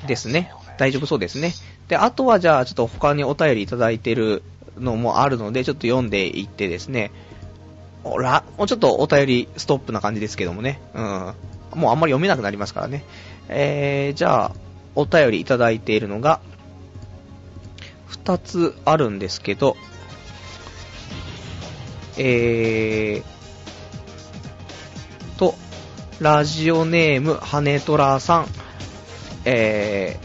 [0.05, 0.53] ー、ですね。
[0.78, 1.55] 大丈夫そうですね。
[1.89, 4.43] で、あとはじゃあ、ちょっと他にお便りいただいてる
[4.78, 7.11] のもあるので、ちょっと読んでいってですね。
[8.11, 10.81] ほら、もうちょっとお便りストップな感じですけどもね。
[10.95, 11.35] うん。
[11.74, 13.05] もうあんまり読めなくなりますからね。
[13.49, 14.53] えー、じゃあ、
[14.95, 16.41] お便りいただいているのが、
[18.07, 19.77] 二つあるんですけど、
[22.16, 23.24] えー、
[25.39, 25.55] と、
[26.20, 28.47] ラジオネーム、ハネトラさん、
[29.45, 30.19] え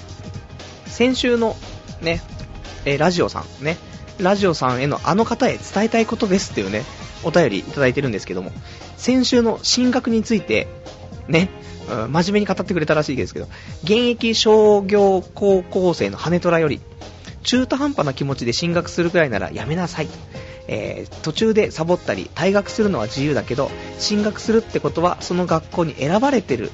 [0.86, 1.56] ー、先週の
[2.02, 2.22] ね、
[2.86, 3.78] えー、ラジオさんね、
[4.20, 6.84] ラジオさんへのあの方へ伝えたいことですっていうね、
[7.24, 8.52] お便りいただいてるんですけども、
[8.98, 10.68] 先週の進学について、
[11.28, 11.50] ね、
[11.88, 13.48] 真面目に語ってくれたらしいですけど、
[13.84, 16.82] 現役商業高校生の羽虎より、
[17.44, 20.08] 中途半端な気持ちで進学するくらいならやめなさい。
[20.68, 23.70] えー、途中でサボったり退学するのは自由だけど
[24.00, 26.72] 進学するってことはその学校に選ばれてる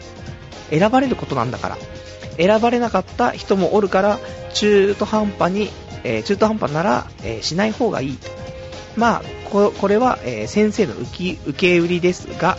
[0.69, 1.78] 選ばれることなんだから
[2.38, 4.19] 選ばれなかった人もおるから
[4.53, 5.69] 中途半端に、
[6.03, 8.18] えー、中途半端なら、えー、しない方がいい
[8.98, 12.57] まあこれは、え先生の受け売りですが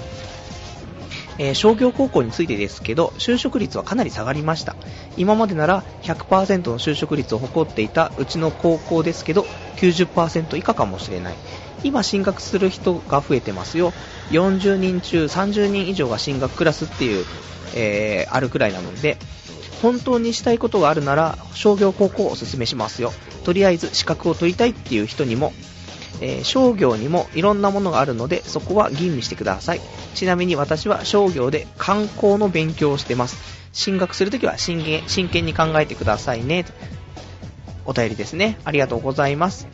[1.38, 4.74] えー、商業高校についてですけど、就職率はかなり下がりました。
[5.16, 9.46] 今までなら100%の就職率を誇っていたうちの高校ですけど、
[9.76, 11.34] 90%以下かもしれない。
[11.84, 13.92] 今進学する人が増えてますよ。
[14.30, 17.24] 40人中30人以上が進学クラスっていう、
[17.76, 19.16] えー、あるくらいなので、
[19.80, 23.12] 本当にしたいことがあるなら、商業高校をおすすめしますよ。
[23.44, 25.52] とりあえず資格を取りたいっていう人にも、
[26.20, 29.80] えー、商業にもいろんなものがあるので、そこは吟味してください。
[30.14, 33.36] ちなみに私は商業で観光の勉強をしてます。
[33.72, 34.82] 進学するときは真
[35.28, 36.64] 剣に考えてくださいね。
[37.84, 38.58] お便りですね。
[38.64, 39.68] ありがとうございます。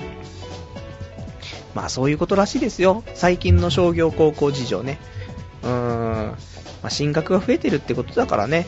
[1.74, 3.02] まあそういうことらしいですよ。
[3.14, 4.98] 最近の商業高校事情ね。
[5.62, 6.36] うーん。
[6.84, 8.66] まあ、進学が増えてるってことだからね。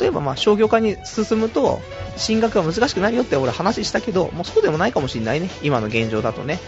[0.00, 1.80] 例えばまあ商業科に進むと、
[2.16, 5.48] 進学が難しくなるよって俺話したけど、もうそうでもないかもしんないね。
[5.62, 6.58] 今の現状だとね。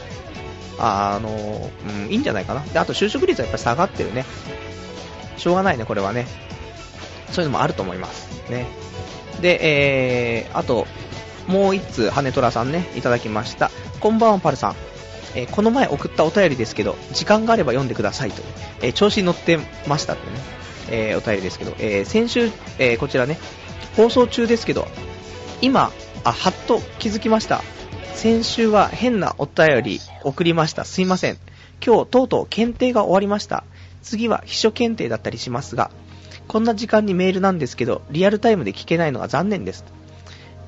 [0.81, 2.62] あの、うん、いいんじゃないかな。
[2.62, 4.24] で、あと就職率はやっぱり下がってるね。
[5.36, 6.27] しょうがないね、これはね。
[7.31, 8.28] そういうのもあると思います。
[8.51, 8.66] ね。
[9.40, 10.86] で、えー、あと、
[11.47, 13.70] もう一通、羽虎さんね、いただきました。
[14.01, 14.77] こんばんは、パルさん。
[15.35, 18.43] えー、この前送ったお便りですけど、時間があれば読んでくださいと、
[18.82, 20.32] えー、調子に乗ってましたってね、
[20.90, 23.39] えー、お便りですけど、え先週、えこちらね、
[23.97, 24.89] 放送中ですけど、
[25.61, 25.93] 今、
[26.24, 27.62] あ、はっと気づきました。
[28.21, 30.85] 先週は変なお便り送りました。
[30.85, 31.39] すいません。
[31.83, 33.65] 今日とうとう検定が終わりました。
[34.03, 35.91] 次は秘書検定だったりしますが、
[36.47, 39.87] こんな時間にメールなんですけど、リアルタイムで聞けないのが残念です。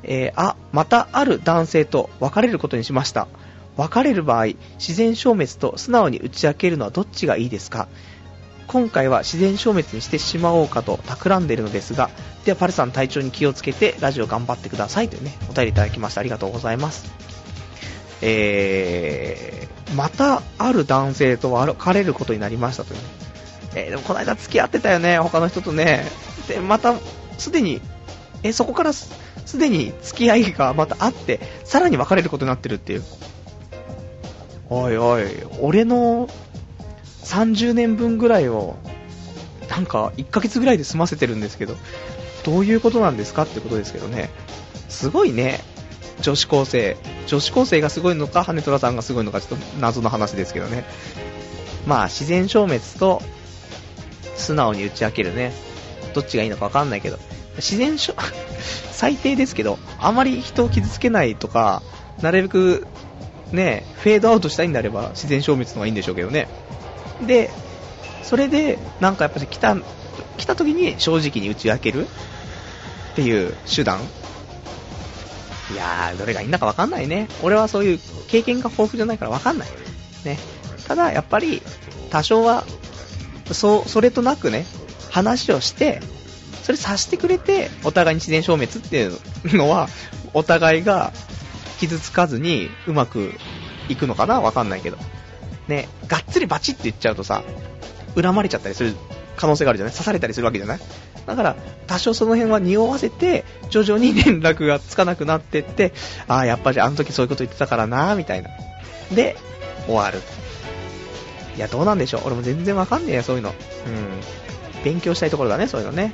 [0.02, 3.28] えー、あ、またある男性と別れることにしました。
[3.76, 4.46] 別れる場合、
[4.78, 7.86] 自然消滅と素直に打ち明けるのはどっちがいいですか？
[8.66, 12.08] 今回は自然消滅にしてしまおうかと企んでいるのですが、
[12.46, 17.12] ではパルさん体調に気をつけてラジオ頑張ってくださいというね、お便りいただきましてありがとうございます。
[18.22, 23.00] えー、またある男性と別れることになりましたという。
[23.74, 26.04] えー、でもこの間付き合ってたよね、他の人とね。
[26.48, 26.94] で、また、
[27.38, 27.80] すでに、
[28.42, 29.10] え、そこからす
[29.58, 33.02] でに付き合いがまたあって、さらに別れることになってるっていう。
[34.70, 35.24] おいおい、
[35.60, 36.28] 俺の
[37.24, 38.76] 30年分ぐらいを、
[39.68, 41.76] なんか1ヶ月ぐらいで済ませてるんですけど、
[42.44, 44.30] どういうことなんですかってことですけどね。
[44.88, 45.60] すごいね。
[46.20, 50.84] 女子高生、女子高生がすごいのか、羽虎さんがすごいのか、ちょっと謎の話ですけどね。
[51.86, 53.22] まあ、自然消滅と、
[54.36, 55.52] 素直に打ち明けるね。
[56.14, 57.18] どっちがいいのかわかんないけど。
[57.56, 58.16] 自然消、
[58.92, 61.82] 最低ですけど、あまり人を傷つけないとか、
[62.20, 62.86] なるべく、
[63.50, 66.48] ね、フェードアウトしたいんであれば、自然消滅の方がいいんでしょうけどね。
[67.26, 67.50] で、
[68.22, 69.76] それで、なんかやっぱり来た、
[70.38, 72.06] 来た時に正直に打ち明ける
[73.12, 74.00] っていう手段
[75.72, 77.28] いやー、どれがいいんだかわかんないね。
[77.42, 79.68] 俺はそういう経験が豊富じゃないからわかんない。
[80.24, 80.38] ね。
[80.86, 81.62] ただ、やっぱり、
[82.10, 82.64] 多少は、
[83.50, 84.66] そ、それとなくね、
[85.10, 86.00] 話をして、
[86.62, 89.88] それさしてくれて、お互いに自然消滅っていうのは、
[90.34, 91.12] お互いが
[91.78, 93.32] 傷つかずにうまく
[93.88, 94.98] いくのかなわかんないけど。
[95.68, 97.42] ね、がっつりバチって言っちゃうとさ、
[98.14, 98.94] 恨まれちゃったりする
[99.36, 99.94] 可能性があるじゃない？
[99.94, 100.80] 刺されたりするわけじゃない？
[101.26, 101.56] だから、
[101.86, 105.92] 多少その辺は匂わせて、徐々に連絡がつかなくなってって、
[106.28, 108.50] ああ、やっぱりあの時そういうこと言ってたからなみたいな。
[109.12, 109.36] で、
[109.86, 110.20] 終わる。
[111.56, 112.22] いや、どうなんでしょう？
[112.26, 113.50] 俺も全然わかんねえよ、そういうの。
[113.50, 113.54] うん。
[114.84, 116.12] 勉強したいところだね、そういうのね。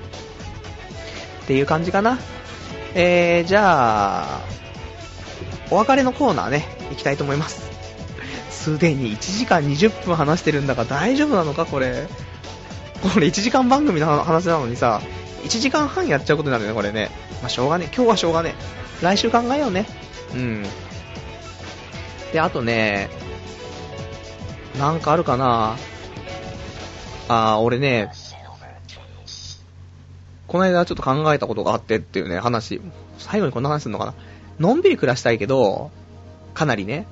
[1.44, 2.18] っていう感じかな。
[2.94, 4.40] えー、じゃあ、
[5.70, 7.68] お別れのコーナーね、行きたいと思います。
[8.50, 12.06] すでに1時間20分話してるんだから大丈夫なのかこれ？
[13.02, 15.00] これ1時間番組の話なのにさ、
[15.44, 17.10] 1時間半やっちゃうことになるよね、これね。
[17.40, 17.90] まあ、しょうがね。
[17.94, 18.54] 今日はしょうがね。
[19.02, 19.86] 来週考えようね。
[20.34, 20.64] うん。
[22.32, 23.08] で、あとね、
[24.78, 25.76] なんかあるかな
[27.28, 28.10] あー、俺ね、
[30.46, 32.80] この間ちょっと考えたことがあってっていうね、話。
[33.18, 34.14] 最後にこんな話するのかな。
[34.58, 35.90] のんびり暮らしたいけど、
[36.54, 37.06] かなりね。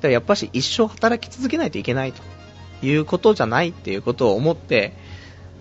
[0.00, 2.22] だやっぱし一生働き続けないといけないと
[2.86, 4.94] いうことじゃないっていうことを思って、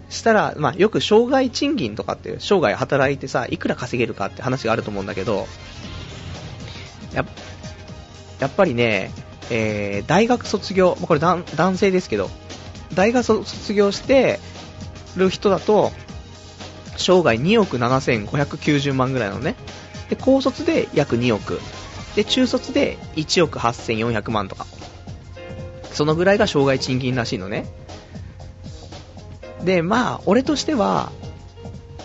[0.10, 5.48] したら、まあ、よく生涯賃金とかって、生涯働いてさ、いくら稼げるかって話があると思うんだけど、
[7.14, 7.26] や
[8.40, 9.12] やっぱりね、
[9.50, 11.44] えー、大学卒業、これ男
[11.78, 12.30] 性ですけど、
[12.94, 14.40] 大学卒業して
[15.16, 15.92] る人だと、
[16.98, 19.56] 生涯2億7590万ぐらいのね。
[20.10, 21.60] で、高卒で約2億。
[22.16, 24.66] で、中卒で1億8400万とか。
[25.92, 27.66] そのぐらいが生涯賃金らしいのね。
[29.64, 31.12] で、まあ、俺としては、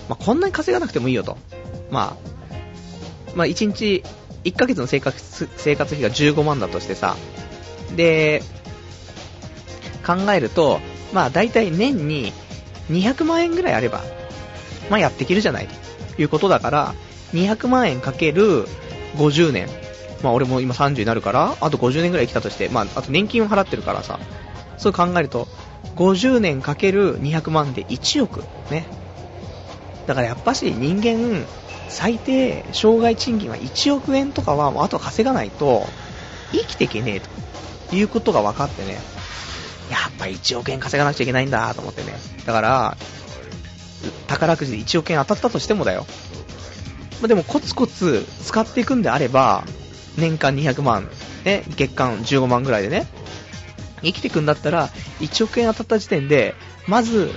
[0.09, 1.37] まあ、こんなに稼がなくてもいいよと。
[1.91, 2.33] まあ、
[3.35, 4.03] まあ、1日、
[4.45, 7.17] 1ヶ月の生活、生活費が15万だとしてさ、
[7.97, 8.43] で、
[10.07, 10.81] 考えると、
[11.13, 12.33] まあ、大体年に
[12.91, 14.03] 200万円ぐらいあれば、
[14.91, 15.69] まあ、やっていけるじゃない
[16.17, 16.95] ということだから、
[17.33, 18.67] 200万円かける
[19.17, 19.69] 50年。
[20.23, 24.19] まあ、俺も今30になるから、あと50年ぐらい生きたとして、まあ、あと年金を払ってるからさ、
[24.79, 25.49] そう考えると、
[25.97, 28.45] 50年かける200万で1億。
[28.71, 28.87] ね。
[30.07, 31.47] だからやっぱし人間、
[31.89, 35.87] 最低、障害賃金は1億円とかは、もうあと稼がないと、
[36.53, 37.21] 生きていけねえ
[37.91, 38.99] ということが分かってね、
[39.91, 42.15] やっぱ1億円稼がなくちゃいけないんだと思ってね。
[42.47, 42.97] だから、
[44.27, 46.07] 宝くじで1億円当たったとしてもだよ。
[47.21, 49.65] までもコツコツ使っていくんであれば、
[50.17, 51.09] 年間200万、
[51.45, 53.07] ね、月間15万ぐらいでね、
[54.03, 54.89] 生きていくんだったら、
[55.21, 56.55] 1億円当たった時点で、
[56.87, 57.31] まず、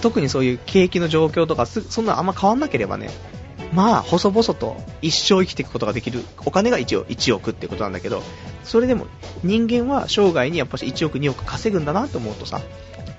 [0.00, 3.10] 特にそういう景気の状況とか、そんなあんま変わんなければね、
[3.72, 8.22] まあ、細々と一生生きていくことができる、お金が一応1億ってことなんだけど、
[8.64, 9.06] それでも
[9.42, 12.60] 人間は生涯にやっぱし1億2億稼ぐんだなと思うとさ、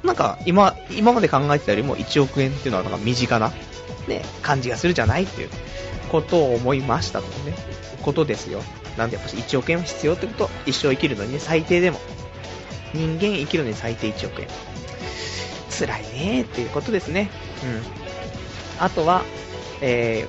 [0.03, 3.52] なんか今、今まで考えてたよりも1億円っていうのはなんか身近な、
[4.07, 5.49] ね、感じがするじゃないっていう
[6.11, 7.56] ことを思いましたとね、
[8.03, 8.61] ことですよ。
[8.98, 11.99] なんでやっぱし1億円は必要ってこと、一生生きるのにね、最低でも。
[12.94, 14.48] 人間生きるのに最低1億円。
[15.70, 17.30] 辛いねーっていうことですね。
[17.64, 18.84] うん。
[18.84, 19.24] あとは、
[19.82, 20.28] え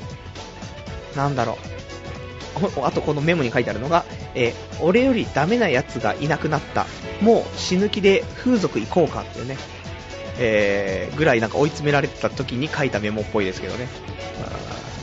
[1.13, 1.59] ー、なんだろ
[2.77, 2.81] う。
[2.85, 4.05] あとこのメモに書いてあるのが、
[4.35, 6.87] えー、俺よりダメな奴がいなくなった。
[7.21, 9.57] もう死ぬ気で風俗行こうかっていうね。
[10.39, 13.89] えー、ぐらいなんか追い詰められてた時に書いたメモっぽいですけどね。
[14.45, 14.51] あ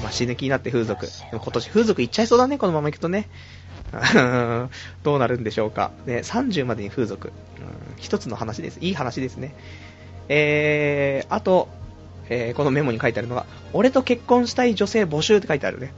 [0.03, 1.05] まあ、死ぬ気になって風俗。
[1.05, 3.29] でも今年風俗行っちゃいそうだね、このまま行くとね。
[5.03, 5.91] どうなるんでしょうか。
[6.05, 7.27] ね、30までに風俗。
[7.27, 7.33] うん、
[7.97, 8.79] 一つの話です。
[8.81, 9.53] いい話ですね。
[10.29, 11.67] えー、あと、
[12.29, 15.93] えー、このメモに書いてあるのが、俺と結婚したい女性募集って書いてあるね。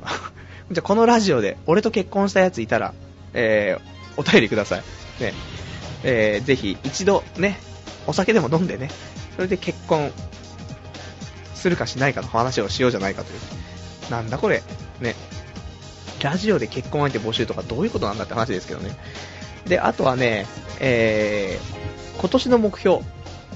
[0.72, 2.94] じゃこのラジオで、俺と結婚したやついたら、
[3.34, 4.82] えー、お便りください。
[5.20, 5.34] ね。
[6.04, 7.58] えー、ぜひ一度ね、
[8.06, 8.90] お酒でも飲んでね、
[9.36, 10.12] それで結婚
[11.54, 14.10] するかしないかの話をしようじゃないかという。
[14.10, 14.62] なんだこれ。
[15.00, 15.14] ね。
[16.22, 18.96] ラジオで結婚相手募集とかどういうことなんだって話ですけどね。
[19.66, 20.46] で、あとはね、
[20.80, 23.00] えー、今年の目標。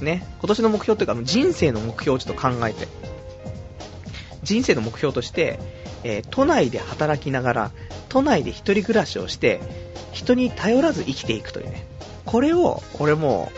[0.00, 0.26] ね。
[0.40, 2.88] 今年の目標というか、人生の目標をちょっと考えて。
[4.42, 5.58] 人生の目標として、
[6.04, 7.70] えー、都内で働きながら、
[8.08, 9.60] 都内で一人暮らしをして、
[10.12, 11.86] 人に頼らず生きていくというね。
[12.24, 13.50] これを、俺も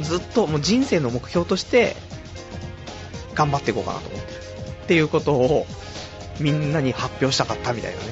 [0.00, 1.96] う、ずっともう人生の目標として、
[3.34, 4.38] 頑張っていこうかなと思ってる。
[4.84, 5.66] っていうことを、
[6.40, 8.06] みんなに発表したかったみたいなね。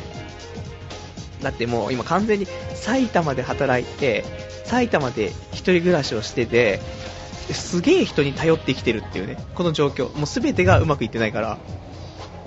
[1.43, 4.24] だってもう今完全に埼玉で働いて、
[4.65, 6.81] 埼玉で一人暮らしをしてて、
[7.53, 10.16] すげえ人に頼ってきてるっていうね、この状況。
[10.16, 11.59] もう全てがうまくいってないから。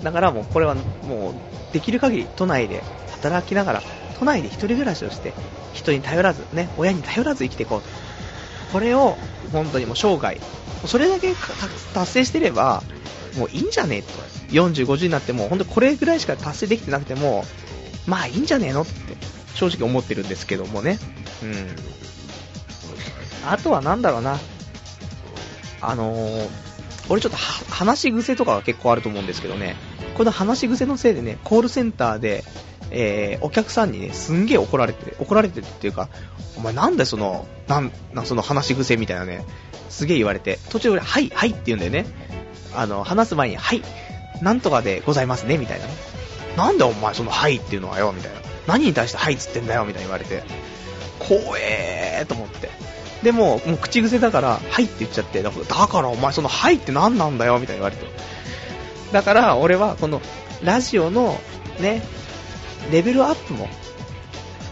[0.02, 2.82] だからもうこれはもうできる限り都内で
[3.12, 3.82] 働きながら、
[4.18, 5.34] 都内で一人暮らしをして、
[5.74, 7.88] 人に頼らず、ね、親に頼らず生きていこうと。
[8.72, 9.16] これを
[9.52, 10.40] 本当にもう生涯、
[10.86, 11.34] それだけ
[11.94, 12.82] 達成してれば、
[13.36, 14.08] もういいんじゃねえと。
[14.52, 17.44] 40、50になっても、本当これぐらいしか達成できてなくても、
[18.06, 18.92] まあいいんじゃねえのって
[19.54, 20.98] 正直思ってるんですけどもね。
[21.42, 21.76] うん。
[23.48, 24.38] あとはなんだろうな。
[25.80, 26.48] あのー、
[27.08, 27.38] 俺ちょっと
[27.72, 29.76] 話し癖とかが結構あると思うんですけどね。
[30.16, 32.44] この話し癖のせいでね、コールセンターで、
[32.90, 36.08] えー、お客さんにね、すんげえ怒られて、怒られてるっていうか、
[36.56, 39.44] お前なんでその、なん、なその話し癖みたいなね、
[39.90, 42.06] すげえ言われて、途中俺、はい、はいって言うんだよね。
[42.76, 43.82] あの、話す前に、はい、
[44.42, 45.92] なんとかでございますね、みたいなね。
[46.56, 48.40] なんでお前そのはいっていうのはよ、みたいな。
[48.66, 50.42] 何に対してはいっつってんだよ、みたいに言われて。
[51.18, 52.70] 怖えーと思って。
[53.22, 58.06] でも、もう口癖だから、はいって言っちゃって、だからだからお前そのはいって何なんだよ、みたいに言われて。
[59.12, 60.20] だから、俺はこの、
[60.62, 61.38] ラジオの、
[61.80, 62.02] ね、
[62.90, 63.68] レベルアップも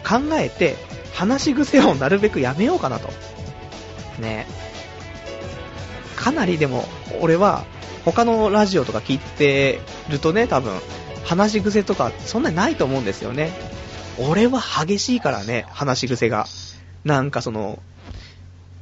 [0.06, 0.76] 考えて、
[1.12, 3.08] 話し癖をなるべくやめようかなと。
[4.18, 4.46] ね。
[6.16, 6.84] かなりでも、
[7.20, 7.64] 俺は、
[8.04, 10.78] 他のラジオとか聞いてるとね、多分、
[11.24, 13.50] 話し癖とかそんなにないと思うんですよね。
[14.18, 16.46] 俺は激しいからね、話し癖が。
[17.04, 17.80] なんかその、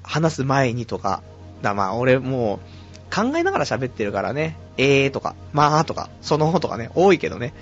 [0.03, 1.23] 話す前にとか、
[1.63, 7.55] だまあ俺もう考えながら喋ってるからね、えーとか、まあとか、その方とかね、多いけどね。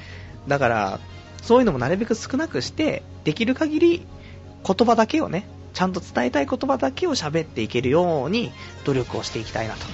[0.49, 1.01] だから、
[1.43, 4.07] そういうのもなるべく少なくして、できる限り
[4.67, 8.51] 言葉だけをね、ちゃんと伝えたい言葉だけを喋っていけるように
[8.85, 9.87] 努力をしていきたいなと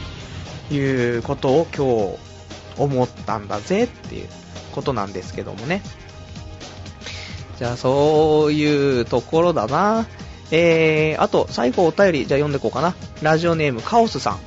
[0.71, 2.19] いうことを今
[2.77, 4.29] 日思ったんだぜっていう
[4.73, 5.83] ことなんですけどもね。
[7.59, 10.07] じゃあそういうところだな。
[10.51, 12.95] えー、あと最後お便りじゃあ読んでいこうかな。
[13.23, 14.39] ラジオネームカオスさん。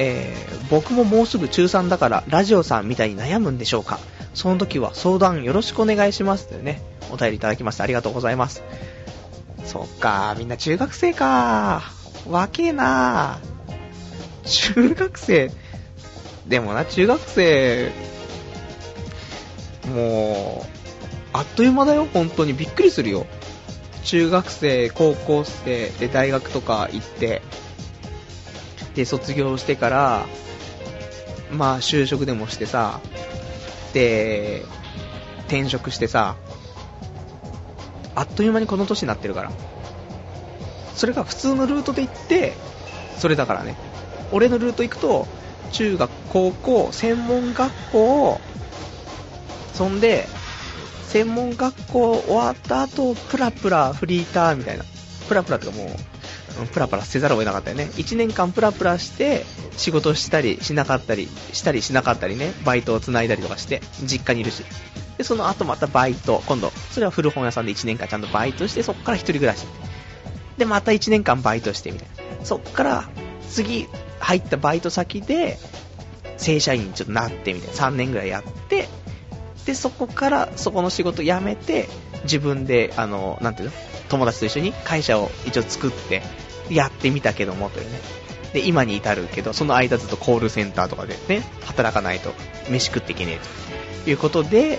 [0.00, 3.98] えー、僕ももうすぐ中3だからラジオさんみたいに悩むんでしょうか
[4.32, 8.62] その時は相談よろしくお願いしますというね、お便りいただきましてありがとうございます。
[9.64, 11.82] そっか、みんな中学生か。
[12.28, 13.40] わけえな
[14.48, 15.50] 中学生、
[16.46, 17.92] でもな、中学生、
[19.94, 20.78] もう、
[21.32, 22.54] あっという間だよ、本当に。
[22.54, 23.26] びっくりするよ。
[24.04, 27.42] 中学生、高校生で大学とか行って、
[28.94, 30.26] で、卒業してから、
[31.52, 33.00] まあ、就職でもしてさ、
[33.92, 34.64] で、
[35.46, 36.36] 転職してさ、
[38.14, 39.52] あっという間にこの年になってるから。
[40.94, 42.54] それが普通のルートで行って、
[43.18, 43.76] それだからね。
[44.32, 45.26] 俺のルート行くと、
[45.72, 48.40] 中学、高校、専門学校、
[49.74, 50.26] そんで、
[51.08, 54.84] 専門学校終わった後、プラプラフリーターみたいな。
[55.28, 57.84] プラプラってかもう、プラプラせざるを得なかったよね。
[57.94, 59.44] 1年間プラプラして、
[59.76, 64.64] 仕事したりしなかったり、したりしなかったりね、バイトを繋いだりとかして、実家にいるし。
[65.16, 69.66] で、その後またバイト、今度、それは古本屋さんで1年間ちゃんとバイトして、そっから一人暮らし。
[70.58, 72.44] で、また1年間バイトしてみたいな。
[72.44, 73.08] そっから、
[73.48, 73.86] 次、
[74.20, 75.58] 入ったバイト先で、
[76.36, 77.88] 正社員にちょっとなってみたいな。
[77.88, 78.88] 3年ぐらいやって、
[79.66, 81.88] で、そこから、そこの仕事辞めて、
[82.24, 83.74] 自分で、あの、なんていうの？
[84.08, 86.22] 友達と一緒に会社を一応作って、
[86.70, 88.00] やってみたけども、というね。
[88.52, 92.32] で、今に至るけど、その間ずっとコールセンターとかでね、働かないと
[92.70, 94.78] 飯食っていけねえということで、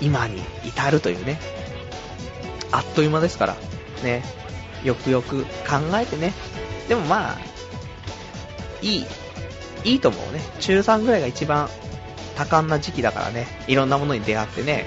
[0.00, 1.38] 今に至るというね。
[2.72, 3.56] あっという間ですから、
[4.02, 4.24] ね。
[4.82, 5.48] よくよく考
[5.94, 6.32] えてね。
[6.88, 7.38] でもまあ、
[8.84, 9.06] いい、
[9.84, 10.40] いいと思うね。
[10.60, 11.68] 中3ぐらいが一番
[12.36, 13.46] 多感な時期だからね。
[13.66, 14.84] いろんなものに出会ってね。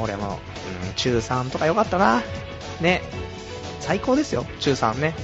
[0.00, 0.40] 俺も、
[0.86, 2.22] うん、中3とかよかったな。
[2.80, 3.02] ね。
[3.80, 5.14] 最高ですよ、中3ね。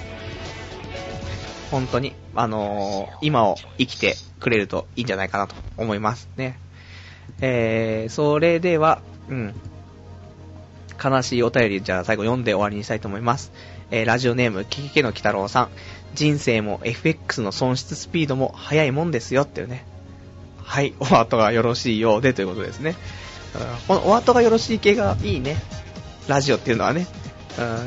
[1.70, 6.59] 本当に、あのー今を生きてくれるといいんじゃないかなと思いますね。
[7.40, 9.55] えー、それでは、うん。
[11.02, 13.52] 悲しいお便り、じゃあ最後読んで終わりにしたいと思います。
[13.90, 15.69] えー、ラジオネーム、キキケの鬼太郎さん。
[16.14, 19.85] 人生も FX の損失スピードも速いもんですよっていうね。
[20.62, 22.94] はい、お後がよろしいようでということですね。
[23.86, 25.56] このお後がよろしい系がいいね。
[26.28, 27.06] ラジオっていうのはね。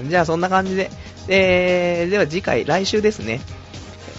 [0.02, 0.90] うん、じゃあそんな感じで。
[1.28, 3.42] えー、では次回、来週ですね。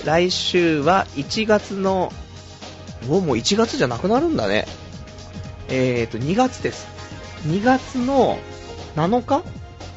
[0.05, 2.13] 来週は1月の、
[3.09, 4.67] もうもう1月じゃなくなるんだね。
[5.69, 6.87] えーと、2月です。
[7.47, 8.39] 2月の
[8.95, 9.43] 7日？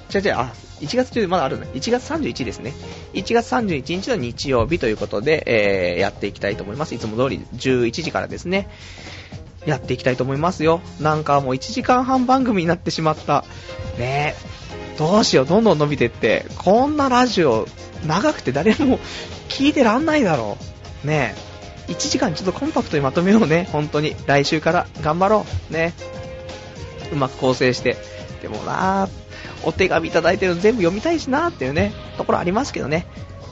[0.10, 1.68] じゃじゃあ、1月中まだあるね。
[1.74, 2.74] 1月31ですね。
[3.14, 6.96] 1月31日の日曜日ということで、えー、やっていきたいと思います。
[6.96, 8.68] いつも通り11時からですね。
[9.66, 10.82] やっていきたいと思いますよ。
[11.00, 13.46] なんかもう1時間半番組になってしまった。
[13.98, 14.98] ねえ。
[14.98, 16.46] どうしよう、どんどん伸びてって。
[16.58, 17.68] こんなラジオ、
[18.06, 19.00] 長くて誰も
[19.50, 20.58] 聞いてらんないだろ
[21.04, 21.08] う。
[21.08, 21.36] ね
[21.88, 21.92] え。
[21.92, 23.68] 1時間ちょっとコンパクトにまとめようね。
[23.72, 24.16] 本当に。
[24.26, 25.74] 来週から頑張ろう。
[25.74, 25.94] ね。
[27.12, 27.98] うまく構成して。
[28.42, 29.25] でもなぁ
[29.66, 33.06] お手紙いただいてるの全部読みたいしなっていうね、ところありますけどね。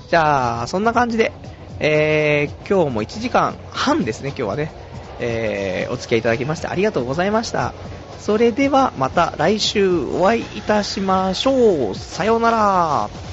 [0.09, 1.31] じゃあ、そんな感じで、
[1.79, 4.71] えー、今日も1時間半ですね、今日はね。
[5.19, 7.73] えー、お付き合いいただきましてありがとうございました。
[8.19, 11.95] それではまた来週お会いいたしましょう。
[11.95, 13.32] さようなら。